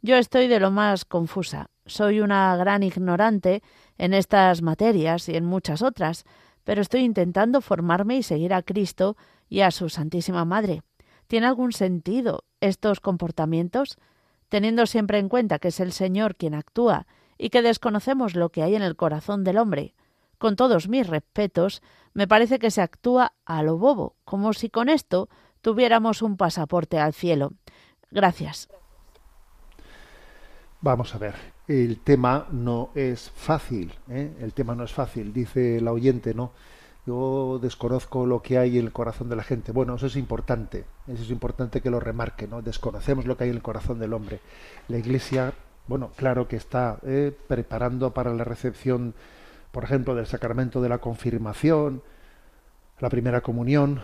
Yo 0.05 0.17
estoy 0.17 0.49
de 0.49 0.59
lo 0.59 0.69
más 0.69 1.05
confusa. 1.05 1.69
Soy 1.85 2.19
una 2.19 2.57
gran 2.57 2.83
ignorante 2.83 3.63
en 3.97 4.13
estas 4.13 4.61
materias 4.61 5.29
y 5.29 5.37
en 5.37 5.45
muchas 5.45 5.81
otras, 5.81 6.25
pero 6.65 6.81
estoy 6.81 7.05
intentando 7.05 7.61
formarme 7.61 8.17
y 8.17 8.23
seguir 8.23 8.53
a 8.53 8.63
Cristo 8.63 9.15
y 9.47 9.61
a 9.61 9.71
su 9.71 9.87
Santísima 9.87 10.43
Madre. 10.43 10.81
¿Tiene 11.27 11.47
algún 11.47 11.71
sentido 11.71 12.43
estos 12.59 12.99
comportamientos? 12.99 13.97
Teniendo 14.49 14.87
siempre 14.87 15.19
en 15.19 15.29
cuenta 15.29 15.57
que 15.57 15.69
es 15.69 15.79
el 15.79 15.93
Señor 15.93 16.35
quien 16.35 16.53
actúa 16.53 17.07
y 17.37 17.49
que 17.49 17.61
desconocemos 17.61 18.35
lo 18.35 18.49
que 18.49 18.61
hay 18.61 18.75
en 18.75 18.81
el 18.81 18.97
corazón 18.97 19.45
del 19.45 19.57
hombre. 19.57 19.95
Con 20.37 20.57
todos 20.57 20.89
mis 20.89 21.07
respetos, 21.07 21.81
me 22.13 22.27
parece 22.27 22.59
que 22.59 22.71
se 22.71 22.81
actúa 22.81 23.35
a 23.45 23.63
lo 23.63 23.77
bobo, 23.77 24.17
como 24.25 24.51
si 24.51 24.69
con 24.69 24.89
esto 24.89 25.29
tuviéramos 25.61 26.21
un 26.21 26.35
pasaporte 26.35 26.99
al 26.99 27.13
cielo. 27.13 27.53
Gracias. 28.11 28.67
Vamos 30.83 31.15
a 31.15 31.17
ver, 31.17 31.35
el 31.69 32.01
tema 32.01 32.45
no 32.51 32.89
es 32.93 33.29
fácil, 33.29 33.93
¿eh? 34.09 34.33
el 34.41 34.51
tema 34.51 34.75
no 34.75 34.83
es 34.83 34.91
fácil, 34.91 35.31
dice 35.31 35.79
la 35.79 35.93
oyente, 35.93 36.33
¿no? 36.33 36.51
Yo 37.07 37.57
desconozco 37.61 38.25
lo 38.25 38.41
que 38.41 38.57
hay 38.57 38.77
en 38.77 38.87
el 38.87 38.91
corazón 38.91 39.29
de 39.29 39.37
la 39.37 39.43
gente. 39.43 39.71
Bueno, 39.71 39.95
eso 39.95 40.07
es 40.07 40.17
importante, 40.17 40.83
eso 41.07 41.23
es 41.23 41.29
importante 41.29 41.79
que 41.79 41.89
lo 41.89 42.01
remarque, 42.01 42.49
¿no? 42.49 42.61
Desconocemos 42.61 43.25
lo 43.25 43.37
que 43.37 43.45
hay 43.45 43.51
en 43.51 43.55
el 43.55 43.61
corazón 43.61 43.97
del 43.97 44.11
hombre. 44.11 44.41
La 44.89 44.97
Iglesia, 44.97 45.53
bueno, 45.87 46.11
claro 46.17 46.49
que 46.49 46.57
está 46.57 46.99
¿eh? 47.03 47.31
preparando 47.47 48.13
para 48.13 48.33
la 48.33 48.43
recepción, 48.43 49.13
por 49.71 49.85
ejemplo, 49.85 50.15
del 50.15 50.27
sacramento 50.27 50.81
de 50.81 50.89
la 50.89 50.97
confirmación, 50.97 52.03
la 52.99 53.09
primera 53.09 53.39
comunión 53.39 54.01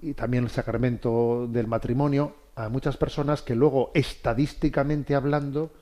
y 0.00 0.14
también 0.14 0.44
el 0.44 0.50
sacramento 0.50 1.48
del 1.48 1.66
matrimonio 1.66 2.36
a 2.54 2.68
muchas 2.68 2.96
personas 2.96 3.42
que 3.42 3.56
luego, 3.56 3.90
estadísticamente 3.92 5.16
hablando, 5.16 5.72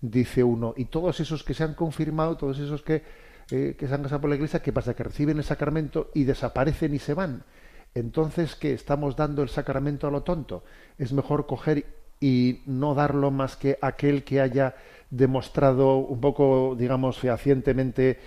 dice 0.00 0.44
uno, 0.44 0.74
y 0.76 0.86
todos 0.86 1.20
esos 1.20 1.42
que 1.44 1.54
se 1.54 1.64
han 1.64 1.74
confirmado, 1.74 2.36
todos 2.36 2.58
esos 2.58 2.82
que, 2.82 3.02
eh, 3.50 3.76
que 3.78 3.88
se 3.88 3.94
han 3.94 4.02
casado 4.02 4.20
por 4.20 4.30
la 4.30 4.36
iglesia, 4.36 4.62
¿qué 4.62 4.72
pasa? 4.72 4.94
Que 4.94 5.04
reciben 5.04 5.38
el 5.38 5.44
sacramento 5.44 6.10
y 6.14 6.24
desaparecen 6.24 6.94
y 6.94 6.98
se 6.98 7.14
van. 7.14 7.44
Entonces, 7.94 8.54
¿qué? 8.54 8.72
Estamos 8.72 9.16
dando 9.16 9.42
el 9.42 9.48
sacramento 9.48 10.06
a 10.06 10.10
lo 10.10 10.22
tonto. 10.22 10.62
Es 10.98 11.12
mejor 11.12 11.46
coger 11.46 11.86
y 12.20 12.62
no 12.66 12.94
darlo 12.94 13.30
más 13.30 13.56
que 13.56 13.78
aquel 13.80 14.24
que 14.24 14.40
haya 14.40 14.76
demostrado 15.10 15.96
un 15.96 16.20
poco, 16.20 16.76
digamos, 16.78 17.18
fehacientemente 17.18 18.18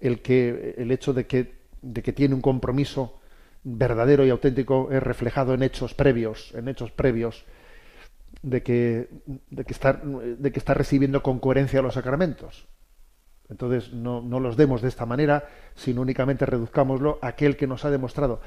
el 0.00 0.20
que 0.20 0.74
el 0.76 0.90
hecho 0.90 1.12
de 1.14 1.26
que 1.26 1.56
de 1.82 2.02
que 2.02 2.12
tiene 2.12 2.34
un 2.34 2.40
compromiso 2.40 3.20
verdadero 3.62 4.24
y 4.24 4.30
auténtico 4.30 4.88
es 4.90 5.02
reflejado 5.02 5.54
en 5.54 5.62
hechos 5.62 5.94
previos, 5.94 6.52
en 6.54 6.68
hechos 6.68 6.90
previos 6.90 7.44
de 8.46 8.62
que, 8.62 9.08
de 9.50 9.64
que, 9.64 9.72
está, 9.72 9.94
de 9.94 10.52
que 10.52 10.58
está 10.60 10.72
recibiendo 10.72 11.20
con 11.20 11.40
coherencia 11.40 11.82
los 11.82 11.94
sacramentos. 11.94 12.68
Entonces, 13.48 13.92
no, 13.92 14.22
no 14.22 14.38
los 14.38 14.56
demos 14.56 14.82
de 14.82 14.88
esta 14.88 15.04
manera, 15.04 15.48
sino 15.74 16.02
únicamente 16.02 16.46
reduzcámoslo 16.46 17.18
a 17.22 17.28
aquel 17.28 17.56
que 17.56 17.66
nos 17.66 17.84
ha 17.84 17.90
demostrado. 17.90 18.40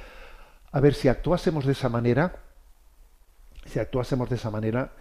A 0.71 0.79
ver, 0.79 0.93
si 0.93 1.09
actuásemos 1.09 1.65
de 1.65 1.73
esa 1.73 1.89
manera, 1.89 2.37
si 3.65 3.79
actuásemos 3.79 4.29
de 4.29 4.37
esa 4.37 4.49
manera, 4.49 4.93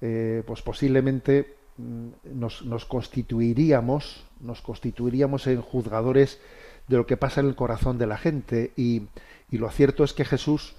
eh, 0.00 0.42
pues 0.46 0.62
posiblemente 0.62 1.56
mm, 1.76 2.08
nos, 2.32 2.64
nos 2.64 2.86
constituiríamos, 2.86 4.24
nos 4.40 4.62
constituiríamos 4.62 5.46
en 5.48 5.60
juzgadores 5.60 6.40
de 6.88 6.96
lo 6.96 7.04
que 7.04 7.18
pasa 7.18 7.42
en 7.42 7.48
el 7.48 7.56
corazón 7.56 7.98
de 7.98 8.06
la 8.06 8.16
gente. 8.16 8.72
Y, 8.74 9.02
y 9.50 9.58
lo 9.58 9.68
cierto 9.68 10.02
es 10.02 10.14
que 10.14 10.24
Jesús 10.24 10.76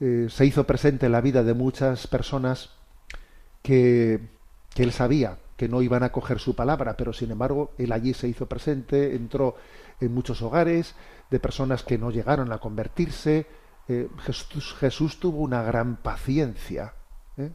eh, 0.00 0.26
se 0.30 0.46
hizo 0.46 0.64
presente 0.64 1.06
en 1.06 1.12
la 1.12 1.20
vida 1.20 1.42
de 1.42 1.54
muchas 1.54 2.06
personas 2.06 2.70
que, 3.62 4.20
que 4.74 4.82
él 4.82 4.92
sabía 4.92 5.38
que 5.58 5.68
no 5.68 5.82
iban 5.82 6.04
a 6.04 6.12
coger 6.12 6.38
su 6.38 6.54
palabra, 6.54 6.96
pero 6.96 7.12
sin 7.12 7.32
embargo 7.32 7.72
él 7.78 7.90
allí 7.90 8.14
se 8.14 8.28
hizo 8.28 8.46
presente, 8.46 9.16
entró 9.16 9.56
en 10.00 10.14
muchos 10.14 10.40
hogares 10.40 10.94
de 11.30 11.40
personas 11.40 11.82
que 11.82 11.98
no 11.98 12.12
llegaron 12.12 12.52
a 12.52 12.58
convertirse. 12.58 13.46
Eh, 13.88 14.08
Jesús, 14.20 14.76
Jesús, 14.78 15.18
tuvo 15.18 15.38
una 15.38 15.64
gran 15.64 15.96
paciencia 15.96 16.94
¿eh? 17.36 17.50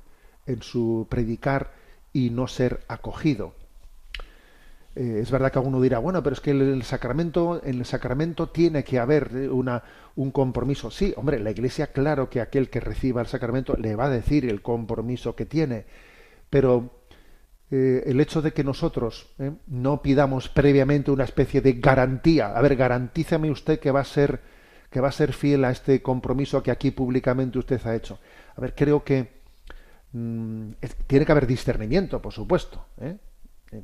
en 0.46 0.62
su 0.62 1.08
predicar 1.10 1.72
y 2.12 2.30
no 2.30 2.48
ser 2.48 2.84
acogido. 2.89 3.56
Eh, 4.96 5.20
es 5.22 5.32
verdad 5.32 5.52
que 5.52 5.58
alguno 5.58 5.82
dirá, 5.82 5.98
bueno, 5.98 6.22
pero 6.22 6.34
es 6.34 6.39
que 6.39 6.52
el, 6.52 6.84
sacramento, 6.84 7.62
en 7.64 7.80
el 7.80 7.86
sacramento 7.86 8.50
tiene 8.50 8.84
que 8.84 9.00
haber 9.00 9.32
eh, 9.34 9.50
una, 9.50 9.84
un 10.16 10.32
compromiso. 10.32 10.91
Sí, 10.91 11.14
hombre, 11.18 11.39
la 11.39 11.52
Iglesia, 11.52 11.88
claro 11.88 12.30
que 12.30 12.41
aquel 12.41 12.70
que 12.70 12.80
reciba 12.80 13.22
el 13.22 13.28
sacramento 13.28 13.76
le 13.76 13.96
va 13.96 14.06
a 14.06 14.10
decir 14.10 14.46
el 14.46 14.62
compromiso 14.62 15.36
que 15.36 15.46
tiene, 15.46 15.86
pero 16.50 16.91
eh, 17.72 18.04
el 18.06 18.20
hecho 18.22 18.41
de 18.44 18.54
que 18.54 18.64
nosotros 18.64 19.34
no 19.68 20.02
pidamos 20.04 20.50
previamente 20.50 21.10
una 21.10 21.24
especie 21.24 21.62
de 21.62 21.74
garantía, 21.74 22.56
a 22.56 22.62
ver, 22.62 22.76
garantízame 22.76 23.50
usted 23.50 23.80
que 23.80 23.91
va 23.91 24.02
a 24.02 24.06
ser 24.06 24.54
que 24.91 25.02
va 25.02 25.08
a 25.08 25.12
ser 25.12 25.34
fiel 25.34 25.66
a 25.66 25.72
este 25.72 26.04
compromiso 26.04 26.62
que 26.62 26.70
aquí 26.70 26.91
públicamente 26.91 27.58
usted 27.58 27.82
ha 27.88 27.96
hecho. 27.96 28.20
A 28.56 28.62
ver, 28.62 28.76
creo 28.76 29.04
que 29.04 29.41
mm, 30.12 30.74
tiene 31.08 31.26
que 31.26 31.32
haber 31.32 31.48
discernimiento, 31.48 32.22
por 32.22 32.32
supuesto. 32.32 32.86
¿eh? 33.02 33.18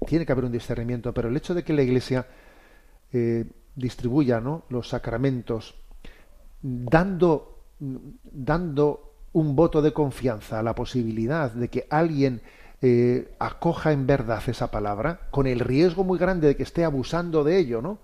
Tiene 0.05 0.25
que 0.25 0.31
haber 0.31 0.45
un 0.45 0.51
discernimiento, 0.51 1.13
pero 1.13 1.29
el 1.29 1.37
hecho 1.37 1.53
de 1.53 1.63
que 1.63 1.73
la 1.73 1.81
Iglesia 1.81 2.25
eh, 3.11 3.45
distribuya 3.75 4.39
¿no? 4.39 4.63
los 4.69 4.89
sacramentos 4.89 5.75
dando, 6.61 7.63
dando 7.79 9.13
un 9.33 9.55
voto 9.55 9.81
de 9.81 9.93
confianza 9.93 10.59
a 10.59 10.63
la 10.63 10.75
posibilidad 10.75 11.51
de 11.51 11.69
que 11.69 11.87
alguien 11.89 12.41
eh, 12.81 13.35
acoja 13.39 13.91
en 13.91 14.07
verdad 14.07 14.41
esa 14.47 14.71
palabra, 14.71 15.27
con 15.31 15.47
el 15.47 15.59
riesgo 15.59 16.03
muy 16.03 16.17
grande 16.17 16.47
de 16.47 16.55
que 16.55 16.63
esté 16.63 16.83
abusando 16.85 17.43
de 17.43 17.57
ello, 17.57 17.81
¿no? 17.81 17.99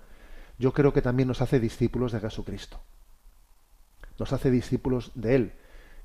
Yo 0.57 0.73
creo 0.73 0.93
que 0.93 1.01
también 1.01 1.27
nos 1.27 1.41
hace 1.41 1.59
discípulos 1.59 2.11
de 2.11 2.19
Jesucristo. 2.19 2.79
Nos 4.19 4.31
hace 4.31 4.51
discípulos 4.51 5.11
de 5.15 5.35
Él, 5.35 5.53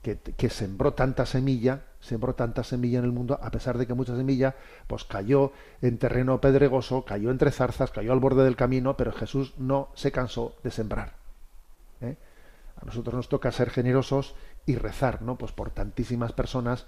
que, 0.03 0.49
sembró 0.49 0.95
tanta 0.95 1.27
semilla, 1.27 1.83
sembró 2.01 2.35
tanta 2.35 2.65
semilla 2.65 2.99
en 2.99 3.05
el 3.05 3.13
mundo, 3.13 3.39
a 3.43 3.51
pesar 3.51 3.77
de 3.77 3.87
que 3.87 3.95
mucha 3.95 4.17
semilla 4.17 4.57
pues 4.87 5.05
cayó 5.05 5.53
en 5.83 5.99
terreno 5.99 6.41
pedregoso, 6.41 7.05
cayó 7.05 7.31
entre 7.31 7.51
zarzas, 7.51 7.91
cayó 7.91 8.13
al 8.13 8.21
borde 8.21 8.45
del 8.45 8.57
camino, 8.57 8.97
pero 8.97 9.13
Jesús 9.13 9.55
no 9.59 9.91
se 9.95 10.11
cansó 10.11 10.55
de 10.65 10.71
sembrar. 10.71 11.15
¿eh? 12.01 12.17
A 12.81 12.87
nosotros 12.87 13.15
nos 13.15 13.29
toca 13.29 13.53
ser 13.53 13.71
generosos 13.71 14.35
y 14.65 14.77
rezar, 14.77 15.21
¿no? 15.21 15.37
Pues 15.37 15.53
por 15.53 15.71
tantísimas 15.71 16.33
personas 16.33 16.87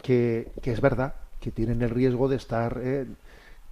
que, 0.00 0.50
que 0.62 0.72
es 0.72 0.80
verdad 0.80 1.16
que 1.40 1.50
tienen 1.50 1.82
el 1.82 1.90
riesgo 1.90 2.28
de 2.28 2.36
estar, 2.36 2.80
eh, 2.82 3.06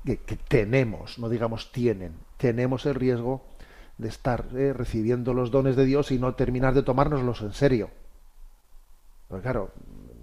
que, 0.05 0.18
que 0.18 0.36
tenemos, 0.36 1.18
no 1.18 1.30
digamos 1.30 1.72
tienen, 1.72 2.12
tenemos 2.36 2.84
el 2.84 2.95
riesgo 2.95 3.43
de 3.97 4.09
estar 4.09 4.49
eh, 4.55 4.74
recibiendo 4.74 5.32
los 5.32 5.51
dones 5.51 5.76
de 5.76 5.86
Dios 5.86 6.11
y 6.11 6.18
no 6.18 6.34
terminar 6.34 6.74
de 6.74 6.82
tomárnoslos 6.82 7.40
en 7.40 7.53
serio. 7.55 7.90
Claro, 9.40 9.70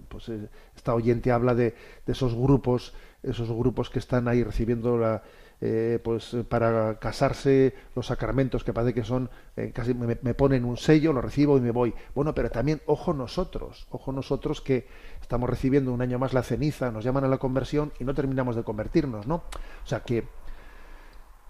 pues 0.08 0.28
eh, 0.28 0.48
esta 0.76 0.94
oyente 0.94 1.32
habla 1.32 1.54
de, 1.54 1.74
esos 2.06 2.34
grupos, 2.34 2.92
esos 3.22 3.50
grupos 3.50 3.88
que 3.88 3.98
están 3.98 4.28
ahí 4.28 4.42
recibiendo 4.42 4.98
la, 4.98 5.22
eh, 5.60 5.98
pues 6.02 6.34
eh, 6.34 6.44
para 6.44 6.98
casarse 6.98 7.74
los 7.94 8.06
sacramentos 8.06 8.64
que 8.64 8.72
parece 8.72 8.94
que 8.94 9.04
son 9.04 9.30
casi 9.72 9.94
me, 9.94 10.18
me 10.20 10.34
ponen 10.34 10.64
un 10.64 10.76
sello, 10.76 11.12
lo 11.12 11.20
recibo 11.20 11.56
y 11.56 11.60
me 11.60 11.70
voy. 11.70 11.94
Bueno, 12.14 12.34
pero 12.34 12.50
también 12.50 12.82
ojo 12.86 13.14
nosotros, 13.14 13.86
ojo 13.90 14.12
nosotros 14.12 14.60
que 14.60 14.86
estamos 15.20 15.48
recibiendo 15.48 15.92
un 15.92 16.02
año 16.02 16.18
más 16.18 16.34
la 16.34 16.42
ceniza, 16.42 16.90
nos 16.90 17.04
llaman 17.04 17.24
a 17.24 17.28
la 17.28 17.38
conversión 17.38 17.92
y 17.98 18.04
no 18.04 18.14
terminamos 18.14 18.56
de 18.56 18.64
convertirnos, 18.64 19.26
¿no? 19.26 19.36
O 19.36 19.86
sea 19.86 20.00
que 20.00 20.24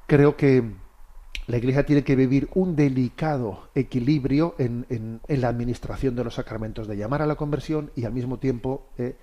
creo 0.06 0.36
que 0.36 0.64
la 1.50 1.58
Iglesia 1.58 1.84
tiene 1.84 2.04
que 2.04 2.16
vivir 2.16 2.48
un 2.54 2.76
delicado 2.76 3.68
equilibrio 3.74 4.54
en, 4.58 4.86
en- 4.88 5.20
la 5.40 5.48
administración 5.48 6.14
de 6.16 6.24
los 6.24 6.34
sacramentos, 6.34 6.86
de 6.86 6.96
llamar 6.96 7.22
a 7.22 7.26
la 7.26 7.36
conversión 7.36 7.90
y 7.96 8.04
al 8.04 8.12
mismo 8.12 8.38
tiempo 8.38 8.86
eh, 8.98 9.16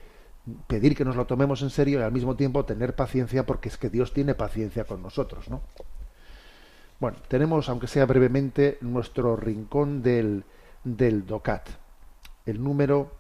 pedir 0.67 0.95
que 0.95 1.05
nos 1.05 1.15
lo 1.15 1.25
tomemos 1.25 1.61
en 1.61 1.69
serio 1.69 1.99
y 1.99 2.03
al 2.03 2.11
mismo 2.11 2.35
tiempo 2.35 2.65
tener 2.65 2.95
paciencia 2.95 3.45
porque 3.45 3.69
es 3.69 3.77
que 3.77 3.89
Dios 3.89 4.13
tiene 4.13 4.35
paciencia 4.35 4.83
con 4.83 5.01
nosotros, 5.01 5.49
¿no? 5.49 5.61
Bueno, 6.99 7.17
tenemos, 7.27 7.69
aunque 7.69 7.87
sea 7.87 8.05
brevemente, 8.05 8.77
nuestro 8.81 9.35
rincón 9.35 10.01
del, 10.01 10.43
del 10.83 11.25
DOCAT. 11.27 11.69
El 12.45 12.63
número 12.63 13.11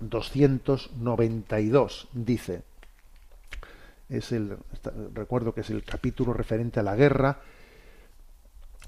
292 0.00 2.08
dice, 2.12 2.62
es 4.08 4.32
el, 4.32 4.56
recuerdo 5.14 5.52
que 5.54 5.60
es 5.60 5.70
el 5.70 5.84
capítulo 5.84 6.32
referente 6.32 6.80
a 6.80 6.82
la 6.82 6.96
guerra, 6.96 7.40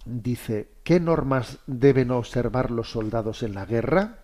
dice, 0.05 0.69
¿qué 0.83 1.01
normas 1.01 1.59
deben 1.67 2.11
observar 2.11 2.71
los 2.71 2.91
soldados 2.91 3.43
en 3.43 3.55
la 3.55 3.65
guerra? 3.65 4.19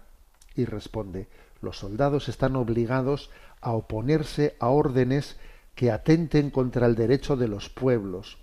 Y 0.55 0.65
responde, 0.65 1.29
los 1.63 1.79
soldados 1.79 2.29
están 2.29 2.57
obligados 2.57 3.31
a 3.61 3.73
oponerse 3.73 4.57
a 4.59 4.69
órdenes 4.69 5.37
que 5.75 5.91
atenten 5.91 6.51
contra 6.51 6.87
el 6.87 6.95
derecho 6.95 7.37
de 7.37 7.49
los 7.49 7.69
pueblos. 7.69 8.39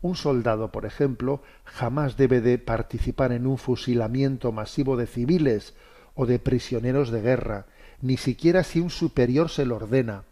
Un 0.00 0.14
soldado, 0.14 0.70
por 0.70 0.86
ejemplo, 0.86 1.42
jamás 1.64 2.16
debe 2.16 2.40
de 2.40 2.58
participar 2.58 3.32
en 3.32 3.46
un 3.46 3.58
fusilamiento 3.58 4.52
masivo 4.52 4.96
de 4.96 5.06
civiles 5.06 5.74
o 6.14 6.26
de 6.26 6.38
prisioneros 6.38 7.10
de 7.10 7.20
guerra, 7.20 7.66
ni 8.00 8.16
siquiera 8.16 8.62
si 8.62 8.80
un 8.80 8.90
superior 8.90 9.50
se 9.50 9.64
lo 9.64 9.76
ordena. 9.76 10.22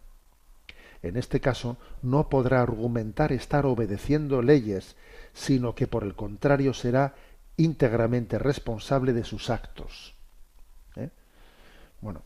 En 1.02 1.16
este 1.16 1.40
caso, 1.40 1.76
no 2.02 2.28
podrá 2.28 2.62
argumentar 2.62 3.32
estar 3.32 3.66
obedeciendo 3.66 4.40
leyes, 4.40 4.96
sino 5.36 5.74
que 5.74 5.86
por 5.86 6.02
el 6.02 6.14
contrario 6.14 6.72
será 6.72 7.14
íntegramente 7.58 8.38
responsable 8.38 9.12
de 9.12 9.22
sus 9.22 9.50
actos. 9.50 10.14
¿Eh? 10.96 11.10
Bueno, 12.00 12.22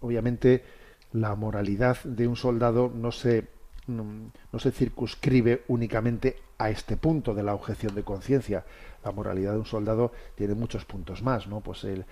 obviamente 0.00 0.64
la 1.12 1.34
moralidad 1.34 1.98
de 2.04 2.28
un 2.28 2.36
soldado 2.36 2.92
no 2.94 3.10
se, 3.10 3.48
mm, 3.86 4.26
no 4.52 4.58
se 4.58 4.70
circunscribe 4.70 5.64
únicamente 5.68 6.36
a 6.58 6.68
este 6.68 6.98
punto 6.98 7.34
de 7.34 7.42
la 7.42 7.54
objeción 7.54 7.94
de 7.94 8.04
conciencia. 8.04 8.66
La 9.02 9.10
moralidad 9.10 9.52
de 9.52 9.60
un 9.60 9.66
soldado 9.66 10.12
tiene 10.34 10.54
muchos 10.54 10.84
puntos 10.84 11.22
más, 11.22 11.46
¿no? 11.46 11.60
Pues 11.60 11.84
el, 11.84 12.04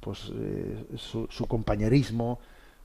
pues 0.00 0.30
eh, 0.34 0.84
su, 0.96 1.46
compañerismo 1.48 2.38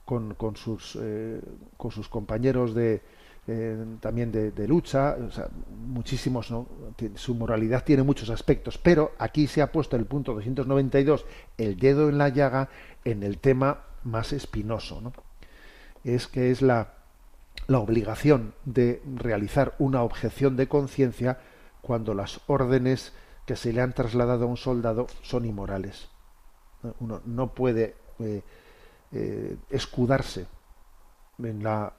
con, 0.06 0.34
con 0.34 0.56
sus 0.56 0.96
eh, 0.98 1.42
con 1.76 1.90
sus 1.90 2.08
compañeros 2.08 2.74
de 2.74 3.02
eh, 3.48 3.76
también 4.00 4.30
de, 4.30 4.68
lucha, 4.68 5.16
muchísimos, 5.86 6.50
¿no? 6.50 6.66
Su 7.16 7.34
moralidad 7.34 7.84
tiene 7.84 8.02
muchos 8.02 8.30
aspectos, 8.30 8.78
pero 8.78 9.12
aquí 9.18 9.46
se 9.46 9.62
ha 9.62 9.72
puesto 9.72 9.96
el 9.96 10.06
punto 10.06 10.32
292, 10.34 11.26
el 11.58 11.76
dedo 11.76 12.08
en 12.08 12.18
la 12.18 12.28
llaga, 12.28 12.68
en 13.04 13.22
el 13.22 13.38
tema 13.38 13.80
más 14.04 14.32
espinoso, 14.32 15.00
¿no? 15.00 15.12
Es 16.04 16.28
que 16.28 16.50
es 16.50 16.62
la, 16.62 16.94
la 17.66 17.78
obligación 17.78 18.54
de 18.64 19.02
realizar 19.16 19.74
una 19.78 20.02
objeción 20.02 20.56
de 20.56 20.68
conciencia 20.68 21.38
cuando 21.80 22.14
las 22.14 22.40
órdenes 22.46 23.12
que 23.46 23.56
se 23.56 23.72
le 23.72 23.80
han 23.80 23.92
trasladado 23.92 24.44
a 24.44 24.48
un 24.48 24.56
soldado 24.56 25.06
son 25.22 25.44
inmorales. 25.44 26.08
¿no? 26.82 26.94
Uno 27.00 27.20
no 27.24 27.54
puede 27.54 27.96
eh, 28.20 28.42
eh, 29.12 29.56
escudarse 29.70 30.46
en 31.38 31.62
la, 31.62 31.92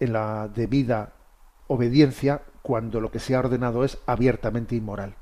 en 0.00 0.12
la 0.14 0.48
debida 0.48 1.12
obediencia 1.68 2.42
cuando 2.62 3.00
lo 3.00 3.10
que 3.10 3.20
se 3.20 3.34
ha 3.34 3.40
ordenado 3.40 3.84
es 3.84 3.98
abiertamente 4.06 4.74
inmoral. 4.76 5.14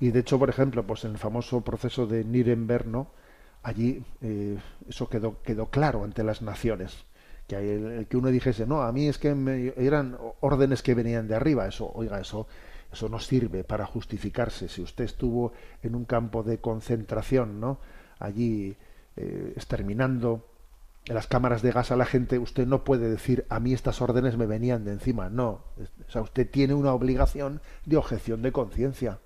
Y 0.00 0.10
de 0.10 0.20
hecho, 0.20 0.38
por 0.38 0.50
ejemplo, 0.50 0.86
pues 0.86 1.04
en 1.04 1.12
el 1.12 1.18
famoso 1.18 1.60
proceso 1.62 2.06
de 2.06 2.24
Nuremberg, 2.24 2.86
¿no? 2.86 3.08
allí 3.62 4.04
eh, 4.20 4.58
eso 4.88 5.08
quedó, 5.08 5.40
quedó 5.42 5.66
claro 5.70 6.04
ante 6.04 6.22
las 6.24 6.42
naciones. 6.42 7.06
Que 7.46 7.56
el, 7.56 7.86
el 7.92 8.06
que 8.06 8.16
uno 8.16 8.28
dijese, 8.28 8.66
no, 8.66 8.82
a 8.82 8.92
mí 8.92 9.08
es 9.08 9.18
que 9.18 9.34
me- 9.34 9.72
eran 9.76 10.18
órdenes 10.40 10.82
que 10.82 10.94
venían 10.94 11.28
de 11.28 11.34
arriba. 11.36 11.66
Eso, 11.66 11.90
oiga, 11.94 12.20
eso, 12.20 12.46
eso 12.92 13.08
no 13.08 13.18
sirve 13.20 13.64
para 13.64 13.86
justificarse. 13.86 14.68
Si 14.68 14.82
usted 14.82 15.04
estuvo 15.04 15.52
en 15.82 15.94
un 15.94 16.04
campo 16.04 16.42
de 16.42 16.58
concentración, 16.58 17.60
¿no? 17.60 17.78
Allí 18.18 18.76
eh, 19.16 19.52
exterminando 19.56 20.46
en 21.06 21.14
las 21.14 21.26
cámaras 21.26 21.60
de 21.62 21.70
gas 21.70 21.90
a 21.90 21.96
la 21.96 22.06
gente, 22.06 22.38
usted 22.38 22.66
no 22.66 22.82
puede 22.84 23.10
decir 23.10 23.44
a 23.50 23.60
mí 23.60 23.74
estas 23.74 24.00
órdenes 24.00 24.36
me 24.38 24.46
venían 24.46 24.84
de 24.84 24.92
encima. 24.92 25.28
No. 25.28 25.60
O 26.08 26.10
sea, 26.10 26.22
usted 26.22 26.50
tiene 26.50 26.72
una 26.74 26.92
obligación 26.94 27.60
de 27.84 27.96
objeción 27.98 28.40
de 28.42 28.52
conciencia. 28.52 29.18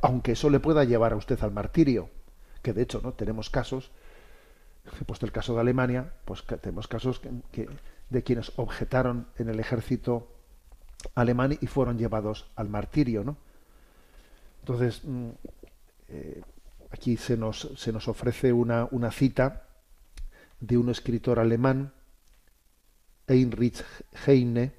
Aunque 0.00 0.32
eso 0.32 0.50
le 0.50 0.58
pueda 0.58 0.82
llevar 0.84 1.12
a 1.12 1.16
usted 1.16 1.40
al 1.42 1.52
martirio. 1.52 2.10
Que 2.62 2.72
de 2.72 2.82
hecho, 2.82 3.00
¿no? 3.02 3.12
Tenemos 3.12 3.48
casos, 3.50 3.92
he 5.00 5.04
puesto 5.04 5.24
el 5.26 5.32
caso 5.32 5.54
de 5.54 5.60
Alemania, 5.60 6.12
pues 6.24 6.42
tenemos 6.60 6.88
casos 6.88 7.20
que- 7.52 7.68
de 8.10 8.22
quienes 8.24 8.52
objetaron 8.56 9.26
en 9.38 9.48
el 9.48 9.60
ejército 9.60 10.28
alemán 11.14 11.56
y 11.60 11.66
fueron 11.68 11.96
llevados 11.98 12.46
al 12.56 12.68
martirio, 12.68 13.22
¿no? 13.24 13.36
Entonces, 14.60 15.02
mm, 15.04 15.28
eh, 16.08 16.42
aquí 16.90 17.16
se 17.16 17.36
nos, 17.36 17.68
se 17.76 17.92
nos 17.92 18.06
ofrece 18.08 18.52
una, 18.52 18.86
una 18.90 19.10
cita 19.10 19.62
de 20.62 20.78
un 20.78 20.88
escritor 20.88 21.40
alemán, 21.40 21.92
Heinrich 23.26 23.84
Heine, 24.26 24.72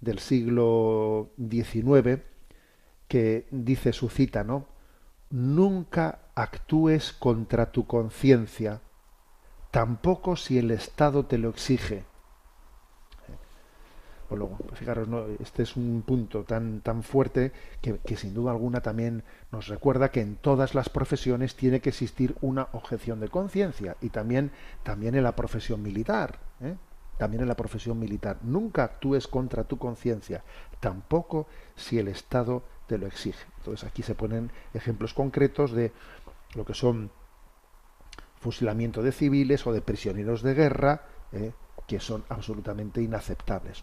del 0.00 0.18
siglo 0.18 1.32
XIX, 1.38 2.22
que 3.06 3.46
dice 3.52 3.92
su 3.92 4.08
cita, 4.10 4.42
¿no? 4.42 4.66
Nunca 5.30 6.30
actúes 6.34 7.12
contra 7.12 7.70
tu 7.70 7.86
conciencia, 7.86 8.82
tampoco 9.70 10.34
si 10.34 10.58
el 10.58 10.72
Estado 10.72 11.24
te 11.24 11.38
lo 11.38 11.50
exige. 11.50 12.04
Luego, 14.30 14.58
fijaros, 14.74 15.08
este 15.40 15.62
es 15.62 15.76
un 15.76 16.02
punto 16.04 16.42
tan, 16.44 16.80
tan 16.80 17.02
fuerte 17.02 17.52
que, 17.80 18.16
sin 18.16 18.34
duda 18.34 18.50
alguna 18.50 18.80
también 18.80 19.22
nos 19.52 19.68
recuerda 19.68 20.10
que 20.10 20.20
en 20.20 20.36
todas 20.36 20.74
las 20.74 20.88
profesiones 20.88 21.54
tiene 21.54 21.80
que 21.80 21.90
existir 21.90 22.36
una 22.40 22.68
objeción 22.72 23.20
de 23.20 23.28
conciencia 23.28 23.96
y 24.00 24.08
también, 24.08 24.50
también 24.82 25.14
en 25.14 25.22
la 25.22 25.36
profesión 25.36 25.82
militar. 25.82 26.38
¿eh? 26.60 26.74
También 27.18 27.42
en 27.42 27.48
la 27.48 27.56
profesión 27.56 27.98
militar. 27.98 28.38
Nunca 28.42 28.84
actúes 28.84 29.28
contra 29.28 29.64
tu 29.64 29.78
conciencia, 29.78 30.42
tampoco 30.80 31.46
si 31.76 31.98
el 31.98 32.08
Estado 32.08 32.62
te 32.86 32.98
lo 32.98 33.06
exige. 33.06 33.46
Entonces 33.58 33.88
aquí 33.88 34.02
se 34.02 34.14
ponen 34.14 34.50
ejemplos 34.74 35.14
concretos 35.14 35.72
de 35.72 35.92
lo 36.54 36.64
que 36.64 36.74
son 36.74 37.10
fusilamiento 38.40 39.02
de 39.02 39.12
civiles 39.12 39.66
o 39.66 39.72
de 39.72 39.80
prisioneros 39.80 40.42
de 40.42 40.54
guerra, 40.54 41.02
¿eh? 41.32 41.52
que 41.86 42.00
son 42.00 42.24
absolutamente 42.28 43.00
inaceptables. 43.00 43.82